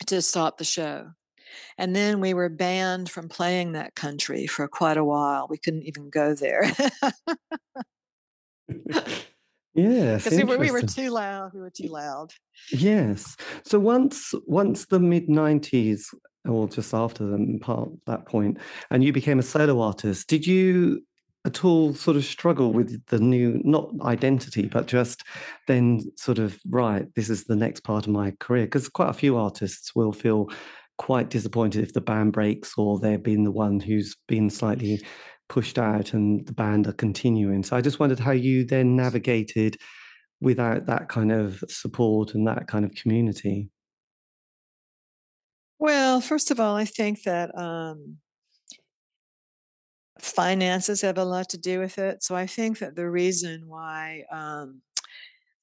to 0.06 0.22
stop 0.22 0.56
the 0.58 0.64
show. 0.64 1.10
And 1.78 1.94
then 1.94 2.20
we 2.20 2.34
were 2.34 2.48
banned 2.48 3.10
from 3.10 3.28
playing 3.28 3.72
that 3.72 3.94
country 3.94 4.46
for 4.46 4.66
quite 4.66 4.96
a 4.96 5.04
while. 5.04 5.46
We 5.48 5.58
couldn't 5.58 5.84
even 5.84 6.10
go 6.10 6.34
there. 6.34 6.70
yes, 9.76 10.24
because 10.24 10.38
we 10.38 10.44
were, 10.44 10.58
we 10.58 10.70
were 10.70 10.82
too 10.82 11.10
loud. 11.10 11.52
We 11.54 11.60
were 11.60 11.70
too 11.70 11.88
loud. 11.88 12.32
Yes. 12.72 13.36
So 13.64 13.78
once 13.78 14.34
once 14.46 14.86
the 14.86 14.98
mid 14.98 15.28
nineties, 15.28 16.12
or 16.48 16.68
just 16.68 16.94
after 16.94 17.24
the 17.24 17.58
part 17.60 17.88
that 18.06 18.26
point, 18.26 18.58
and 18.90 19.04
you 19.04 19.12
became 19.12 19.38
a 19.38 19.42
solo 19.42 19.80
artist, 19.80 20.28
did 20.28 20.46
you 20.46 21.02
at 21.46 21.64
all 21.64 21.94
sort 21.94 22.16
of 22.16 22.24
struggle 22.24 22.72
with 22.72 23.06
the 23.06 23.20
new 23.20 23.60
not 23.64 23.88
identity 24.02 24.66
but 24.66 24.86
just 24.86 25.22
then 25.68 26.00
sort 26.16 26.40
of 26.40 26.58
right 26.68 27.06
this 27.14 27.30
is 27.30 27.44
the 27.44 27.54
next 27.54 27.84
part 27.84 28.04
of 28.04 28.12
my 28.12 28.32
career 28.40 28.64
because 28.64 28.88
quite 28.88 29.10
a 29.10 29.14
few 29.14 29.36
artists 29.36 29.94
will 29.94 30.12
feel 30.12 30.50
quite 30.98 31.30
disappointed 31.30 31.84
if 31.84 31.92
the 31.92 32.00
band 32.00 32.32
breaks 32.32 32.72
or 32.76 32.98
they've 32.98 33.22
been 33.22 33.44
the 33.44 33.50
one 33.50 33.78
who's 33.78 34.16
been 34.26 34.50
slightly 34.50 35.00
pushed 35.48 35.78
out 35.78 36.12
and 36.12 36.46
the 36.46 36.52
band 36.52 36.86
are 36.86 36.92
continuing 36.92 37.62
so 37.62 37.76
i 37.76 37.80
just 37.80 38.00
wondered 38.00 38.18
how 38.18 38.32
you 38.32 38.64
then 38.64 38.96
navigated 38.96 39.76
without 40.40 40.86
that 40.86 41.08
kind 41.08 41.32
of 41.32 41.62
support 41.68 42.34
and 42.34 42.46
that 42.46 42.66
kind 42.66 42.84
of 42.84 42.94
community 42.94 43.70
well 45.78 46.20
first 46.20 46.50
of 46.50 46.58
all 46.58 46.76
i 46.76 46.84
think 46.84 47.22
that 47.22 47.56
um 47.58 48.18
finances 50.20 51.02
have 51.02 51.18
a 51.18 51.24
lot 51.24 51.48
to 51.50 51.58
do 51.58 51.78
with 51.78 51.98
it. 51.98 52.22
So 52.22 52.34
I 52.34 52.46
think 52.46 52.78
that 52.78 52.96
the 52.96 53.08
reason 53.08 53.68
why 53.68 54.24
um, 54.30 54.82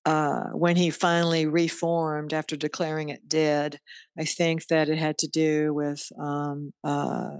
uh, 0.05 0.49
when 0.51 0.75
he 0.75 0.89
finally 0.89 1.45
reformed 1.45 2.33
after 2.33 2.55
declaring 2.55 3.09
it 3.09 3.27
dead, 3.27 3.79
I 4.17 4.25
think 4.25 4.67
that 4.67 4.89
it 4.89 4.97
had 4.97 5.17
to 5.19 5.27
do 5.27 5.73
with 5.73 6.11
um, 6.19 6.73
uh, 6.83 7.37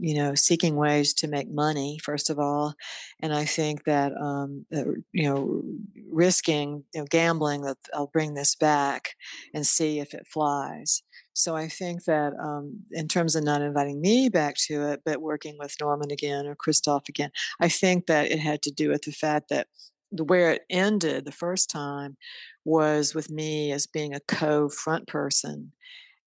you 0.00 0.14
know 0.14 0.34
seeking 0.34 0.76
ways 0.76 1.12
to 1.14 1.28
make 1.28 1.50
money 1.50 1.98
first 2.02 2.30
of 2.30 2.38
all, 2.38 2.74
and 3.20 3.34
I 3.34 3.44
think 3.44 3.84
that 3.84 4.12
um, 4.20 4.66
you 5.12 5.24
know 5.24 5.62
risking 6.10 6.84
you 6.94 7.00
know, 7.00 7.06
gambling 7.10 7.62
that 7.62 7.78
I'll 7.94 8.06
bring 8.06 8.34
this 8.34 8.54
back 8.54 9.14
and 9.54 9.66
see 9.66 10.00
if 10.00 10.14
it 10.14 10.26
flies. 10.26 11.02
So 11.32 11.54
I 11.54 11.68
think 11.68 12.04
that 12.04 12.32
um, 12.42 12.80
in 12.92 13.08
terms 13.08 13.36
of 13.36 13.44
not 13.44 13.60
inviting 13.60 14.00
me 14.00 14.30
back 14.30 14.54
to 14.66 14.88
it, 14.90 15.02
but 15.04 15.20
working 15.20 15.56
with 15.58 15.76
Norman 15.78 16.10
again 16.10 16.46
or 16.46 16.54
Christoph 16.54 17.08
again, 17.10 17.30
I 17.60 17.68
think 17.68 18.06
that 18.06 18.30
it 18.30 18.38
had 18.38 18.62
to 18.62 18.70
do 18.70 18.88
with 18.88 19.02
the 19.02 19.12
fact 19.12 19.50
that 19.50 19.66
the 20.10 20.24
where 20.24 20.52
it 20.52 20.62
ended 20.70 21.24
the 21.24 21.32
first 21.32 21.68
time 21.68 22.16
was 22.64 23.14
with 23.14 23.30
me 23.30 23.70
as 23.72 23.86
being 23.86 24.14
a 24.14 24.20
co-front 24.20 25.06
person 25.06 25.72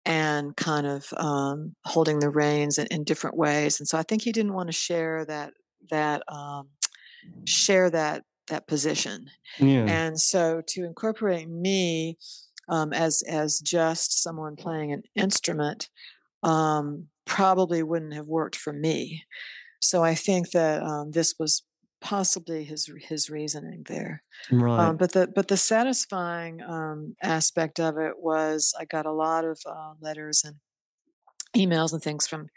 and 0.06 0.56
kind 0.56 0.86
of 0.86 1.12
um, 1.16 1.74
holding 1.84 2.20
the 2.20 2.30
reins 2.30 2.78
in, 2.78 2.86
in, 2.86 3.02
different 3.02 3.36
ways. 3.36 3.80
And 3.80 3.88
so 3.88 3.98
I 3.98 4.04
think 4.04 4.22
he 4.22 4.30
didn't 4.30 4.54
want 4.54 4.68
to 4.68 4.72
share 4.72 5.24
that 5.26 5.52
that 5.90 6.22
um, 6.28 6.68
share 7.44 7.90
that 7.90 8.22
that 8.46 8.68
position. 8.68 9.26
Yeah. 9.58 9.84
And 9.86 10.18
so 10.18 10.62
to 10.68 10.84
incorporate 10.84 11.48
me 11.48 12.18
um, 12.68 12.92
as 12.92 13.22
as 13.28 13.58
just 13.58 14.22
someone 14.22 14.54
playing 14.54 14.92
an 14.92 15.02
instrument 15.16 15.90
um, 16.44 17.08
probably 17.24 17.82
wouldn't 17.82 18.14
have 18.14 18.28
worked 18.28 18.56
for 18.56 18.72
me. 18.72 19.24
So 19.80 20.04
I 20.04 20.14
think 20.14 20.52
that 20.52 20.82
um, 20.82 21.10
this 21.10 21.34
was 21.38 21.64
possibly 22.00 22.64
his 22.64 22.90
his 23.00 23.30
reasoning 23.30 23.84
there. 23.88 24.22
Right. 24.50 24.88
Um, 24.88 24.96
but 24.96 25.12
the 25.12 25.28
but 25.28 25.48
the 25.48 25.56
satisfying 25.56 26.62
um, 26.62 27.16
aspect 27.22 27.80
of 27.80 27.98
it 27.98 28.14
was 28.18 28.74
I 28.78 28.84
got 28.84 29.06
a 29.06 29.12
lot 29.12 29.44
of 29.44 29.60
uh, 29.66 29.94
letters 30.00 30.44
and 30.44 30.56
emails 31.56 31.92
and 31.92 32.02
things 32.02 32.26
from 32.26 32.48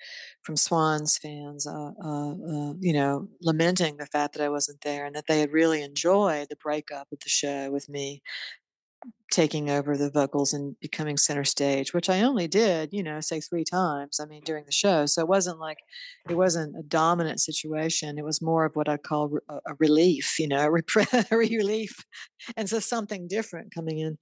from 0.44 0.58
Swans 0.58 1.18
fans, 1.18 1.66
uh, 1.68 1.92
uh, 2.04 2.32
uh, 2.32 2.74
you 2.80 2.94
know, 2.94 3.28
lamenting 3.42 3.98
the 3.98 4.06
fact 4.06 4.34
that 4.34 4.44
I 4.44 4.50
wasn't 4.50 4.82
there 4.82 5.06
and 5.06 5.16
that 5.16 5.26
they 5.28 5.40
had 5.40 5.52
really 5.52 5.82
enjoyed 5.82 6.48
the 6.50 6.56
breakup 6.56 7.08
of 7.12 7.20
the 7.20 7.30
show 7.30 7.72
with 7.72 7.90
me 7.90 8.22
taking 9.32 9.70
over 9.70 9.96
the 9.96 10.10
vocals 10.10 10.54
and 10.54 10.76
becoming 10.80 11.16
center 11.16 11.44
stage, 11.44 11.94
which 11.94 12.10
I 12.10 12.22
only 12.22 12.48
did, 12.48 12.90
you 12.92 13.04
know, 13.04 13.22
say 13.22 13.40
three 13.40 13.64
times. 13.64 14.20
I 14.20 14.26
mean, 14.26 14.42
during 14.44 14.66
the 14.66 14.72
show, 14.72 15.06
so 15.06 15.22
it 15.22 15.28
wasn't 15.28 15.60
like 15.60 15.78
it 16.30 16.36
wasn't 16.36 16.76
a 16.78 16.84
dominant 16.84 17.40
situation. 17.40 18.18
It 18.18 18.26
was 18.26 18.42
more 18.42 18.66
of 18.66 18.76
what 18.76 18.90
I 18.90 18.98
call 18.98 19.38
a, 19.50 19.76
relief, 19.78 20.40
you 20.40 20.48
know, 20.48 20.58
a, 20.58 21.26
a 21.32 21.38
relief, 21.38 21.96
and 22.58 22.70
so 22.70 22.80
something 22.80 23.28
different 23.28 23.74
coming 23.74 24.00
in, 24.00 24.18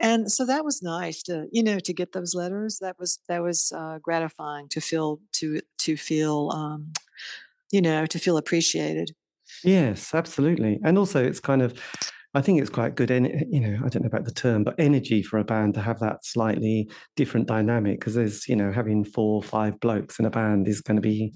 and 0.00 0.30
so 0.30 0.44
that 0.46 0.64
was 0.64 0.82
nice 0.82 1.22
to, 1.24 1.46
you 1.52 1.62
know, 1.62 1.78
to 1.78 1.92
get 1.92 2.12
those 2.12 2.34
letters. 2.34 2.78
That 2.80 2.96
was 2.98 3.20
that 3.28 3.42
was 3.42 3.72
uh, 3.74 3.98
gratifying 4.02 4.68
to 4.70 4.80
feel 4.80 5.20
to 5.34 5.60
to 5.78 5.96
feel, 5.96 6.50
um, 6.52 6.92
you 7.70 7.80
know, 7.80 8.06
to 8.06 8.18
feel 8.18 8.36
appreciated. 8.36 9.12
Yes, 9.64 10.14
absolutely, 10.14 10.80
and 10.84 10.98
also 10.98 11.24
it's 11.24 11.40
kind 11.40 11.62
of 11.62 11.80
I 12.38 12.40
think 12.40 12.60
it's 12.60 12.70
quite 12.70 12.94
good, 12.94 13.10
and 13.10 13.26
you 13.50 13.58
know, 13.58 13.80
I 13.84 13.88
don't 13.88 14.02
know 14.02 14.06
about 14.06 14.24
the 14.24 14.30
term, 14.30 14.62
but 14.62 14.76
energy 14.78 15.24
for 15.24 15.40
a 15.40 15.44
band 15.44 15.74
to 15.74 15.80
have 15.80 15.98
that 15.98 16.24
slightly 16.24 16.88
different 17.16 17.48
dynamic 17.48 17.98
because 17.98 18.14
there's, 18.14 18.46
you 18.46 18.54
know, 18.54 18.70
having 18.70 19.04
four 19.04 19.34
or 19.34 19.42
five 19.42 19.80
blokes 19.80 20.20
in 20.20 20.24
a 20.24 20.30
band 20.30 20.68
is 20.68 20.80
going 20.80 20.94
to 20.94 21.02
be 21.02 21.34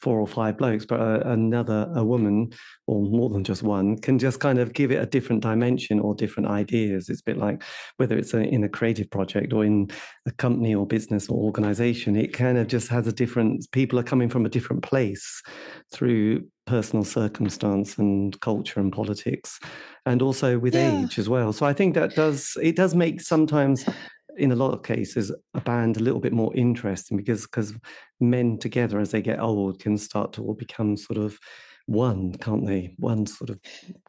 four 0.00 0.20
or 0.20 0.28
five 0.28 0.56
blokes, 0.56 0.86
but 0.86 1.00
a, 1.00 1.28
another, 1.32 1.90
a 1.96 2.04
woman, 2.04 2.50
or 2.86 3.02
more 3.02 3.30
than 3.30 3.42
just 3.42 3.64
one, 3.64 3.96
can 3.98 4.16
just 4.16 4.38
kind 4.38 4.60
of 4.60 4.74
give 4.74 4.92
it 4.92 5.02
a 5.02 5.06
different 5.06 5.42
dimension 5.42 5.98
or 5.98 6.14
different 6.14 6.48
ideas. 6.48 7.08
It's 7.08 7.20
a 7.20 7.24
bit 7.24 7.38
like 7.38 7.64
whether 7.96 8.16
it's 8.16 8.32
a, 8.32 8.42
in 8.42 8.62
a 8.62 8.68
creative 8.68 9.10
project 9.10 9.52
or 9.52 9.64
in 9.64 9.88
a 10.26 10.30
company 10.30 10.72
or 10.72 10.86
business 10.86 11.28
or 11.28 11.36
organization, 11.36 12.14
it 12.14 12.32
kind 12.32 12.58
of 12.58 12.68
just 12.68 12.86
has 12.88 13.08
a 13.08 13.12
different, 13.12 13.66
people 13.72 13.98
are 13.98 14.04
coming 14.04 14.28
from 14.28 14.46
a 14.46 14.50
different 14.50 14.84
place 14.84 15.42
through 15.92 16.44
personal 16.66 17.04
circumstance 17.04 17.98
and 17.98 18.40
culture 18.40 18.80
and 18.80 18.92
politics 18.92 19.60
and 20.06 20.22
also 20.22 20.58
with 20.58 20.74
yeah. 20.74 21.02
age 21.02 21.18
as 21.18 21.28
well 21.28 21.52
so 21.52 21.66
i 21.66 21.72
think 21.72 21.94
that 21.94 22.14
does 22.14 22.56
it 22.62 22.74
does 22.74 22.94
make 22.94 23.20
sometimes 23.20 23.84
in 24.36 24.50
a 24.50 24.56
lot 24.56 24.72
of 24.72 24.82
cases 24.82 25.32
a 25.54 25.60
band 25.60 25.96
a 25.96 26.00
little 26.00 26.20
bit 26.20 26.32
more 26.32 26.54
interesting 26.54 27.16
because 27.16 27.42
because 27.42 27.74
men 28.20 28.58
together 28.58 28.98
as 28.98 29.10
they 29.10 29.22
get 29.22 29.40
old 29.40 29.78
can 29.78 29.96
start 29.96 30.32
to 30.32 30.42
all 30.42 30.54
become 30.54 30.96
sort 30.96 31.18
of 31.18 31.38
one, 31.86 32.34
can't 32.34 32.66
they? 32.66 32.94
One 32.98 33.26
sort 33.26 33.50
of 33.50 33.60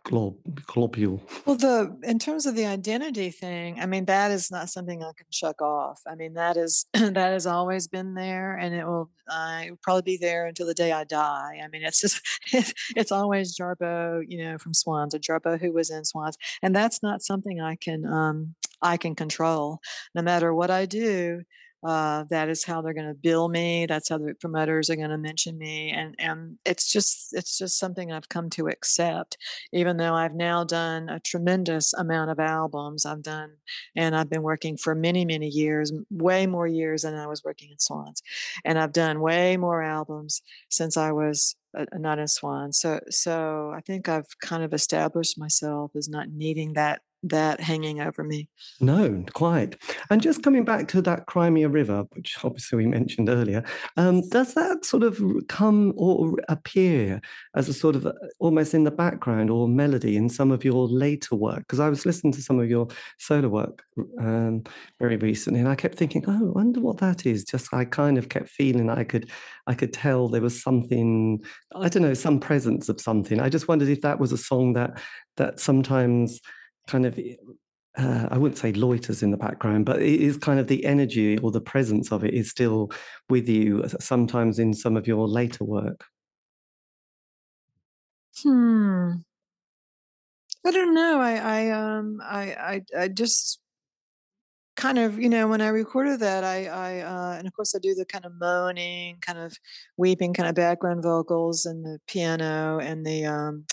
glob, 0.04 0.36
globule. 0.66 1.22
Well, 1.46 1.58
the 1.58 1.98
in 2.04 2.20
terms 2.20 2.46
of 2.46 2.56
the 2.56 2.66
identity 2.66 3.32
thing, 3.32 3.80
I 3.80 3.86
mean, 3.86 4.06
that 4.06 4.32
is 4.32 4.50
not 4.50 4.70
something 4.70 5.04
I 5.04 5.12
can 5.18 5.28
chuck 5.30 5.62
off. 5.62 6.02
I 6.08 6.16
mean, 6.16 6.36
that 6.36 6.56
is 6.56 6.86
that 6.94 7.16
has 7.16 7.46
always 7.46 7.88
been 7.88 8.14
there, 8.14 8.56
and 8.56 8.74
it 8.74 8.86
will 8.86 9.10
uh, 9.30 9.64
probably 9.82 10.04
be 10.04 10.18
there 10.18 10.46
until 10.46 10.68
the 10.68 10.74
day 10.74 10.94
I 10.94 11.04
die. 11.04 11.60
I 11.64 11.68
mean, 11.68 11.84
it's 11.84 12.00
just 12.00 12.22
it's, 12.54 12.74
it's 12.96 13.12
always 13.12 13.58
Jarboe, 13.58 14.24
you 14.28 14.44
know, 14.44 14.58
from 14.58 14.74
Swans 14.74 15.14
or 15.14 15.20
Jarboe 15.20 15.60
who 15.60 15.74
was 15.74 15.90
in 15.90 16.06
Swans, 16.06 16.38
and 16.62 16.74
that's 16.76 17.04
not 17.04 17.24
something 17.24 17.60
I 17.60 17.76
can 17.76 18.06
um, 18.06 18.56
I 18.82 18.96
can 18.96 19.16
control. 19.16 19.80
No 20.14 20.22
matter 20.22 20.54
what 20.54 20.72
I 20.72 20.86
do, 20.86 21.42
uh, 21.86 22.24
that 22.32 22.50
is 22.50 22.64
how 22.64 22.82
they're 22.82 22.94
going 22.94 23.08
to 23.08 23.14
bill 23.14 23.48
me. 23.48 23.86
That's 23.86 24.10
how 24.10 24.18
the 24.18 24.34
promoters 24.34 24.90
are 24.90 24.96
going 24.96 25.12
to 25.12 25.18
mention 25.18 25.58
me, 25.58 25.92
and 25.92 26.16
and 26.18 26.58
it's 26.66 26.92
just 26.92 27.30
it's 27.34 27.60
just 27.60 27.78
something 27.78 28.12
I've 28.12 28.28
come 28.28 28.50
to 28.52 28.68
accept. 28.68 29.38
Even 29.72 29.98
though 29.98 30.16
I've 30.16 30.34
now 30.34 30.64
done 30.64 31.10
a 31.10 31.20
tremendous 31.20 31.94
amount 31.94 32.32
of 32.32 32.40
albums, 32.40 33.06
I've 33.06 33.22
done, 33.22 33.52
and 33.96 34.16
I've 34.16 34.30
been 34.30 34.42
working 34.42 34.78
for 34.78 34.96
many 34.96 35.26
many 35.26 35.48
years, 35.48 35.92
way 36.10 36.48
more 36.48 36.68
years 36.68 37.04
than 37.04 37.14
I 37.14 37.28
was 37.28 37.44
working 37.44 37.70
in 37.70 37.78
Swans, 37.78 38.24
and 38.64 38.80
I've 38.80 38.94
done 38.94 39.20
way 39.20 39.56
more 39.56 39.84
albums 39.84 40.42
since 40.70 40.98
I 40.98 41.12
was 41.12 41.56
uh, 41.78 41.86
not 41.94 42.18
in 42.18 42.28
Swan. 42.28 42.74
So 42.74 43.00
so 43.10 43.72
I 43.76 43.82
think 43.82 44.10
I've 44.10 44.40
kind 44.42 44.64
of 44.64 44.74
established 44.74 45.38
myself 45.38 45.92
as 45.96 46.10
not 46.10 46.30
needing 46.30 46.74
that 46.74 47.02
that 47.30 47.60
hanging 47.60 48.02
over 48.02 48.24
me. 48.24 48.48
No, 48.80 49.24
quite. 49.34 49.82
And 50.10 50.22
just 50.22 50.44
coming 50.44 50.64
back 50.64 50.88
to 50.90 51.02
that 51.04 51.26
Cry 51.26 51.50
Me 51.50 51.64
a 51.64 51.70
River, 51.70 52.06
which 52.12 52.38
obviously 52.44 52.78
we 52.78 52.88
mentioned 52.88 53.30
earlier, 53.30 53.64
um, 53.98 54.28
does 54.30 54.54
that 54.54 54.86
sort 54.86 55.04
of 55.04 55.22
come 55.48 55.94
or 55.98 56.36
appear 56.50 57.22
as 57.56 57.68
a 57.68 57.74
sort 57.74 57.96
of 57.96 58.06
uh, 58.06 58.14
almost 58.40 58.74
in 58.74 58.84
the 58.84 58.92
background 58.92 59.50
or 59.50 59.68
melody 59.68 60.16
in 60.16 60.30
some 60.30 60.52
of 60.52 60.64
your 60.64 60.88
later 60.88 61.36
work? 61.36 61.60
Because 61.60 61.80
I 61.80 61.90
was 61.90 62.06
listening 62.06 62.34
to 62.34 62.42
some 62.42 62.60
of 62.60 62.70
your 62.70 62.88
solo 63.18 63.50
work 63.50 63.84
um, 64.20 64.64
very 65.00 65.18
recently, 65.18 65.60
and 65.60 65.70
I 65.70 65.76
kept 65.76 65.96
thinking, 65.96 66.24
oh, 66.28 66.50
I 66.50 66.52
wonder 66.52 66.80
what 66.80 66.98
that 66.98 67.26
is. 67.26 67.44
Just 67.44 67.74
I 67.74 67.86
kind 67.86 68.18
of 68.18 68.30
kept 68.30 68.50
feeling 68.50 68.90
I 68.90 69.04
could, 69.04 69.32
I 69.68 69.74
could 69.74 69.94
tell 69.94 70.28
there 70.28 70.42
was 70.42 70.62
something, 70.62 71.44
I 71.76 71.90
don't 71.90 72.04
know, 72.04 72.14
some 72.14 72.40
presence 72.40 72.90
of 72.90 73.02
something. 73.02 73.40
I 73.40 73.50
just 73.50 73.68
wondered 73.68 73.90
if 73.90 74.02
that 74.02 74.20
was 74.20 74.32
a 74.32 74.38
song 74.38 74.74
that 74.74 75.00
that 75.38 75.60
sometimes 75.60 76.40
kind 76.88 77.06
of 77.06 77.20
uh, 77.98 78.28
I 78.30 78.38
wouldn't 78.38 78.58
say 78.58 78.74
loiters 78.74 79.24
in 79.24 79.32
the 79.32 79.38
background, 79.38 79.86
but 79.86 80.02
it 80.02 80.22
is 80.22 80.38
kind 80.38 80.60
of 80.60 80.68
the 80.68 80.86
energy 80.86 81.38
or 81.38 81.52
the 81.52 81.62
presence 81.62 82.12
of 82.12 82.24
it 82.26 82.34
is 82.34 82.50
still 82.50 82.92
with 83.30 83.48
you 83.48 83.84
uh, 83.84 83.88
sometimes 84.00 84.60
in 84.60 84.74
some 84.74 84.98
of 84.98 85.08
your 85.08 85.28
later 85.28 85.64
work. 85.64 86.04
Hmm. 88.44 89.12
I 90.66 90.72
don't 90.72 90.94
know. 90.94 91.22
I 91.22 91.36
I 91.36 91.70
um 91.70 92.20
I 92.24 92.82
I 92.98 93.04
I 93.04 93.08
just 93.08 93.60
kind 94.76 95.00
of 95.00 95.18
you 95.20 95.30
know 95.30 95.48
when 95.48 95.62
i 95.62 95.68
recorded 95.68 96.20
that 96.20 96.44
i 96.44 96.66
i 96.66 97.00
uh, 97.00 97.36
and 97.38 97.48
of 97.48 97.54
course 97.54 97.74
i 97.76 97.80
do 97.80 97.96
the 97.96 98.06
kind 98.06 98.26
of 98.26 98.34
moaning 98.40 99.18
kind 99.22 99.40
of 99.40 99.56
weeping 99.98 100.34
kind 100.34 100.50
of 100.50 100.56
background 100.56 101.02
vocals 101.02 101.66
and 101.66 101.86
the 101.86 101.98
piano 102.08 102.78
and 102.80 103.06
the 103.06 103.26
um 103.26 103.66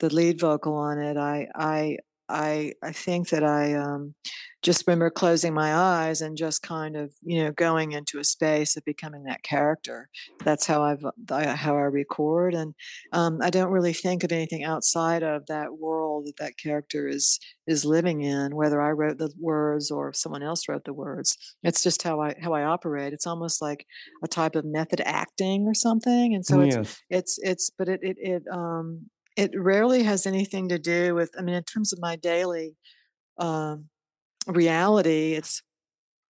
the 0.00 0.14
lead 0.14 0.38
vocal 0.38 0.74
on 0.74 0.98
it 0.98 1.16
i 1.16 1.48
i 1.54 1.96
i 2.30 2.72
i 2.82 2.92
think 2.92 3.28
that 3.28 3.44
i 3.44 3.74
um 3.74 4.14
just 4.62 4.86
remember 4.86 5.08
closing 5.08 5.54
my 5.54 5.74
eyes 5.74 6.20
and 6.20 6.36
just 6.36 6.62
kind 6.62 6.94
of 6.96 7.12
you 7.22 7.42
know 7.42 7.52
going 7.52 7.92
into 7.92 8.18
a 8.18 8.24
space 8.24 8.76
of 8.76 8.84
becoming 8.84 9.24
that 9.24 9.42
character. 9.42 10.08
That's 10.44 10.66
how 10.66 10.82
i've 10.82 11.02
how 11.30 11.76
i 11.76 11.80
record 11.80 12.54
and 12.54 12.74
um, 13.12 13.38
i 13.42 13.50
don't 13.50 13.70
really 13.72 13.92
think 13.92 14.22
of 14.22 14.32
anything 14.32 14.64
outside 14.64 15.22
of 15.22 15.46
that 15.46 15.78
world 15.78 16.26
that 16.26 16.36
that 16.38 16.58
character 16.58 17.08
is 17.08 17.38
is 17.66 17.84
living 17.84 18.20
in 18.22 18.54
whether 18.54 18.80
i 18.82 18.90
wrote 18.90 19.18
the 19.18 19.32
words 19.38 19.90
or 19.90 20.10
if 20.10 20.16
someone 20.16 20.42
else 20.42 20.68
wrote 20.68 20.84
the 20.84 20.92
words. 20.92 21.36
It's 21.62 21.82
just 21.82 22.02
how 22.02 22.20
i 22.20 22.34
how 22.40 22.52
i 22.52 22.64
operate. 22.64 23.12
It's 23.12 23.26
almost 23.26 23.62
like 23.62 23.86
a 24.22 24.28
type 24.28 24.56
of 24.56 24.64
method 24.64 25.00
acting 25.04 25.66
or 25.66 25.74
something 25.74 26.34
and 26.34 26.44
so 26.44 26.60
it's 26.60 26.76
it's 27.10 27.38
it's 27.42 27.70
but 27.70 27.88
it 27.88 28.00
it, 28.02 28.16
it 28.18 28.42
um 28.52 29.08
it 29.36 29.50
rarely 29.54 30.02
has 30.02 30.26
anything 30.26 30.68
to 30.68 30.78
do 30.78 31.14
with 31.14 31.30
i 31.38 31.42
mean 31.42 31.54
in 31.54 31.64
terms 31.64 31.92
of 31.92 32.00
my 32.00 32.16
daily 32.16 32.76
um 33.38 33.88
reality 34.46 35.34
it's 35.34 35.62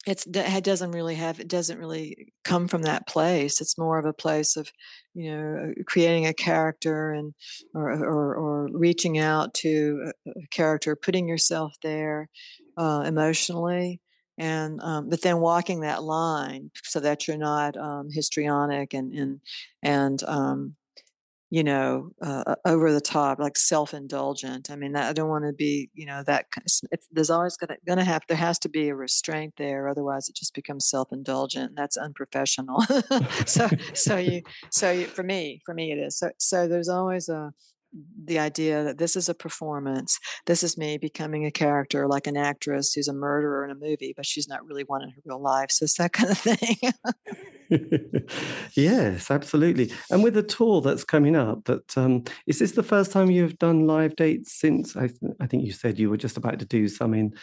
it's 0.05 0.25
it 0.27 0.63
doesn't 0.63 0.91
really 0.91 1.15
have 1.15 1.39
it 1.39 1.47
doesn't 1.47 1.79
really 1.79 2.33
come 2.43 2.67
from 2.67 2.81
that 2.83 3.07
place. 3.07 3.61
It's 3.61 3.77
more 3.77 3.97
of 3.97 4.05
a 4.05 4.13
place 4.13 4.57
of 4.57 4.69
you 5.13 5.31
know 5.31 5.71
uh, 5.71 5.83
creating 5.85 6.27
a 6.27 6.33
character 6.33 7.11
and 7.11 7.33
or 7.73 7.91
or, 7.91 8.35
or 8.35 8.69
reaching 8.73 9.17
out 9.17 9.53
to 9.55 10.11
a 10.27 10.47
character 10.51 10.95
putting 10.95 11.27
yourself 11.27 11.73
there 11.81 12.29
uh, 12.77 13.03
emotionally 13.05 14.01
and 14.37 14.81
um, 14.81 15.09
but 15.09 15.21
then 15.21 15.39
walking 15.39 15.81
that 15.81 16.03
line 16.03 16.71
so 16.83 16.99
that 16.99 17.27
you're 17.27 17.37
not 17.37 17.77
um, 17.77 18.09
histrionic 18.11 18.93
and 18.93 19.13
and 19.13 19.39
and 19.81 20.23
um, 20.23 20.75
you 21.54 21.64
know, 21.64 22.10
uh, 22.20 22.56
over 22.66 22.91
the 22.91 22.99
top, 22.99 23.38
like 23.38 23.60
self 23.60 23.93
indulgent. 23.93 24.72
I 24.72 24.76
mean, 24.76 24.95
I 24.95 25.14
don't 25.14 25.30
want 25.30 25.45
to 25.45 25.54
be, 25.54 25.88
you 25.93 26.08
know, 26.08 26.24
that 26.26 26.47
there's 27.12 27.30
always 27.30 27.58
gonna 27.58 27.78
gonna 27.86 28.04
have 28.04 28.24
there 28.28 28.36
has 28.36 28.58
to 28.60 28.70
be 28.70 28.89
a 28.89 28.95
restraint 28.95 29.54
there, 29.60 29.88
otherwise 29.88 30.28
it 30.28 30.36
just 30.36 30.56
becomes 30.56 30.89
self 30.89 31.10
indulgent. 31.12 31.74
That's 31.76 31.95
unprofessional. 31.95 32.82
so 33.45 33.70
so 33.93 34.18
you 34.18 34.41
so 34.72 34.89
you, 34.89 35.06
for 35.06 35.22
me 35.22 35.62
for 35.64 35.76
me 35.76 35.91
it 35.91 35.99
is. 35.99 36.18
So 36.18 36.32
so 36.39 36.68
there's 36.68 36.89
always 36.89 37.30
a 37.30 37.51
the 38.26 38.39
idea 38.39 38.84
that 38.86 38.97
this 38.97 39.16
is 39.16 39.30
a 39.30 39.36
performance. 39.36 40.18
This 40.47 40.64
is 40.64 40.76
me 40.76 40.97
becoming 40.97 41.45
a 41.45 41.51
character, 41.51 42.08
like 42.08 42.26
an 42.26 42.36
actress 42.36 42.93
who's 42.93 43.08
a 43.08 43.14
murderer 43.14 43.64
in 43.64 43.70
a 43.70 43.76
movie, 43.76 44.16
but 44.18 44.26
she's 44.26 44.47
not 44.47 44.66
really 44.66 44.86
one 44.86 45.04
in 45.04 45.10
her 45.10 45.22
real 45.24 45.39
life. 45.39 45.70
So 45.70 45.84
it's 45.84 45.99
that 45.99 46.14
kind 46.14 46.32
of 46.32 46.38
thing. 46.39 46.78
yes, 48.76 49.32
absolutely. 49.32 49.91
And 50.09 50.24
with 50.24 50.34
the 50.34 50.43
tour 50.43 50.82
that's 50.82 51.03
coming 51.03 51.36
up, 51.36 51.65
that 51.65 51.97
um, 51.97 52.24
is 52.47 52.59
this 52.59 52.74
the 52.74 52.84
first 52.84 53.11
time 53.11 53.32
you've 53.32 53.57
done 53.57 53.88
live 53.88 54.15
dates 54.15 54.53
since? 54.53 54.95
I, 54.95 55.09
I 55.39 55.47
think 55.47 55.65
you 55.65 55.71
said 55.71 55.99
you 55.99 56.09
were 56.09 56.17
just 56.17 56.38
about 56.38 56.59
to 56.59 56.65
do 56.65 56.88
some 56.88 57.13
in 57.13 57.34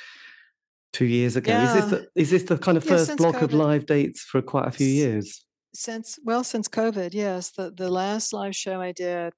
two 0.93 1.07
years 1.07 1.37
ago. 1.37 1.53
Yeah. 1.53 1.69
Is 1.69 1.75
this 1.75 1.91
the, 1.91 2.09
is 2.15 2.31
this 2.31 2.43
the 2.45 2.59
kind 2.59 2.77
of 2.77 2.85
first 2.85 3.17
block 3.17 3.37
COVID. 3.37 3.43
of 3.43 3.55
live 3.55 3.87
dates 3.87 4.23
for 4.23 4.43
quite 4.43 4.67
a 4.67 4.73
few 4.73 4.87
years? 4.87 5.45
Since 5.73 6.19
well, 6.25 6.45
since 6.45 6.69
COVID, 6.69 7.15
yes. 7.15 7.51
The 7.51 7.71
the 7.71 7.89
last 7.89 8.33
live 8.33 8.57
show 8.57 8.81
I 8.81 8.93
did 8.93 9.33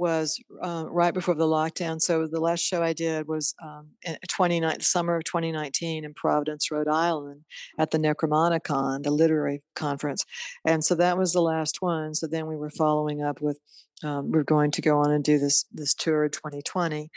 was 0.00 0.40
uh, 0.62 0.86
right 0.88 1.12
before 1.12 1.34
the 1.34 1.44
lockdown. 1.44 2.00
So 2.00 2.26
the 2.26 2.40
last 2.40 2.60
show 2.60 2.82
I 2.82 2.94
did 2.94 3.28
was 3.28 3.54
um, 3.62 3.90
in 4.02 4.16
29, 4.26 4.80
summer 4.80 5.16
of 5.16 5.24
2019 5.24 6.04
in 6.04 6.14
Providence, 6.14 6.70
Rhode 6.70 6.88
Island, 6.88 7.44
at 7.78 7.90
the 7.90 7.98
NecronomiCon, 7.98 9.02
the 9.02 9.10
literary 9.10 9.62
conference, 9.76 10.24
and 10.64 10.82
so 10.82 10.94
that 10.96 11.18
was 11.18 11.32
the 11.32 11.42
last 11.42 11.82
one. 11.82 12.14
So 12.14 12.26
then 12.26 12.46
we 12.46 12.56
were 12.56 12.70
following 12.70 13.22
up 13.22 13.40
with, 13.42 13.60
um, 14.02 14.32
we're 14.32 14.42
going 14.42 14.70
to 14.72 14.82
go 14.82 14.98
on 14.98 15.12
and 15.12 15.22
do 15.22 15.38
this 15.38 15.66
this 15.70 15.94
tour 15.94 16.28
2020, 16.28 17.10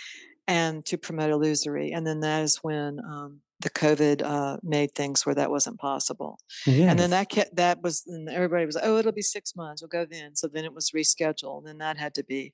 and 0.47 0.85
to 0.85 0.97
promote 0.97 1.31
illusory, 1.31 1.93
and 1.93 2.05
then 2.05 2.19
that 2.19 2.43
is 2.43 2.57
when 2.57 2.99
um, 2.99 3.39
the 3.63 3.69
COVID 3.69 4.21
uh, 4.21 4.57
made 4.61 4.93
things 4.93 5.25
where 5.25 5.35
that 5.35 5.49
wasn't 5.49 5.79
possible. 5.79 6.37
Yes. 6.67 6.89
And 6.89 6.99
then 6.99 7.09
that 7.11 7.29
kept, 7.29 7.55
that 7.55 7.81
was, 7.81 8.03
and 8.05 8.29
everybody 8.29 8.65
was, 8.65 8.77
oh, 8.81 8.97
it'll 8.97 9.13
be 9.13 9.21
six 9.21 9.55
months. 9.55 9.81
We'll 9.81 9.89
go 9.89 10.05
then. 10.05 10.35
So 10.35 10.47
then 10.47 10.65
it 10.65 10.73
was 10.73 10.91
rescheduled 10.91 11.59
and 11.59 11.67
then 11.67 11.77
that 11.79 11.97
had 11.97 12.13
to 12.15 12.23
be 12.23 12.53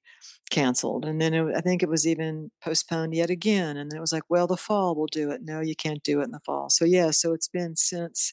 canceled. 0.51 1.05
And 1.05 1.19
then 1.19 1.33
it, 1.33 1.55
I 1.55 1.61
think 1.61 1.83
it 1.83 1.89
was 1.89 2.07
even 2.07 2.51
postponed 2.63 3.15
yet 3.15 3.29
again. 3.29 3.75
And 3.75 3.91
it 3.91 3.99
was 3.99 4.13
like, 4.13 4.23
well, 4.29 4.47
the 4.47 4.55
fall 4.55 4.95
we'll 4.95 5.07
do 5.07 5.31
it. 5.31 5.41
No, 5.43 5.59
you 5.59 5.75
can't 5.75 6.03
do 6.03 6.21
it 6.21 6.25
in 6.25 6.31
the 6.31 6.39
fall. 6.39 6.69
So 6.69 6.85
yeah, 6.85 7.11
so 7.11 7.33
it's 7.33 7.47
been 7.47 7.75
since 7.75 8.31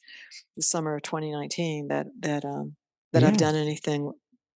the 0.54 0.62
summer 0.62 0.96
of 0.96 1.02
2019 1.02 1.88
that, 1.88 2.06
that, 2.20 2.44
um, 2.44 2.76
that 3.12 3.22
yes. 3.22 3.30
I've 3.30 3.38
done 3.38 3.54
anything 3.54 4.12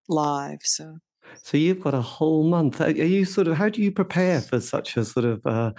live. 0.07 0.59
So. 0.61 0.99
So 1.43 1.57
you've 1.57 1.81
got 1.81 1.93
a 1.93 2.01
whole 2.01 2.43
month. 2.43 2.81
Are 2.81 2.91
you 2.91 3.25
sort 3.25 3.47
of? 3.47 3.55
How 3.55 3.69
do 3.69 3.81
you 3.81 3.91
prepare 3.91 4.41
for 4.41 4.59
such 4.59 4.97
a 4.97 5.05
sort 5.05 5.25
of 5.25 5.45
uh, 5.45 5.71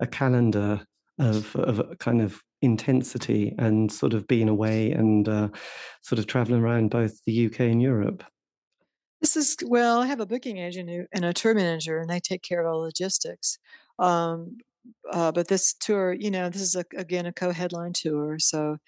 a 0.00 0.06
calendar 0.06 0.86
of, 1.18 1.54
of 1.56 1.98
kind 1.98 2.20
of 2.20 2.42
intensity 2.62 3.54
and 3.58 3.90
sort 3.90 4.14
of 4.14 4.26
being 4.26 4.48
away 4.48 4.90
and 4.92 5.28
uh, 5.28 5.48
sort 6.02 6.18
of 6.18 6.26
traveling 6.26 6.60
around 6.60 6.90
both 6.90 7.20
the 7.24 7.46
UK 7.46 7.60
and 7.60 7.82
Europe? 7.82 8.24
This 9.20 9.36
is 9.36 9.56
well, 9.66 10.00
I 10.00 10.06
have 10.06 10.20
a 10.20 10.26
booking 10.26 10.58
agent 10.58 11.08
and 11.12 11.24
a 11.24 11.32
tour 11.32 11.54
manager, 11.54 11.98
and 11.98 12.08
they 12.08 12.20
take 12.20 12.42
care 12.42 12.60
of 12.60 12.72
all 12.72 12.80
logistics. 12.80 13.58
Um, 13.98 14.58
uh, 15.10 15.32
but 15.32 15.48
this 15.48 15.74
tour, 15.74 16.12
you 16.12 16.30
know, 16.30 16.48
this 16.48 16.62
is 16.62 16.76
a, 16.76 16.84
again 16.96 17.26
a 17.26 17.32
co-headline 17.32 17.94
tour, 17.94 18.38
so 18.38 18.78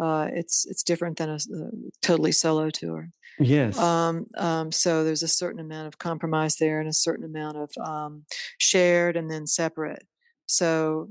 uh, 0.00 0.28
it's 0.32 0.64
it's 0.66 0.84
different 0.84 1.18
than 1.18 1.30
a, 1.30 1.34
a, 1.34 1.70
totally 2.02 2.30
solo 2.32 2.70
tour. 2.70 3.10
Yes. 3.40 3.78
Um, 3.78 4.26
um, 4.36 4.70
so 4.70 5.02
there's 5.02 5.22
a 5.22 5.28
certain 5.28 5.60
amount 5.60 5.88
of 5.88 5.98
compromise 5.98 6.56
there, 6.56 6.78
and 6.78 6.88
a 6.88 6.92
certain 6.92 7.24
amount 7.24 7.56
of 7.56 7.70
um, 7.84 8.24
shared 8.58 9.16
and 9.16 9.28
then 9.28 9.46
separate. 9.46 10.06
So 10.46 11.10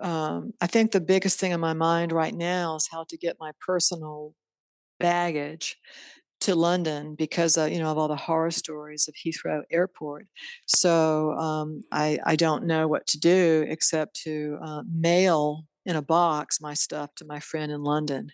um, 0.00 0.52
I 0.60 0.66
think 0.66 0.92
the 0.92 1.00
biggest 1.00 1.38
thing 1.38 1.52
in 1.52 1.60
my 1.60 1.72
mind 1.74 2.12
right 2.12 2.34
now 2.34 2.76
is 2.76 2.88
how 2.90 3.04
to 3.08 3.16
get 3.16 3.36
my 3.40 3.52
personal 3.60 4.34
baggage 5.00 5.76
to 6.40 6.54
London 6.54 7.14
because 7.14 7.56
uh, 7.56 7.64
you 7.64 7.78
know 7.78 7.90
of 7.90 7.98
all 7.98 8.08
the 8.08 8.16
horror 8.16 8.50
stories 8.50 9.08
of 9.08 9.14
Heathrow 9.14 9.62
Airport. 9.70 10.26
So 10.66 11.32
um, 11.32 11.82
I 11.90 12.18
I 12.26 12.36
don't 12.36 12.64
know 12.64 12.86
what 12.86 13.06
to 13.08 13.18
do 13.18 13.64
except 13.68 14.20
to 14.24 14.58
uh, 14.62 14.82
mail 14.92 15.64
in 15.86 15.96
a 15.96 16.02
box 16.02 16.60
my 16.60 16.74
stuff 16.74 17.14
to 17.16 17.24
my 17.26 17.40
friend 17.40 17.70
in 17.70 17.82
London 17.82 18.30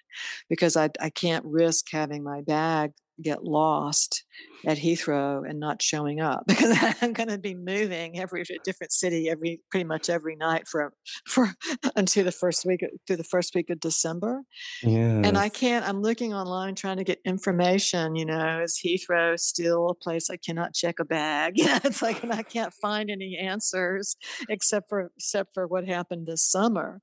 because 0.49 0.77
I 0.77 0.91
I 1.01 1.11
can't 1.11 1.45
risk 1.45 1.87
having 1.93 2.23
my 2.25 2.41
bag 2.43 2.93
get 3.23 3.45
lost 3.45 4.25
at 4.67 4.79
Heathrow 4.79 5.49
and 5.49 5.59
not 5.59 5.81
showing 5.81 6.21
up 6.21 6.45
because 6.47 6.77
I'm 7.01 7.13
going 7.13 7.29
to 7.29 7.39
be 7.39 7.55
moving 7.55 8.19
every 8.19 8.45
different 8.65 8.93
city 8.93 9.29
every 9.29 9.61
pretty 9.71 9.85
much 9.85 10.11
every 10.11 10.37
night 10.37 10.67
for 10.69 10.93
for 11.27 11.49
until 11.97 12.25
the 12.25 12.33
first 12.33 12.65
week 12.65 12.83
uh, 12.83 12.89
through 13.07 13.17
the 13.17 13.25
first 13.25 13.55
week 13.55 13.71
of 13.71 13.81
December. 13.81 14.43
Yeah. 14.83 15.23
And 15.25 15.39
I 15.39 15.49
can't. 15.49 15.87
I'm 15.87 16.03
looking 16.03 16.35
online 16.35 16.75
trying 16.75 16.99
to 16.99 17.05
get 17.05 17.19
information. 17.25 18.17
You 18.17 18.27
know, 18.27 18.63
is 18.63 18.81
Heathrow 18.85 19.39
still 19.39 19.91
a 19.91 19.95
place 19.95 20.31
I 20.31 20.37
cannot 20.37 20.75
check 20.75 20.99
a 20.99 21.05
bag? 21.05 21.55
Yeah, 21.61 21.79
it's 21.85 22.01
like 22.01 22.23
and 22.23 22.33
I 22.33 22.43
can't 22.43 22.73
find 22.81 23.11
any 23.11 23.37
answers 23.37 24.17
except 24.49 24.89
for 24.89 25.11
except 25.17 25.51
for 25.53 25.67
what 25.67 25.87
happened 25.87 26.27
this 26.27 26.43
summer. 26.43 27.03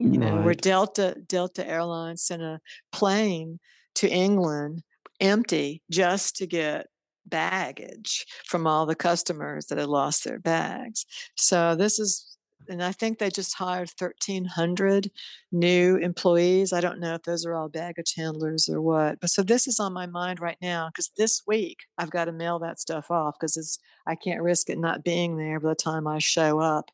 You 0.00 0.18
know, 0.18 0.36
right. 0.36 0.44
where 0.44 0.54
Delta 0.54 1.16
Delta 1.28 1.64
Airlines 1.64 2.24
sent 2.24 2.42
a 2.42 2.60
plane 2.92 3.60
to 3.96 4.08
England 4.08 4.82
empty 5.20 5.82
just 5.90 6.36
to 6.36 6.46
get 6.46 6.88
baggage 7.26 8.26
from 8.46 8.66
all 8.66 8.86
the 8.86 8.94
customers 8.94 9.66
that 9.66 9.78
had 9.78 9.88
lost 9.88 10.24
their 10.24 10.38
bags. 10.38 11.06
So 11.36 11.74
this 11.74 11.98
is 11.98 12.34
and 12.68 12.82
I 12.82 12.92
think 12.92 13.18
they 13.18 13.30
just 13.30 13.54
hired 13.54 13.90
1,300 13.98 15.10
new 15.52 15.96
employees. 15.96 16.72
I 16.72 16.80
don't 16.80 17.00
know 17.00 17.14
if 17.14 17.22
those 17.22 17.44
are 17.44 17.54
all 17.54 17.68
baggage 17.68 18.14
handlers 18.16 18.68
or 18.68 18.80
what. 18.80 19.20
But 19.20 19.30
so 19.30 19.42
this 19.42 19.66
is 19.66 19.78
on 19.78 19.92
my 19.92 20.06
mind 20.06 20.40
right 20.40 20.56
now 20.62 20.88
because 20.88 21.10
this 21.16 21.42
week 21.46 21.80
I've 21.98 22.10
got 22.10 22.24
to 22.26 22.32
mail 22.32 22.58
that 22.60 22.80
stuff 22.80 23.10
off 23.10 23.36
because 23.38 23.78
I 24.06 24.14
can't 24.14 24.42
risk 24.42 24.70
it 24.70 24.78
not 24.78 25.04
being 25.04 25.36
there 25.36 25.60
by 25.60 25.70
the 25.70 25.74
time 25.74 26.06
I 26.06 26.18
show 26.18 26.60
up 26.60 26.90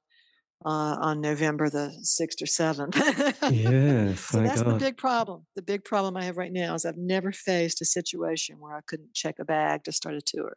uh, 0.64 0.96
on 1.00 1.20
November 1.20 1.70
the 1.70 1.92
6th 2.02 2.42
or 2.42 2.46
7th. 2.46 2.94
yes. 3.50 4.20
so 4.30 4.42
that's 4.42 4.62
God. 4.62 4.74
the 4.74 4.78
big 4.78 4.96
problem. 4.96 5.46
The 5.56 5.62
big 5.62 5.84
problem 5.84 6.16
I 6.16 6.24
have 6.24 6.36
right 6.36 6.52
now 6.52 6.74
is 6.74 6.84
I've 6.84 6.96
never 6.96 7.32
faced 7.32 7.80
a 7.80 7.84
situation 7.84 8.58
where 8.58 8.76
I 8.76 8.80
couldn't 8.86 9.14
check 9.14 9.36
a 9.38 9.44
bag 9.44 9.84
to 9.84 9.92
start 9.92 10.14
a 10.14 10.20
tour. 10.20 10.52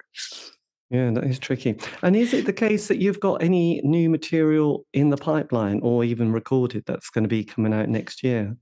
Yeah, 0.90 1.10
that 1.12 1.24
is 1.24 1.40
tricky. 1.40 1.76
And 2.04 2.16
is 2.16 2.34
it 2.34 2.46
the 2.46 2.54
case 2.54 2.88
that 2.88 3.00
you've 3.00 3.20
got 3.20 3.42
any 3.42 3.82
new 3.84 4.10
material 4.10 4.86
in 4.94 5.10
the 5.10 5.18
pipeline 5.18 5.80
or 5.82 6.04
even 6.04 6.32
recorded 6.32 6.84
that's 6.86 7.10
going 7.10 7.24
to 7.24 7.30
be 7.30 7.44
coming 7.44 7.74
out 7.74 7.90
next 7.90 8.24
year? 8.24 8.56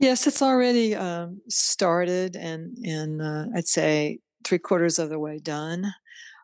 Yes, 0.00 0.26
it's 0.26 0.42
already 0.42 0.94
um, 0.94 1.40
started 1.48 2.34
and, 2.34 2.76
and 2.78 3.20
uh, 3.20 3.44
I'd 3.54 3.68
say 3.68 4.18
three 4.44 4.58
quarters 4.58 4.98
of 4.98 5.10
the 5.10 5.18
way 5.18 5.38
done. 5.38 5.92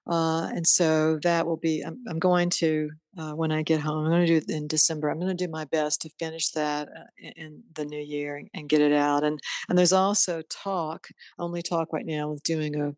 Uh, 0.06 0.48
and 0.54 0.66
so 0.66 1.18
that 1.22 1.46
will 1.46 1.56
be, 1.56 1.82
I'm, 1.82 1.98
I'm 2.08 2.18
going 2.18 2.50
to 2.50 2.90
uh, 3.18 3.32
when 3.32 3.50
I 3.50 3.62
get 3.62 3.80
home. 3.80 4.04
I'm 4.04 4.10
going 4.10 4.26
to 4.26 4.26
do 4.26 4.36
it 4.36 4.54
in 4.54 4.68
December. 4.68 5.08
I'm 5.08 5.18
going 5.18 5.34
to 5.34 5.46
do 5.46 5.50
my 5.50 5.64
best 5.64 6.02
to 6.02 6.10
finish 6.18 6.50
that 6.50 6.88
uh, 6.88 7.30
in, 7.36 7.62
the 7.74 7.84
new 7.84 8.00
year 8.00 8.36
and, 8.36 8.48
and, 8.54 8.68
get 8.68 8.80
it 8.80 8.92
out. 8.92 9.24
And 9.24 9.40
and 9.68 9.78
there's 9.78 9.92
also 9.92 10.42
talk, 10.50 11.08
only 11.38 11.62
talk 11.62 11.92
right 11.92 12.06
now 12.06 12.30
with 12.30 12.42
doing 12.42 12.76
a 12.80 12.94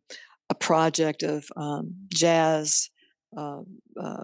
a 0.50 0.54
project 0.54 1.22
of 1.22 1.44
um, 1.56 1.94
jazz 2.09 2.90
uh, 3.36 3.61
uh 4.00 4.22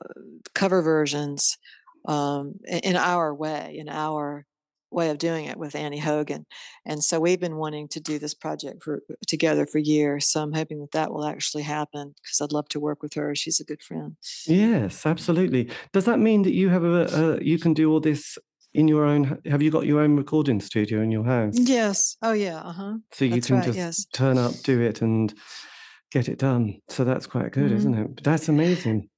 cover 0.54 0.82
versions 0.82 1.58
um, 2.06 2.54
in 2.66 2.96
our 2.96 3.34
way, 3.34 3.76
in 3.78 3.88
our 3.88 4.46
way 4.94 5.10
of 5.10 5.18
doing 5.18 5.46
it 5.46 5.56
with 5.56 5.74
Annie 5.74 5.98
Hogan. 5.98 6.46
And 6.86 7.02
so 7.02 7.20
we've 7.20 7.40
been 7.40 7.56
wanting 7.56 7.88
to 7.88 8.00
do 8.00 8.18
this 8.18 8.34
project 8.34 8.82
for 8.82 9.02
together 9.26 9.66
for 9.66 9.78
years. 9.78 10.26
So 10.26 10.42
I'm 10.42 10.52
hoping 10.52 10.80
that 10.80 10.92
that 10.92 11.12
will 11.12 11.24
actually 11.24 11.64
happen 11.64 12.14
because 12.22 12.40
I'd 12.40 12.52
love 12.52 12.68
to 12.68 12.80
work 12.80 13.02
with 13.02 13.14
her. 13.14 13.34
She's 13.34 13.60
a 13.60 13.64
good 13.64 13.82
friend. 13.82 14.16
Yes, 14.46 15.04
absolutely. 15.04 15.70
Does 15.92 16.04
that 16.04 16.18
mean 16.18 16.42
that 16.42 16.54
you 16.54 16.68
have 16.68 16.84
a, 16.84 17.38
a 17.38 17.42
you 17.42 17.58
can 17.58 17.74
do 17.74 17.90
all 17.90 18.00
this 18.00 18.38
in 18.72 18.88
your 18.88 19.04
own 19.04 19.40
have 19.46 19.62
you 19.62 19.70
got 19.70 19.86
your 19.86 20.00
own 20.00 20.16
recording 20.16 20.60
studio 20.60 21.00
in 21.00 21.10
your 21.12 21.24
house 21.24 21.54
yes 21.56 22.16
oh 22.22 22.32
yeah 22.32 22.58
uh-huh 22.58 22.94
so 23.12 23.24
you 23.24 23.34
that's 23.34 23.46
can 23.46 23.56
right, 23.56 23.64
just 23.66 23.78
yes. 23.78 24.04
turn 24.12 24.36
up 24.36 24.52
do 24.64 24.80
it 24.80 25.00
and 25.00 25.32
get 26.10 26.28
it 26.28 26.40
done 26.40 26.80
so 26.88 27.04
that's 27.04 27.24
quite 27.26 27.52
good 27.52 27.66
mm-hmm. 27.66 27.76
isn't 27.76 27.94
it 27.94 28.24
that's 28.24 28.48
amazing 28.48 29.08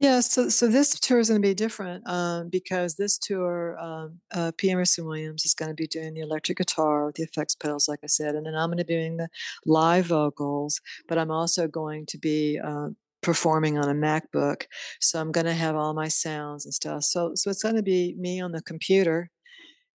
yeah, 0.00 0.20
so 0.20 0.48
so 0.48 0.66
this 0.66 0.98
tour 0.98 1.18
is 1.18 1.28
going 1.28 1.42
to 1.42 1.46
be 1.48 1.52
different 1.54 2.08
um, 2.08 2.48
because 2.48 2.94
this 2.96 3.18
tour, 3.18 3.78
um, 3.78 4.18
uh, 4.32 4.50
P. 4.56 4.70
Emerson 4.70 5.04
Williams 5.04 5.44
is 5.44 5.52
going 5.54 5.68
to 5.68 5.74
be 5.74 5.86
doing 5.86 6.14
the 6.14 6.20
electric 6.22 6.56
guitar 6.58 7.04
with 7.06 7.16
the 7.16 7.22
effects 7.22 7.54
pedals, 7.54 7.86
like 7.86 8.00
I 8.02 8.06
said, 8.06 8.34
and 8.34 8.46
then 8.46 8.54
I'm 8.54 8.70
going 8.70 8.78
to 8.78 8.84
be 8.84 8.94
doing 8.94 9.18
the 9.18 9.28
live 9.66 10.06
vocals. 10.06 10.80
But 11.06 11.18
I'm 11.18 11.30
also 11.30 11.68
going 11.68 12.06
to 12.06 12.18
be 12.18 12.58
uh, 12.58 12.88
performing 13.22 13.76
on 13.78 13.90
a 13.90 13.94
MacBook, 13.94 14.64
so 15.00 15.20
I'm 15.20 15.32
going 15.32 15.44
to 15.46 15.52
have 15.52 15.76
all 15.76 15.92
my 15.92 16.08
sounds 16.08 16.64
and 16.64 16.72
stuff. 16.74 17.04
So 17.04 17.32
so 17.34 17.50
it's 17.50 17.62
going 17.62 17.76
to 17.76 17.82
be 17.82 18.14
me 18.18 18.40
on 18.40 18.52
the 18.52 18.62
computer 18.62 19.30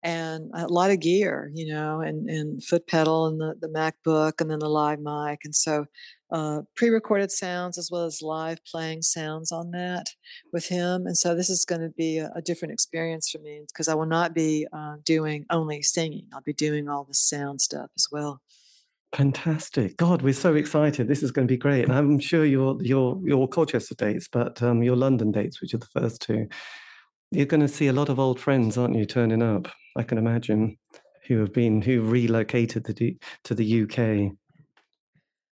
and 0.02 0.50
a 0.54 0.68
lot 0.68 0.90
of 0.90 1.00
gear, 1.00 1.50
you 1.54 1.72
know, 1.72 2.00
and, 2.00 2.28
and 2.30 2.62
foot 2.62 2.86
pedal 2.86 3.26
and 3.26 3.40
the, 3.40 3.54
the 3.60 3.68
MacBook 3.68 4.40
and 4.40 4.50
then 4.50 4.60
the 4.60 4.68
live 4.68 5.00
mic. 5.00 5.40
And 5.44 5.54
so 5.54 5.86
uh, 6.30 6.62
pre-recorded 6.74 7.30
sounds 7.30 7.78
as 7.78 7.90
well 7.90 8.04
as 8.04 8.20
live 8.22 8.58
playing 8.64 9.02
sounds 9.02 9.52
on 9.52 9.70
that 9.70 10.06
with 10.52 10.66
him 10.66 11.06
and 11.06 11.16
so 11.16 11.34
this 11.34 11.48
is 11.48 11.64
going 11.64 11.80
to 11.80 11.90
be 11.90 12.18
a, 12.18 12.30
a, 12.34 12.42
different 12.42 12.72
experience 12.72 13.30
for 13.30 13.38
me 13.38 13.62
because 13.68 13.88
i 13.88 13.94
will 13.94 14.06
not 14.06 14.34
be 14.34 14.66
uh, 14.72 14.96
doing 15.04 15.44
only 15.50 15.82
singing 15.82 16.26
i'll 16.32 16.40
be 16.40 16.52
doing 16.52 16.88
all 16.88 17.04
the 17.04 17.14
sound 17.14 17.60
stuff 17.60 17.90
as 17.96 18.08
well. 18.10 18.40
Fantastic. 19.14 19.96
God 19.96 20.22
we're 20.22 20.34
so 20.34 20.56
excited. 20.56 21.08
This 21.08 21.22
is 21.22 21.30
going 21.30 21.46
to 21.46 21.52
be 21.52 21.56
great 21.58 21.84
and 21.84 21.92
i'm 21.92 22.18
sure 22.18 22.44
your 22.44 22.76
your 22.82 23.20
your 23.24 23.48
colchester 23.48 23.94
dates 23.94 24.28
but 24.30 24.62
um, 24.62 24.82
your 24.82 24.96
london 24.96 25.30
dates 25.30 25.60
which 25.60 25.74
are 25.74 25.78
the 25.78 25.86
first 25.86 26.20
two 26.20 26.48
you're 27.30 27.46
going 27.46 27.60
to 27.60 27.68
see 27.68 27.88
a 27.88 27.92
lot 27.92 28.08
of 28.08 28.18
old 28.18 28.38
friends 28.38 28.78
aren't 28.78 28.96
you 28.96 29.04
turning 29.04 29.42
up? 29.42 29.68
I 29.96 30.02
can 30.02 30.18
imagine 30.18 30.78
who 31.26 31.38
have 31.40 31.52
been 31.52 31.82
who 31.82 32.02
relocated 32.02 32.84
the, 32.84 33.16
to 33.44 33.54
the 33.54 33.82
uk 33.82 34.36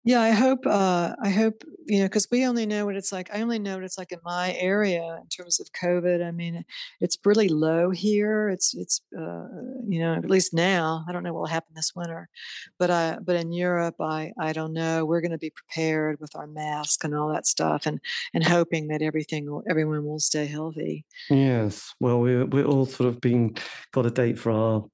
yeah, 0.05 0.21
I 0.21 0.31
hope. 0.31 0.65
Uh, 0.65 1.13
I 1.21 1.29
hope 1.29 1.63
you 1.85 1.99
know 1.99 2.05
because 2.05 2.27
we 2.31 2.45
only 2.45 2.65
know 2.65 2.85
what 2.85 2.95
it's 2.95 3.11
like. 3.11 3.29
I 3.33 3.41
only 3.41 3.59
know 3.59 3.75
what 3.75 3.83
it's 3.83 3.97
like 3.97 4.13
in 4.13 4.19
my 4.23 4.53
area 4.53 5.19
in 5.21 5.27
terms 5.27 5.59
of 5.59 5.67
COVID. 5.73 6.25
I 6.25 6.31
mean, 6.31 6.63
it's 7.01 7.17
really 7.25 7.49
low 7.49 7.89
here. 7.89 8.47
It's 8.47 8.73
it's 8.73 9.01
uh, 9.17 9.47
you 9.87 9.99
know 9.99 10.13
at 10.13 10.29
least 10.29 10.53
now. 10.53 11.03
I 11.07 11.11
don't 11.11 11.23
know 11.23 11.33
what 11.33 11.41
will 11.41 11.47
happen 11.47 11.73
this 11.75 11.93
winter, 11.95 12.29
but 12.77 12.89
I 12.89 13.17
but 13.21 13.35
in 13.35 13.51
Europe, 13.51 13.95
I 13.99 14.31
I 14.39 14.53
don't 14.53 14.71
know. 14.71 15.05
We're 15.05 15.21
going 15.21 15.31
to 15.31 15.37
be 15.37 15.51
prepared 15.51 16.19
with 16.21 16.33
our 16.35 16.47
mask 16.47 17.03
and 17.03 17.13
all 17.13 17.27
that 17.33 17.45
stuff, 17.45 17.85
and 17.85 17.99
and 18.33 18.43
hoping 18.43 18.87
that 18.87 19.01
everything 19.01 19.51
will, 19.51 19.63
everyone 19.69 20.05
will 20.05 20.19
stay 20.19 20.45
healthy. 20.45 21.05
Yes. 21.29 21.93
Well, 21.99 22.21
we're 22.21 22.45
we're 22.45 22.65
all 22.65 22.85
sort 22.85 23.09
of 23.09 23.19
being 23.19 23.57
got 23.91 24.05
a 24.05 24.11
date 24.11 24.39
for 24.39 24.51
our 24.51 24.85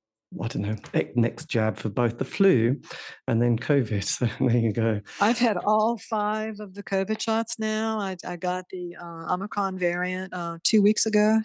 I 0.41 0.47
don't 0.47 0.61
know, 0.61 0.75
next 1.15 1.45
jab 1.45 1.77
for 1.77 1.89
both 1.89 2.17
the 2.17 2.25
flu 2.25 2.79
and 3.27 3.41
then 3.41 3.57
COVID. 3.57 3.95
So 4.15 4.27
there 4.39 4.57
you 4.57 4.71
go. 4.71 5.01
I've 5.19 5.39
had 5.39 5.57
all 5.57 5.97
five 5.97 6.59
of 6.59 6.73
the 6.73 6.83
COVID 6.83 7.19
shots 7.19 7.57
now. 7.59 7.99
I, 7.99 8.15
I 8.25 8.35
got 8.35 8.65
the 8.69 8.95
uh, 8.95 9.33
Omicron 9.33 9.77
variant 9.77 10.33
uh, 10.33 10.57
two 10.63 10.81
weeks 10.81 11.05
ago. 11.05 11.39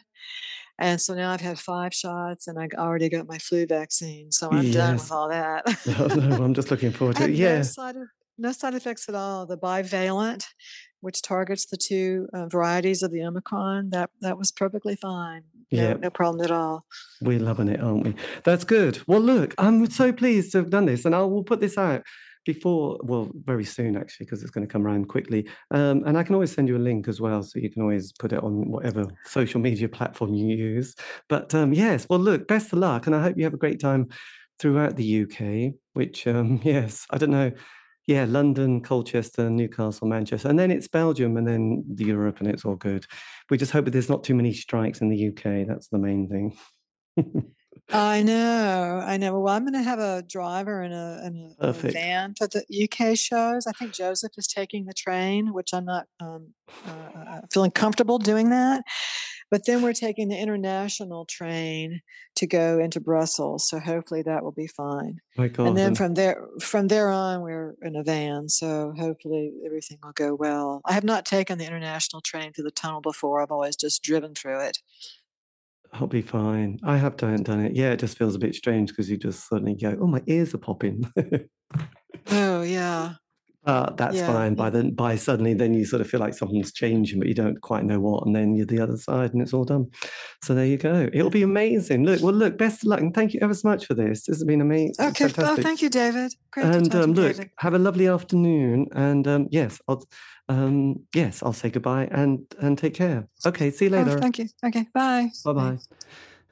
And 0.78 1.00
so 1.00 1.14
now 1.14 1.30
I've 1.30 1.40
had 1.40 1.58
five 1.58 1.92
shots 1.92 2.48
and 2.48 2.58
I 2.58 2.68
already 2.78 3.08
got 3.08 3.28
my 3.28 3.38
flu 3.38 3.66
vaccine. 3.66 4.32
So 4.32 4.50
I'm 4.50 4.66
yes. 4.66 4.74
done 4.74 4.94
with 4.94 5.12
all 5.12 5.28
that. 5.28 5.66
no, 5.86 6.06
no, 6.06 6.44
I'm 6.44 6.54
just 6.54 6.70
looking 6.70 6.90
forward 6.90 7.16
to 7.16 7.24
it. 7.24 7.30
Yeah. 7.30 7.56
No 7.56 7.62
side, 7.62 7.96
no 8.38 8.52
side 8.52 8.74
effects 8.74 9.08
at 9.08 9.14
all. 9.14 9.46
The 9.46 9.58
bivalent, 9.58 10.46
which 11.00 11.22
targets 11.22 11.66
the 11.66 11.76
two 11.76 12.28
uh, 12.32 12.46
varieties 12.46 13.02
of 13.02 13.10
the 13.10 13.22
Omicron, 13.22 13.90
that, 13.90 14.10
that 14.20 14.38
was 14.38 14.52
perfectly 14.52 14.96
fine. 14.96 15.42
Yeah. 15.70 15.94
No, 15.94 15.98
no 15.98 16.10
problem 16.10 16.44
at 16.44 16.50
all. 16.50 16.84
We're 17.20 17.38
loving 17.38 17.68
it, 17.68 17.80
aren't 17.80 18.04
we? 18.04 18.14
That's 18.44 18.64
good. 18.64 19.00
Well, 19.06 19.20
look, 19.20 19.54
I'm 19.58 19.88
so 19.90 20.12
pleased 20.12 20.52
to 20.52 20.58
have 20.58 20.70
done 20.70 20.86
this, 20.86 21.04
and 21.04 21.14
I 21.14 21.20
will 21.22 21.44
put 21.44 21.60
this 21.60 21.78
out 21.78 22.02
before, 22.44 22.98
well, 23.02 23.30
very 23.44 23.64
soon 23.64 23.96
actually, 23.96 24.26
because 24.26 24.42
it's 24.42 24.50
going 24.50 24.66
to 24.66 24.72
come 24.72 24.86
around 24.86 25.08
quickly. 25.08 25.48
Um, 25.70 26.02
and 26.06 26.16
I 26.16 26.22
can 26.22 26.34
always 26.34 26.52
send 26.52 26.68
you 26.68 26.76
a 26.76 26.78
link 26.78 27.06
as 27.06 27.20
well, 27.20 27.42
so 27.42 27.58
you 27.58 27.70
can 27.70 27.82
always 27.82 28.12
put 28.12 28.32
it 28.32 28.42
on 28.42 28.70
whatever 28.70 29.06
social 29.26 29.60
media 29.60 29.88
platform 29.88 30.34
you 30.34 30.56
use. 30.56 30.94
But 31.28 31.54
um, 31.54 31.72
yes, 31.72 32.06
well, 32.08 32.18
look, 32.18 32.48
best 32.48 32.72
of 32.72 32.78
luck, 32.78 33.06
and 33.06 33.14
I 33.14 33.22
hope 33.22 33.36
you 33.36 33.44
have 33.44 33.54
a 33.54 33.58
great 33.58 33.80
time 33.80 34.08
throughout 34.58 34.96
the 34.96 35.22
UK. 35.22 35.74
Which, 35.92 36.26
um, 36.26 36.60
yes, 36.64 37.06
I 37.10 37.18
don't 37.18 37.30
know 37.30 37.52
yeah, 38.06 38.24
London, 38.28 38.80
Colchester, 38.80 39.50
Newcastle, 39.50 40.08
Manchester, 40.08 40.48
and 40.48 40.58
then 40.58 40.70
it's 40.70 40.88
Belgium, 40.88 41.36
and 41.36 41.46
then 41.46 41.84
Europe, 41.96 42.40
and 42.40 42.48
it's 42.48 42.64
all 42.64 42.76
good. 42.76 43.06
We 43.50 43.58
just 43.58 43.72
hope 43.72 43.84
that 43.84 43.92
there's 43.92 44.08
not 44.08 44.24
too 44.24 44.34
many 44.34 44.52
strikes 44.52 45.00
in 45.00 45.08
the 45.08 45.28
UK. 45.28 45.66
That's 45.66 45.88
the 45.88 45.98
main 45.98 46.28
thing. 46.28 46.56
I 47.92 48.22
know, 48.22 49.02
I 49.04 49.16
know. 49.16 49.38
Well, 49.38 49.54
I'm 49.54 49.64
going 49.64 49.74
to 49.74 49.82
have 49.82 49.98
a 49.98 50.22
driver 50.22 50.82
and 50.82 50.94
a, 50.94 51.20
and 51.24 51.54
a, 51.58 51.68
a, 51.68 51.72
van 51.72 52.34
for 52.36 52.46
the 52.46 52.64
UK 52.84 53.16
shows. 53.16 53.66
I 53.66 53.72
think 53.72 53.92
Jozef 53.92 54.30
is 54.36 54.46
taking 54.46 54.84
the 54.84 54.92
train, 54.92 55.52
which 55.52 55.70
I'm 55.72 55.84
not 55.84 56.06
um, 56.20 56.54
uh, 56.86 57.18
uh 57.18 57.40
feeling 57.52 57.72
comfortable 57.72 58.18
doing 58.18 58.50
that. 58.50 58.84
But 59.50 59.66
then 59.66 59.82
we're 59.82 59.92
taking 59.92 60.28
the 60.28 60.38
international 60.38 61.24
train 61.24 62.02
to 62.36 62.46
go 62.46 62.78
into 62.78 63.00
Brussels, 63.00 63.68
so 63.68 63.80
hopefully 63.80 64.22
that 64.22 64.44
will 64.44 64.52
be 64.52 64.68
fine. 64.68 65.18
And 65.66 65.76
then 65.76 65.96
from 65.96 66.14
there, 66.14 66.46
from 66.60 66.86
there 66.86 67.10
on, 67.10 67.42
we're 67.42 67.74
in 67.82 67.96
a 67.96 68.04
van, 68.04 68.48
so 68.48 68.94
hopefully 68.96 69.52
everything 69.66 69.98
will 70.04 70.12
go 70.12 70.36
well. 70.36 70.80
I 70.84 70.92
have 70.92 71.02
not 71.02 71.26
taken 71.26 71.58
the 71.58 71.66
international 71.66 72.22
train 72.22 72.52
through 72.52 72.64
the 72.64 72.70
tunnel 72.70 73.00
before. 73.00 73.42
I've 73.42 73.50
always 73.50 73.74
just 73.74 74.04
driven 74.04 74.34
through 74.34 74.60
it. 74.60 74.78
I'll 75.92 76.06
be 76.06 76.22
fine. 76.22 76.78
I 76.84 76.96
have 76.98 77.16
done, 77.16 77.42
done 77.42 77.60
it. 77.60 77.74
Yeah, 77.74 77.92
it 77.92 77.98
just 77.98 78.16
feels 78.16 78.34
a 78.34 78.38
bit 78.38 78.54
strange 78.54 78.90
because 78.90 79.10
you 79.10 79.16
just 79.16 79.48
suddenly 79.48 79.74
go, 79.74 79.96
"Oh, 80.00 80.06
my 80.06 80.22
ears 80.26 80.54
are 80.54 80.58
popping." 80.58 81.02
oh 82.30 82.62
yeah, 82.62 83.14
uh, 83.66 83.92
that's 83.94 84.16
yeah. 84.16 84.26
fine. 84.26 84.54
By 84.54 84.70
then, 84.70 84.92
by 84.92 85.16
suddenly, 85.16 85.52
then 85.52 85.74
you 85.74 85.84
sort 85.84 86.00
of 86.00 86.08
feel 86.08 86.20
like 86.20 86.32
something's 86.32 86.72
changing, 86.72 87.18
but 87.18 87.28
you 87.28 87.34
don't 87.34 87.60
quite 87.60 87.84
know 87.84 88.00
what, 88.00 88.24
and 88.24 88.34
then 88.34 88.54
you're 88.54 88.64
the 88.64 88.80
other 88.80 88.96
side, 88.96 89.34
and 89.34 89.42
it's 89.42 89.52
all 89.52 89.64
done. 89.64 89.90
So 90.42 90.54
there 90.54 90.64
you 90.64 90.78
go. 90.78 91.10
It'll 91.12 91.30
be 91.30 91.42
amazing. 91.42 92.06
Look, 92.06 92.22
well, 92.22 92.32
look. 92.32 92.56
Best 92.56 92.82
of 92.82 92.88
luck, 92.88 93.00
and 93.00 93.14
thank 93.14 93.34
you 93.34 93.40
ever 93.42 93.52
so 93.52 93.68
much 93.68 93.84
for 93.84 93.92
this. 93.92 94.24
This 94.24 94.38
has 94.38 94.44
been 94.44 94.62
amazing. 94.62 94.94
Okay, 94.98 95.28
well, 95.36 95.56
thank 95.56 95.82
you, 95.82 95.90
David. 95.90 96.32
Great 96.52 96.66
and 96.66 96.94
um, 96.94 97.12
look, 97.12 97.36
David. 97.36 97.50
have 97.58 97.74
a 97.74 97.78
lovely 97.78 98.08
afternoon, 98.08 98.86
and 98.92 99.28
um, 99.28 99.48
yes, 99.50 99.78
I'll 99.88 100.08
um, 100.48 101.04
yes, 101.14 101.42
I'll 101.42 101.52
say 101.52 101.68
goodbye 101.68 102.08
and 102.10 102.40
and 102.60 102.78
take 102.78 102.94
care. 102.94 103.28
Okay, 103.44 103.70
see 103.70 103.86
you 103.86 103.94
oh, 103.94 103.98
later. 103.98 104.16
Oh, 104.16 104.20
thank 104.20 104.38
you. 104.38 104.48
Okay, 104.64 104.86
bye. 104.94 105.28
Bye 105.44 105.52
bye. 105.52 105.78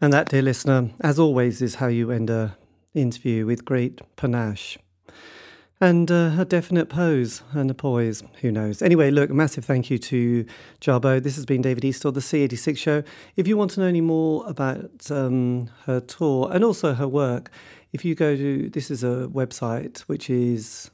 And 0.00 0.12
that, 0.12 0.28
dear 0.28 0.42
listener, 0.42 0.90
as 1.00 1.18
always, 1.18 1.62
is 1.62 1.76
how 1.76 1.86
you 1.86 2.10
end 2.10 2.28
a 2.28 2.56
interview 2.94 3.46
with 3.46 3.64
great 3.64 4.00
panache 4.16 4.78
and 5.80 6.10
uh, 6.10 6.32
a 6.38 6.44
definite 6.44 6.88
pose 6.88 7.42
and 7.52 7.70
a 7.70 7.74
poise. 7.74 8.22
Who 8.40 8.50
knows? 8.50 8.82
Anyway, 8.82 9.10
look, 9.10 9.30
massive 9.30 9.64
thank 9.64 9.90
you 9.90 9.98
to 9.98 10.44
Jarboe. 10.80 11.22
This 11.22 11.36
has 11.36 11.46
been 11.46 11.62
David 11.62 11.84
Eastaugh, 11.84 12.12
the 12.12 12.20
C86 12.20 12.76
show. 12.76 13.02
If 13.36 13.46
you 13.46 13.56
want 13.56 13.70
to 13.72 13.80
know 13.80 13.86
any 13.86 14.00
more 14.00 14.44
about 14.46 15.10
um, 15.10 15.70
her 15.84 16.00
tour 16.00 16.50
and 16.52 16.64
also 16.64 16.94
her 16.94 17.06
work, 17.06 17.50
if 17.92 18.04
you 18.04 18.14
go 18.14 18.36
to 18.36 18.68
this 18.70 18.90
is 18.90 19.04
a 19.04 19.28
website 19.32 20.00
which 20.00 20.28
is 20.28 20.90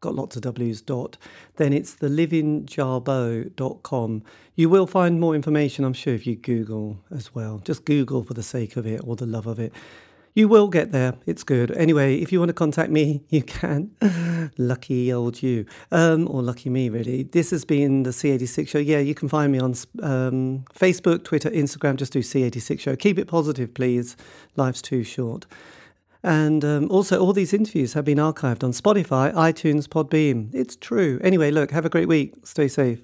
got 0.00 0.14
lots 0.14 0.36
of 0.36 0.42
W's 0.42 0.82
dot, 0.82 1.16
then 1.56 1.72
it's 1.72 1.94
the 1.94 2.08
livingjarboe.com. 2.08 4.22
You 4.54 4.68
will 4.68 4.86
find 4.86 5.18
more 5.18 5.34
information, 5.34 5.84
I'm 5.84 5.94
sure, 5.94 6.14
if 6.14 6.26
you 6.26 6.36
Google 6.36 6.98
as 7.10 7.34
well. 7.34 7.60
Just 7.64 7.84
Google 7.84 8.22
for 8.22 8.34
the 8.34 8.42
sake 8.42 8.76
of 8.76 8.86
it 8.86 9.00
or 9.04 9.16
the 9.16 9.26
love 9.26 9.46
of 9.46 9.58
it. 9.58 9.72
You 10.36 10.48
will 10.48 10.68
get 10.68 10.92
there. 10.92 11.14
It's 11.24 11.42
good. 11.42 11.70
Anyway, 11.70 12.18
if 12.18 12.30
you 12.30 12.38
want 12.40 12.50
to 12.50 12.52
contact 12.52 12.90
me, 12.90 13.22
you 13.30 13.42
can. 13.42 13.90
lucky 14.58 15.10
old 15.10 15.42
you. 15.42 15.64
Um, 15.90 16.28
or 16.30 16.42
lucky 16.42 16.68
me, 16.68 16.90
really. 16.90 17.22
This 17.22 17.50
has 17.52 17.64
been 17.64 18.02
the 18.02 18.10
C86 18.10 18.68
Show. 18.68 18.78
Yeah, 18.78 18.98
you 18.98 19.14
can 19.14 19.30
find 19.30 19.50
me 19.50 19.58
on 19.58 19.74
um, 20.02 20.66
Facebook, 20.74 21.24
Twitter, 21.24 21.48
Instagram. 21.48 21.96
Just 21.96 22.12
do 22.12 22.18
C86 22.18 22.78
Show. 22.80 22.96
Keep 22.96 23.18
it 23.18 23.28
positive, 23.28 23.72
please. 23.72 24.14
Life's 24.56 24.82
too 24.82 25.02
short. 25.02 25.46
And 26.22 26.62
um, 26.66 26.90
also, 26.90 27.18
all 27.18 27.32
these 27.32 27.54
interviews 27.54 27.94
have 27.94 28.04
been 28.04 28.18
archived 28.18 28.62
on 28.62 28.72
Spotify, 28.72 29.32
iTunes, 29.32 29.88
Podbean. 29.88 30.54
It's 30.54 30.76
true. 30.76 31.18
Anyway, 31.24 31.50
look, 31.50 31.70
have 31.70 31.86
a 31.86 31.90
great 31.90 32.08
week. 32.08 32.34
Stay 32.44 32.68
safe. 32.68 33.00